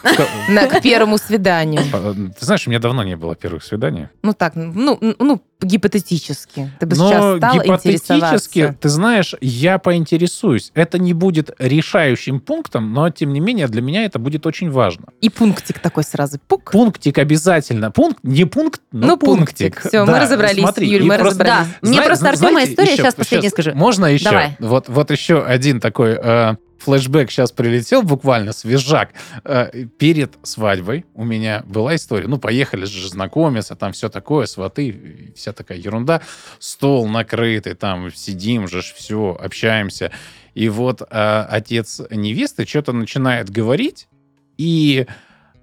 к 0.70 0.80
первому 0.82 1.18
свиданию? 1.18 1.82
А, 1.92 2.14
Ты 2.14 2.46
знаешь, 2.46 2.66
у 2.66 2.70
меня 2.70 2.80
давно 2.80 3.02
не 3.02 3.16
было 3.16 3.34
первых 3.36 3.62
свиданий. 3.62 4.08
Ну 4.22 4.32
так, 4.32 4.54
ну, 4.56 4.98
ну, 5.18 5.42
гипотетически. 5.60 6.72
Ты 6.80 6.86
бы 6.86 6.96
Но 6.96 7.08
сейчас 7.08 7.36
стал 7.36 7.54
гипотетически, 7.54 8.76
ты 8.80 8.88
знаешь, 8.88 9.34
я 9.40 9.78
поинтересуюсь. 9.78 10.70
Это 10.74 10.98
не 10.98 11.12
будет 11.12 11.50
решающим 11.58 12.40
пунктом, 12.40 12.92
но, 12.92 13.10
тем 13.10 13.32
не 13.32 13.40
менее, 13.40 13.68
для 13.68 13.82
меня 13.82 14.04
это 14.04 14.18
будет 14.18 14.46
очень 14.46 14.70
важно. 14.70 15.06
И 15.20 15.28
пунктик 15.28 15.78
такой 15.78 16.04
сразу. 16.04 16.38
Пук. 16.48 16.70
Пунктик 16.70 17.18
обязательно. 17.18 17.90
Пункт, 17.90 18.20
не 18.22 18.44
пункт, 18.44 18.80
но 18.92 19.08
Ну, 19.08 19.16
пунктик. 19.18 19.86
Всё, 19.86 20.06
мы 20.06 20.18
разобрались, 20.18 20.64
Юль, 20.78 21.02
и 21.02 21.06
мы 21.06 21.18
просто- 21.18 21.24
разобрались. 21.44 21.49
Да, 21.50 21.66
мне 21.88 22.02
просто 22.02 22.28
Артема 22.28 22.64
история, 22.64 22.96
сейчас 22.96 23.14
последнее 23.14 23.50
скажу. 23.50 23.72
Можно 23.74 24.06
еще? 24.06 24.24
Давай. 24.24 24.56
Вот, 24.58 24.88
вот 24.88 25.10
еще 25.10 25.42
один 25.42 25.80
такой 25.80 26.18
э, 26.20 26.56
флешбэк 26.78 27.30
сейчас 27.30 27.52
прилетел 27.52 28.02
буквально, 28.02 28.52
свежак. 28.52 29.10
Э, 29.44 29.70
перед 29.98 30.34
свадьбой 30.42 31.04
у 31.14 31.24
меня 31.24 31.62
была 31.66 31.94
история. 31.96 32.26
Ну, 32.26 32.38
поехали 32.38 32.84
же 32.84 33.08
знакомиться, 33.08 33.76
там 33.76 33.92
все 33.92 34.08
такое, 34.08 34.46
сваты, 34.46 35.32
вся 35.36 35.52
такая 35.52 35.78
ерунда. 35.78 36.22
Стол 36.58 37.08
накрытый, 37.08 37.74
там 37.74 38.12
сидим 38.12 38.68
же, 38.68 38.82
все, 38.82 39.36
общаемся. 39.40 40.10
И 40.54 40.68
вот 40.68 41.02
э, 41.02 41.46
отец 41.48 42.00
невесты 42.10 42.66
что-то 42.66 42.92
начинает 42.92 43.50
говорить, 43.50 44.08
и 44.56 45.06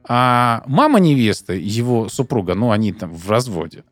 а 0.09 0.63
мама 0.67 0.99
невесты, 0.99 1.59
его 1.59 2.07
супруга, 2.07 2.55
ну, 2.55 2.71
они 2.71 2.93
там 2.93 3.13
в 3.13 3.29
разводе, 3.29 3.83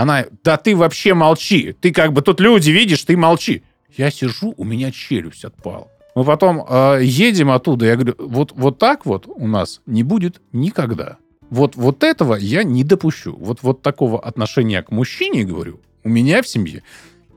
она, 0.00 0.24
да 0.42 0.56
ты 0.56 0.74
вообще 0.74 1.12
молчи, 1.12 1.74
ты 1.78 1.92
как 1.92 2.14
бы 2.14 2.22
тут 2.22 2.40
люди 2.40 2.70
видишь, 2.70 3.04
ты 3.04 3.18
молчи. 3.18 3.64
Я 3.94 4.10
сижу, 4.10 4.54
у 4.56 4.64
меня 4.64 4.90
челюсть 4.92 5.44
отпала. 5.44 5.88
Мы 6.14 6.24
потом 6.24 6.64
э, 6.66 7.00
едем 7.02 7.50
оттуда, 7.50 7.84
я 7.84 7.96
говорю, 7.96 8.14
вот, 8.18 8.52
вот 8.54 8.78
так 8.78 9.04
вот 9.04 9.26
у 9.26 9.46
нас 9.46 9.82
не 9.84 10.02
будет 10.02 10.40
никогда. 10.52 11.18
Вот, 11.50 11.76
вот 11.76 12.02
этого 12.02 12.34
я 12.34 12.64
не 12.64 12.82
допущу. 12.82 13.36
Вот, 13.36 13.58
вот 13.62 13.82
такого 13.82 14.18
отношения 14.18 14.82
к 14.82 14.90
мужчине, 14.90 15.44
говорю, 15.44 15.80
у 16.02 16.08
меня 16.08 16.40
в 16.40 16.48
семье 16.48 16.82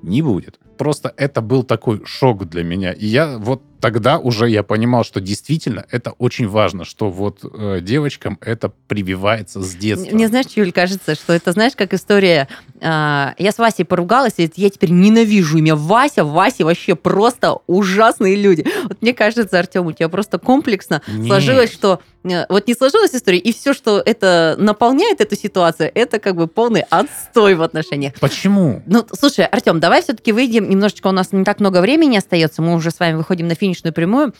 не 0.02 0.22
будет. 0.22 0.58
Просто 0.78 1.14
это 1.18 1.42
был 1.42 1.64
такой 1.64 2.02
шок 2.06 2.48
для 2.48 2.64
меня. 2.64 2.94
И 2.94 3.06
я 3.06 3.38
вот 3.40 3.62
тогда 3.84 4.18
уже 4.18 4.50
я 4.50 4.64
понимал, 4.64 5.04
что 5.04 5.20
действительно 5.20 5.86
это 5.92 6.12
очень 6.18 6.48
важно, 6.48 6.86
что 6.86 7.10
вот 7.10 7.40
э, 7.44 7.80
девочкам 7.82 8.38
это 8.40 8.72
прививается 8.88 9.62
с 9.62 9.76
детства. 9.76 10.16
Мне, 10.16 10.30
знаешь, 10.30 10.46
Юль, 10.56 10.72
кажется, 10.72 11.16
что 11.16 11.34
это, 11.34 11.52
знаешь, 11.52 11.74
как 11.76 11.94
история... 11.94 12.48
а, 12.80 13.34
я 13.38 13.52
с 13.52 13.58
Васей 13.58 13.84
поругалась, 13.84 14.36
и 14.38 14.50
я 14.56 14.70
теперь 14.70 14.92
ненавижу 14.92 15.58
имя 15.58 15.76
Вася. 15.76 16.24
Вася 16.24 16.64
вообще 16.64 16.96
просто 16.96 17.58
ужасные 17.68 18.38
люди. 18.38 18.66
Вот 18.84 19.02
мне 19.02 19.14
кажется, 19.14 19.60
Артем, 19.60 19.88
у 19.88 19.92
тебя 19.92 20.08
просто 20.08 20.40
комплексно 20.40 21.02
Нет. 21.10 21.28
сложилось, 21.28 21.74
что... 21.74 22.00
э, 22.24 22.46
Вот 22.48 22.68
не 22.68 22.76
сложилась 22.76 23.14
история, 23.14 23.40
и 23.40 23.52
все, 23.52 23.74
что 23.74 24.02
это 24.06 24.56
наполняет 24.58 25.20
эту 25.20 25.36
ситуацию, 25.36 25.92
это 25.94 26.20
как 26.20 26.38
бы 26.38 26.48
полный 26.48 26.84
отстой 26.90 27.56
в 27.56 27.62
отношениях. 27.62 28.14
Почему? 28.22 28.82
Ну, 28.86 29.06
слушай, 29.12 29.46
Артем, 29.46 29.82
давай 29.82 30.02
все-таки 30.02 30.32
выйдем. 30.32 30.70
Немножечко 30.70 31.08
у 31.08 31.12
нас 31.12 31.34
не 31.34 31.44
так 31.44 31.60
много 31.60 31.82
времени 31.82 32.16
остается. 32.16 32.62
Мы 32.62 32.76
уже 32.76 32.90
с 32.92 33.00
вами 33.00 33.16
выходим 33.16 33.50
на 33.50 33.56
финишную 33.74 33.94
прямую. 33.94 34.34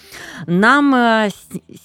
Нам 0.48 0.94
э, 0.96 1.30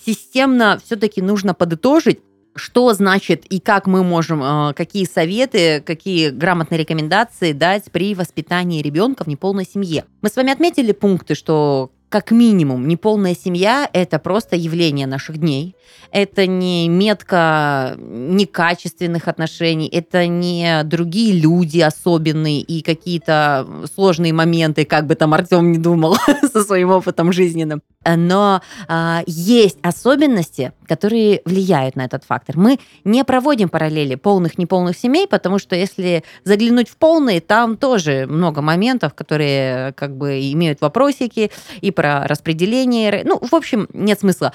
системно 0.05 0.81
все-таки 0.85 1.23
нужно 1.23 1.55
подытожить, 1.55 2.21
что 2.55 2.93
значит 2.93 3.45
и 3.47 3.61
как 3.61 3.87
мы 3.87 4.03
можем, 4.05 4.43
э, 4.43 4.75
какие 4.75 5.05
советы, 5.05 5.83
какие 5.85 6.31
грамотные 6.31 6.79
рекомендации 6.79 7.53
дать 7.53 7.91
при 7.91 8.15
воспитании 8.15 8.83
ребенка 8.83 9.25
в 9.25 9.27
неполной 9.29 9.65
семье. 9.65 10.05
Мы 10.23 10.29
с 10.29 10.37
вами 10.37 10.53
отметили 10.53 10.93
пункты, 10.93 11.35
что 11.35 11.91
как 12.09 12.31
минимум, 12.31 12.89
неполная 12.89 13.35
семья– 13.35 13.89
это 13.93 14.19
просто 14.19 14.57
явление 14.57 15.07
наших 15.07 15.39
дней. 15.39 15.75
Это 16.11 16.47
не 16.47 16.89
метка 16.89 17.97
некачественных 17.99 19.29
отношений, 19.29 19.89
это 19.89 20.27
не 20.27 20.83
другие 20.85 21.39
люди 21.39 21.81
особенные 21.81 22.61
и 22.61 22.81
какие-то 22.83 23.67
сложные 23.95 24.33
моменты, 24.33 24.87
как 24.87 25.07
бы 25.07 25.17
там 25.17 25.35
Артем 25.35 25.71
не 25.71 25.79
думал 25.79 26.17
со 26.53 26.65
своим 26.65 26.91
опытом 26.91 27.33
жизненным. 27.33 27.83
Но 28.05 28.63
а, 28.87 29.23
есть 29.27 29.79
особенности, 29.83 30.73
которые 30.87 31.43
влияют 31.45 31.97
на 31.97 32.05
этот 32.05 32.25
фактор. 32.25 32.57
Мы 32.57 32.79
не 33.05 33.25
проводим 33.25 33.69
параллели 33.69 34.15
полных, 34.15 34.57
неполных 34.57 34.97
семей, 34.97 35.27
потому 35.27 35.59
что 35.59 35.77
если 35.77 36.25
заглянуть 36.45 36.89
в 36.89 36.97
полные, 36.97 37.41
там 37.41 37.77
тоже 37.77 38.27
много 38.27 38.63
моментов, 38.63 39.15
которые 39.15 39.93
как 39.95 40.17
бы 40.17 40.41
имеют 40.53 40.81
вопросики 40.81 41.51
и 41.81 41.91
про 41.91 42.27
распределение. 42.27 43.23
Ну, 43.25 43.39
в 43.41 43.55
общем, 43.55 43.89
нет 43.93 44.21
смысла. 44.21 44.53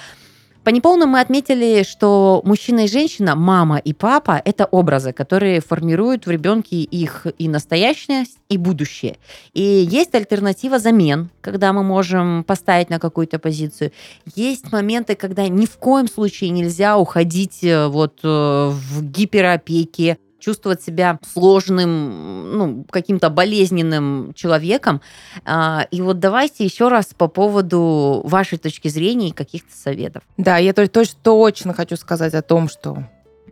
По 0.64 0.70
неполным 0.70 1.09
мы 1.09 1.20
отметили, 1.20 1.84
что 1.84 2.41
мужчина 2.45 2.86
и 2.86 2.88
женщина, 2.88 3.36
мама 3.36 3.80
и 3.80 3.91
папа– 3.91 4.41
это 4.45 4.66
образы, 4.66 5.11
которые 5.11 5.59
формируют 5.59 6.26
в 6.26 6.32
ребенке 6.32 6.78
их 6.78 7.28
и 7.38 7.49
настоящность, 7.49 8.38
и 8.47 8.57
будущее. 8.57 9.18
И 9.53 9.61
есть 9.61 10.16
альтернатива 10.16 10.80
замен, 10.80 11.30
когда 11.41 11.74
мы 11.74 11.84
можем 11.84 12.45
поставить 12.45 12.89
на 12.89 12.99
какую-то 12.99 13.39
позицию. 13.39 13.91
Есть 14.36 14.72
моменты, 14.72 15.16
когда 15.16 15.49
ни 15.49 15.66
в 15.66 15.78
коем 15.78 16.07
случае 16.07 16.51
нельзя 16.51 16.97
уходить 16.97 17.64
э, 17.64 17.88
вот 17.88 18.20
э, 18.24 18.28
в 18.28 19.03
гиперопеке, 19.03 20.18
чувствовать 20.43 20.81
себя 20.81 21.19
сложным, 21.31 22.57
ну, 22.57 22.85
каким-то 22.89 23.29
болезненным 23.29 24.33
человеком. 24.33 25.01
А, 25.45 25.87
и 25.89 26.01
вот 26.01 26.19
давайте 26.19 26.65
еще 26.65 26.89
раз 26.89 27.13
по 27.17 27.27
поводу 27.27 28.21
вашей 28.25 28.57
точки 28.57 28.89
зрения 28.89 29.29
и 29.29 29.33
каких-то 29.33 29.75
советов. 29.75 30.23
Да, 30.37 30.57
я 30.57 30.73
точно, 30.73 31.73
хочу 31.73 31.95
сказать 31.95 32.33
о 32.33 32.41
том, 32.41 32.67
что 32.67 33.05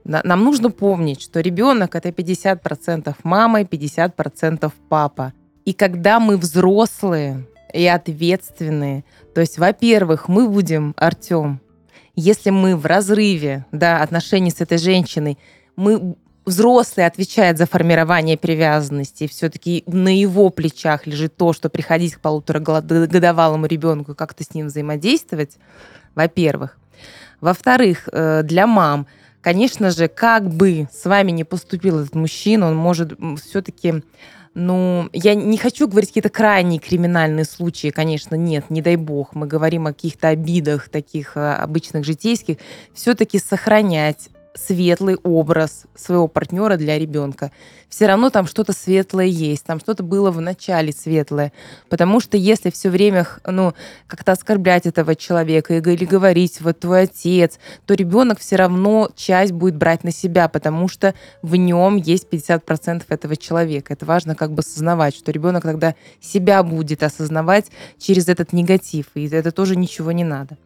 нам 0.03 0.43
нужно 0.43 0.69
помнить, 0.71 1.21
что 1.21 1.39
ребенок 1.39 1.95
это 1.95 2.09
50% 2.09 3.15
мама 3.23 3.61
и 3.61 3.63
50% 3.63 4.71
папа. 4.89 5.33
И 5.63 5.73
когда 5.73 6.19
мы 6.19 6.37
взрослые 6.37 7.47
и 7.73 7.85
ответственные, 7.85 9.05
то 9.33 9.41
есть, 9.41 9.57
во-первых, 9.57 10.27
мы 10.27 10.49
будем, 10.49 10.93
Артем, 10.97 11.61
если 12.15 12.49
мы 12.49 12.75
в 12.75 12.85
разрыве 12.85 13.65
да, 13.71 14.01
отношений 14.01 14.51
с 14.51 14.59
этой 14.59 14.77
женщиной, 14.77 15.37
мы 15.77 16.15
взрослый 16.45 17.05
отвечает 17.05 17.57
за 17.57 17.65
формирование 17.65 18.37
привязанности, 18.37 19.27
все-таки 19.27 19.83
на 19.87 20.15
его 20.15 20.49
плечах 20.49 21.05
лежит 21.07 21.35
то, 21.35 21.53
что 21.53 21.69
приходить 21.69 22.15
к 22.15 22.19
полуторагодовалому 22.19 23.65
ребенку, 23.65 24.15
как-то 24.15 24.43
с 24.43 24.53
ним 24.53 24.67
взаимодействовать, 24.67 25.57
во-первых. 26.15 26.77
Во-вторых, 27.39 28.07
э, 28.11 28.43
для 28.43 28.67
мам, 28.67 29.07
конечно 29.41 29.91
же, 29.91 30.07
как 30.07 30.49
бы 30.49 30.87
с 30.91 31.05
вами 31.05 31.31
не 31.31 31.43
поступил 31.43 31.99
этот 31.99 32.15
мужчина, 32.15 32.67
он 32.67 32.75
может 32.75 33.17
все-таки 33.43 34.03
ну, 34.53 35.07
я 35.13 35.33
не 35.33 35.57
хочу 35.57 35.87
говорить 35.87 36.09
какие-то 36.09 36.29
крайние 36.29 36.79
криминальные 36.79 37.45
случаи, 37.45 37.89
конечно, 37.89 38.35
нет, 38.35 38.69
не 38.69 38.81
дай 38.81 38.97
бог. 38.97 39.33
Мы 39.33 39.47
говорим 39.47 39.87
о 39.87 39.93
каких-то 39.93 40.27
обидах 40.27 40.89
таких 40.89 41.37
э, 41.37 41.53
обычных 41.53 42.03
житейских. 42.03 42.57
Все-таки 42.93 43.39
сохранять 43.39 44.27
светлый 44.53 45.17
образ 45.23 45.85
своего 45.95 46.27
партнера 46.27 46.77
для 46.77 46.97
ребенка. 46.97 47.51
Все 47.89 48.07
равно 48.07 48.29
там 48.29 48.47
что-то 48.47 48.73
светлое 48.73 49.25
есть, 49.25 49.65
там 49.65 49.79
что-то 49.79 50.03
было 50.03 50.31
в 50.31 50.39
начале 50.39 50.93
светлое. 50.93 51.51
Потому 51.89 52.19
что 52.19 52.37
если 52.37 52.69
все 52.69 52.89
время 52.89 53.27
ну, 53.45 53.73
как-то 54.07 54.31
оскорблять 54.31 54.85
этого 54.85 55.15
человека 55.15 55.75
или 55.75 56.05
говорить, 56.05 56.61
вот 56.61 56.79
твой 56.79 57.03
отец, 57.03 57.59
то 57.85 57.93
ребенок 57.93 58.39
все 58.39 58.55
равно 58.55 59.09
часть 59.15 59.51
будет 59.51 59.75
брать 59.75 60.03
на 60.03 60.11
себя, 60.11 60.47
потому 60.47 60.87
что 60.87 61.13
в 61.41 61.55
нем 61.55 61.97
есть 61.97 62.27
50% 62.31 63.03
этого 63.09 63.35
человека. 63.35 63.93
Это 63.93 64.05
важно 64.05 64.35
как 64.35 64.53
бы 64.53 64.61
осознавать, 64.61 65.15
что 65.15 65.31
ребенок 65.31 65.63
тогда 65.63 65.95
себя 66.21 66.63
будет 66.63 67.03
осознавать 67.03 67.65
через 67.97 68.29
этот 68.29 68.53
негатив, 68.53 69.07
и 69.15 69.27
это 69.27 69.51
тоже 69.51 69.75
ничего 69.75 70.11
не 70.11 70.23
надо. 70.23 70.57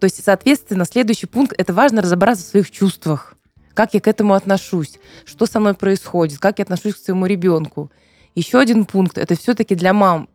То 0.00 0.06
есть, 0.06 0.24
соответственно, 0.24 0.86
следующий 0.86 1.26
пункт– 1.26 1.54
это 1.58 1.74
важно 1.74 2.00
разобраться 2.00 2.44
в 2.44 2.48
своих 2.48 2.70
чувствах. 2.70 3.34
Как 3.74 3.94
я 3.94 4.00
к 4.00 4.08
этому 4.08 4.34
отношусь? 4.34 4.98
Что 5.26 5.46
со 5.46 5.60
мной 5.60 5.74
происходит? 5.74 6.38
Как 6.38 6.58
я 6.58 6.64
отношусь 6.64 6.94
к 6.94 6.98
своему 6.98 7.26
ребенку? 7.26 7.92
Еще 8.34 8.58
один 8.58 8.86
пункт– 8.86 9.18
это 9.18 9.36
все-таки 9.36 9.74
для 9.74 9.92
мам 9.92 10.28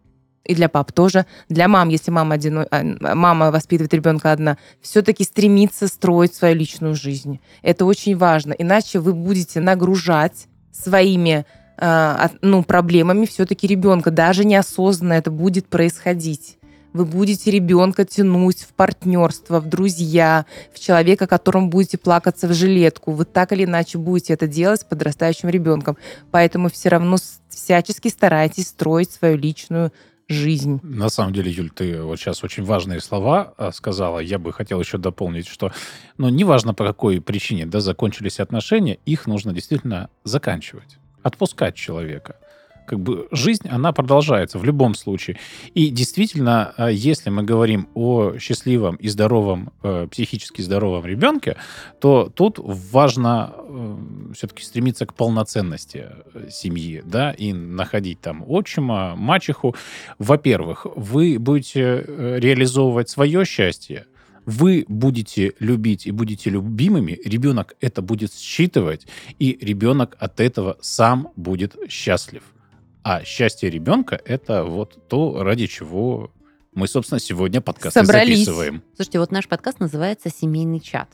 и 0.44 0.54
для 0.54 0.70
пап 0.70 0.92
тоже. 0.92 1.26
Для 1.50 1.68
мам, 1.68 1.90
если 1.90 2.12
мама, 2.12 2.36
одино... 2.36 2.68
А, 2.70 2.84
мама 3.16 3.50
воспитывает 3.50 3.94
ребенка 3.94 4.32
одна, 4.32 4.58
все-таки 4.82 5.24
стремиться 5.24 5.88
строить 5.88 6.36
свою 6.36 6.56
личную 6.56 6.94
жизнь. 6.94 7.40
Это 7.64 7.86
очень 7.86 8.16
важно. 8.16 8.54
Иначе 8.54 9.00
вы 9.00 9.14
будете 9.14 9.60
нагружать 9.60 10.48
своими 10.72 11.46
э, 11.78 12.28
ну, 12.42 12.64
проблемами 12.64 13.26
все-таки 13.26 13.66
ребенка. 13.66 14.12
Даже 14.12 14.46
неосознанно 14.46 15.14
это 15.14 15.32
будет 15.32 15.68
происходить 15.68 16.60
вы 16.96 17.06
будете 17.06 17.52
ребенка 17.52 18.06
тянуть 18.06 18.62
в 18.62 18.74
партнерство, 18.74 19.60
в 19.60 19.68
друзья, 19.68 20.46
в 20.74 20.80
человека, 20.80 21.28
которому 21.28 21.68
будете 21.68 21.98
плакаться 21.98 22.48
в 22.48 22.54
жилетку. 22.54 23.12
Вы 23.12 23.26
так 23.26 23.52
или 23.52 23.66
иначе 23.66 23.98
будете 23.98 24.34
это 24.34 24.48
делать 24.48 24.80
с 24.80 24.86
подрастающим 24.86 25.50
ребенком. 25.50 25.98
Поэтому 26.32 26.70
все 26.70 26.88
равно 26.88 27.18
всячески 27.50 28.08
старайтесь 28.08 28.70
строить 28.70 29.12
свою 29.12 29.36
личную 29.36 29.92
жизнь. 30.30 30.80
На 30.84 31.10
самом 31.10 31.34
деле, 31.34 31.52
Юль, 31.52 31.70
ты 31.70 32.02
вот 32.02 32.18
сейчас 32.18 32.46
очень 32.46 32.64
важные 32.64 33.02
слова 33.02 33.54
а, 33.58 33.74
сказала. 33.74 34.20
Я 34.20 34.40
бы 34.40 34.54
хотел 34.54 34.80
еще 34.80 34.98
дополнить, 34.98 35.48
что, 35.48 35.74
ну, 36.18 36.30
неважно 36.30 36.74
по 36.74 36.86
какой 36.86 37.20
причине, 37.20 37.66
да, 37.66 37.82
закончились 37.82 38.40
отношения, 38.40 39.00
их 39.06 39.28
нужно 39.28 39.52
действительно 39.52 40.10
заканчивать, 40.24 40.98
отпускать 41.24 41.76
человека 41.76 42.38
как 42.86 43.00
бы 43.00 43.28
жизнь, 43.32 43.68
она 43.68 43.92
продолжается 43.92 44.60
в 44.60 44.64
любом 44.64 44.96
случае. 44.96 45.38
И 45.74 45.90
действительно, 45.90 46.74
э, 46.78 46.90
если 46.94 47.30
мы 47.30 47.44
говорим 47.44 47.88
о 47.94 48.38
счастливом 48.38 48.96
и 48.96 49.08
здоровом, 49.08 49.72
э, 49.84 50.08
психически 50.10 50.62
здоровом 50.62 51.06
ребенке, 51.06 51.58
то 52.00 52.32
тут 52.34 52.60
важно 52.60 53.54
э, 53.58 53.98
все-таки 54.34 54.64
стремиться 54.64 55.06
к 55.06 55.14
полноценности 55.14 56.10
семьи, 56.50 57.02
да, 57.06 57.32
и 57.32 57.54
находить 57.54 58.22
там 58.22 58.44
отчима, 58.48 59.16
мачеху. 59.16 59.76
Во-первых, 60.20 60.86
вы 60.96 61.38
будете 61.40 62.06
реализовывать 62.08 63.10
свое 63.10 63.46
счастье, 63.46 64.06
вы 64.46 64.86
будете 64.88 65.54
любить 65.60 66.06
и 66.06 66.12
будете 66.12 66.50
любимыми, 66.50 67.20
ребенок 67.26 67.76
это 67.82 68.02
будет 68.02 68.34
считывать, 68.34 69.08
и 69.40 69.58
ребенок 69.60 70.16
от 70.20 70.40
этого 70.40 70.78
сам 70.82 71.30
будет 71.36 71.76
счастлив. 71.90 72.44
А 73.06 73.24
счастье 73.24 73.70
ребенка— 73.70 74.20
это 74.26 74.64
вот 74.64 75.08
то, 75.08 75.44
ради 75.44 75.68
чего 75.68 76.32
мы, 76.74 76.88
собственно, 76.88 77.20
сегодня 77.20 77.62
подкаст 77.62 77.94
Собрались. 77.94 78.40
записываем. 78.40 78.82
Слушайте, 78.96 79.20
вот 79.20 79.32
наш 79.32 79.48
подкаст 79.48 79.80
называется 79.80 80.32
«Семейный 80.36 80.80
чат». 80.80 81.08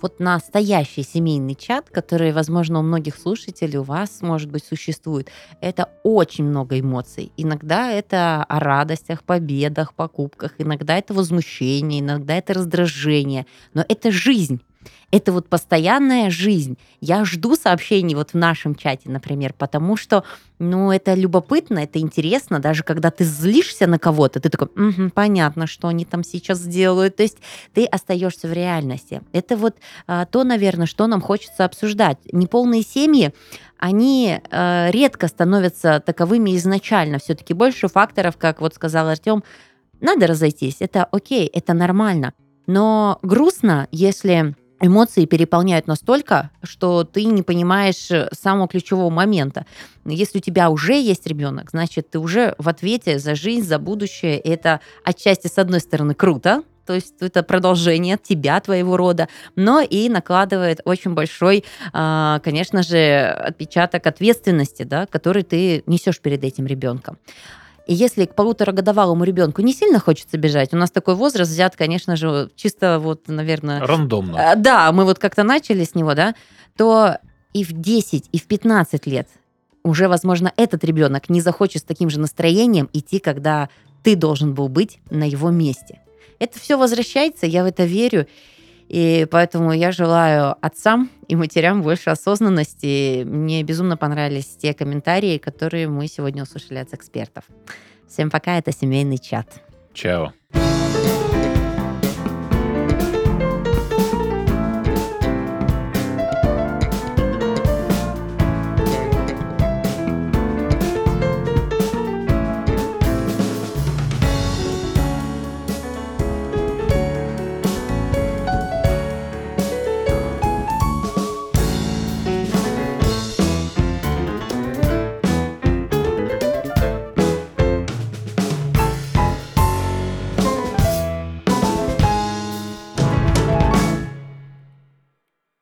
Вот 0.00 0.20
настоящий 0.20 1.02
семейный 1.02 1.54
чат, 1.54 1.90
который, 1.90 2.32
возможно, 2.32 2.78
у 2.78 2.82
многих 2.82 3.14
слушателей, 3.14 3.76
у 3.76 3.82
вас, 3.82 4.22
может 4.22 4.50
быть, 4.50 4.64
существует, 4.64 5.28
это 5.60 5.90
очень 6.02 6.44
много 6.44 6.80
эмоций. 6.80 7.30
Иногда 7.36 7.90
это 7.90 8.42
о 8.44 8.58
радостях, 8.58 9.22
победах, 9.22 9.92
покупках, 9.92 10.54
иногда 10.56 10.96
это 10.96 11.12
возмущение, 11.12 12.00
иногда 12.00 12.36
это 12.36 12.54
раздражение. 12.54 13.44
Но 13.74 13.84
это 13.86 14.10
жизнь. 14.10 14.62
Это 15.10 15.32
вот 15.32 15.48
постоянная 15.48 16.30
жизнь. 16.30 16.76
Я 17.00 17.24
жду 17.24 17.56
сообщений 17.56 18.14
вот 18.14 18.30
в 18.30 18.34
нашем 18.34 18.74
чате, 18.74 19.08
например, 19.08 19.54
потому 19.56 19.96
что, 19.96 20.22
ну, 20.58 20.92
это 20.92 21.14
любопытно, 21.14 21.78
это 21.78 21.98
интересно, 21.98 22.58
даже 22.58 22.82
когда 22.82 23.10
ты 23.10 23.24
злишься 23.24 23.86
на 23.86 23.98
кого-то, 23.98 24.38
ты 24.38 24.50
такой, 24.50 24.68
угу, 24.68 25.10
понятно, 25.14 25.66
что 25.66 25.88
они 25.88 26.04
там 26.04 26.22
сейчас 26.22 26.60
делают. 26.60 27.16
То 27.16 27.22
есть 27.22 27.38
ты 27.72 27.86
остаешься 27.86 28.48
в 28.48 28.52
реальности. 28.52 29.22
Это 29.32 29.56
вот 29.56 29.76
а, 30.06 30.26
то, 30.26 30.44
наверное, 30.44 30.86
что 30.86 31.06
нам 31.06 31.22
хочется 31.22 31.64
обсуждать. 31.64 32.18
Неполные 32.30 32.82
семьи, 32.82 33.32
они 33.78 34.40
э, 34.50 34.90
редко 34.90 35.28
становятся 35.28 36.02
таковыми 36.04 36.56
изначально. 36.56 37.18
Все-таки 37.18 37.54
больше 37.54 37.88
факторов, 37.88 38.36
как 38.36 38.60
вот 38.60 38.74
сказал 38.74 39.08
Артем, 39.08 39.42
надо 40.00 40.26
разойтись, 40.26 40.76
это 40.80 41.04
окей, 41.04 41.46
это 41.46 41.72
нормально. 41.74 42.34
Но 42.66 43.18
грустно, 43.22 43.88
если 43.90 44.54
эмоции 44.80 45.24
переполняют 45.24 45.86
настолько, 45.86 46.50
что 46.62 47.04
ты 47.04 47.24
не 47.24 47.42
понимаешь 47.42 48.10
э, 48.10 48.28
самого 48.32 48.68
ключевого 48.68 49.10
момента. 49.10 49.66
Если 50.04 50.38
у 50.38 50.40
тебя 50.40 50.70
уже 50.70 50.94
есть 50.94 51.26
ребенок, 51.26 51.70
значит, 51.70 52.10
ты 52.10 52.18
уже 52.18 52.54
в 52.58 52.68
ответе 52.68 53.18
за 53.18 53.34
жизнь, 53.34 53.66
за 53.66 53.78
будущее. 53.78 54.38
Это 54.38 54.80
отчасти, 55.04 55.48
с 55.48 55.58
одной 55.58 55.80
стороны, 55.80 56.14
круто, 56.14 56.62
то 56.88 56.94
есть 56.94 57.16
это 57.20 57.42
продолжение 57.42 58.16
тебя, 58.16 58.58
твоего 58.60 58.96
рода, 58.96 59.28
но 59.56 59.82
и 59.82 60.08
накладывает 60.08 60.80
очень 60.86 61.12
большой, 61.12 61.64
а, 61.92 62.40
конечно 62.42 62.82
же, 62.82 63.24
отпечаток 63.24 64.06
ответственности, 64.06 64.84
да, 64.84 65.04
который 65.04 65.42
ты 65.42 65.82
несешь 65.84 66.18
перед 66.18 66.44
этим 66.44 66.66
ребенком. 66.66 67.18
И 67.88 67.94
если 67.94 68.26
к 68.26 68.34
полуторагодовалому 68.34 69.24
ребенку 69.24 69.62
не 69.62 69.72
сильно 69.72 69.98
хочется 69.98 70.36
бежать, 70.36 70.74
у 70.74 70.76
нас 70.76 70.90
такой 70.90 71.14
возраст 71.14 71.50
взят, 71.50 71.74
конечно 71.74 72.16
же, 72.16 72.50
чисто 72.54 72.98
вот, 72.98 73.28
наверное... 73.28 73.80
Рандомно. 73.80 74.36
Э, 74.36 74.56
да, 74.56 74.92
мы 74.92 75.04
вот 75.04 75.18
как-то 75.18 75.42
начали 75.42 75.84
с 75.84 75.94
него, 75.94 76.12
да, 76.12 76.34
то 76.76 77.16
и 77.54 77.64
в 77.64 77.72
10, 77.72 78.28
и 78.30 78.38
в 78.38 78.46
15 78.46 79.06
лет 79.06 79.26
уже, 79.82 80.06
возможно, 80.06 80.52
этот 80.58 80.84
ребенок 80.84 81.30
не 81.30 81.40
захочет 81.40 81.80
с 81.80 81.84
таким 81.84 82.10
же 82.10 82.20
настроением 82.20 82.90
идти, 82.92 83.20
когда 83.20 83.70
ты 84.02 84.16
должен 84.16 84.52
был 84.52 84.68
быть 84.68 85.00
на 85.08 85.24
его 85.24 85.48
месте. 85.48 86.00
Это 86.38 86.58
все 86.60 86.76
возвращается, 86.76 87.46
я 87.46 87.62
в 87.62 87.66
это 87.66 87.84
верю. 87.84 88.26
И 88.88 89.26
поэтому 89.30 89.72
я 89.72 89.92
желаю 89.92 90.56
отцам 90.60 91.10
и 91.28 91.36
матерям 91.36 91.82
больше 91.82 92.10
осознанности. 92.10 93.22
Мне 93.24 93.62
безумно 93.62 93.96
понравились 93.96 94.56
те 94.56 94.72
комментарии, 94.72 95.38
которые 95.38 95.88
мы 95.88 96.08
сегодня 96.08 96.42
услышали 96.42 96.78
от 96.78 96.94
экспертов. 96.94 97.44
Всем 98.08 98.30
пока, 98.30 98.56
это 98.56 98.72
семейный 98.72 99.18
чат. 99.18 99.62
Чао. 99.92 100.32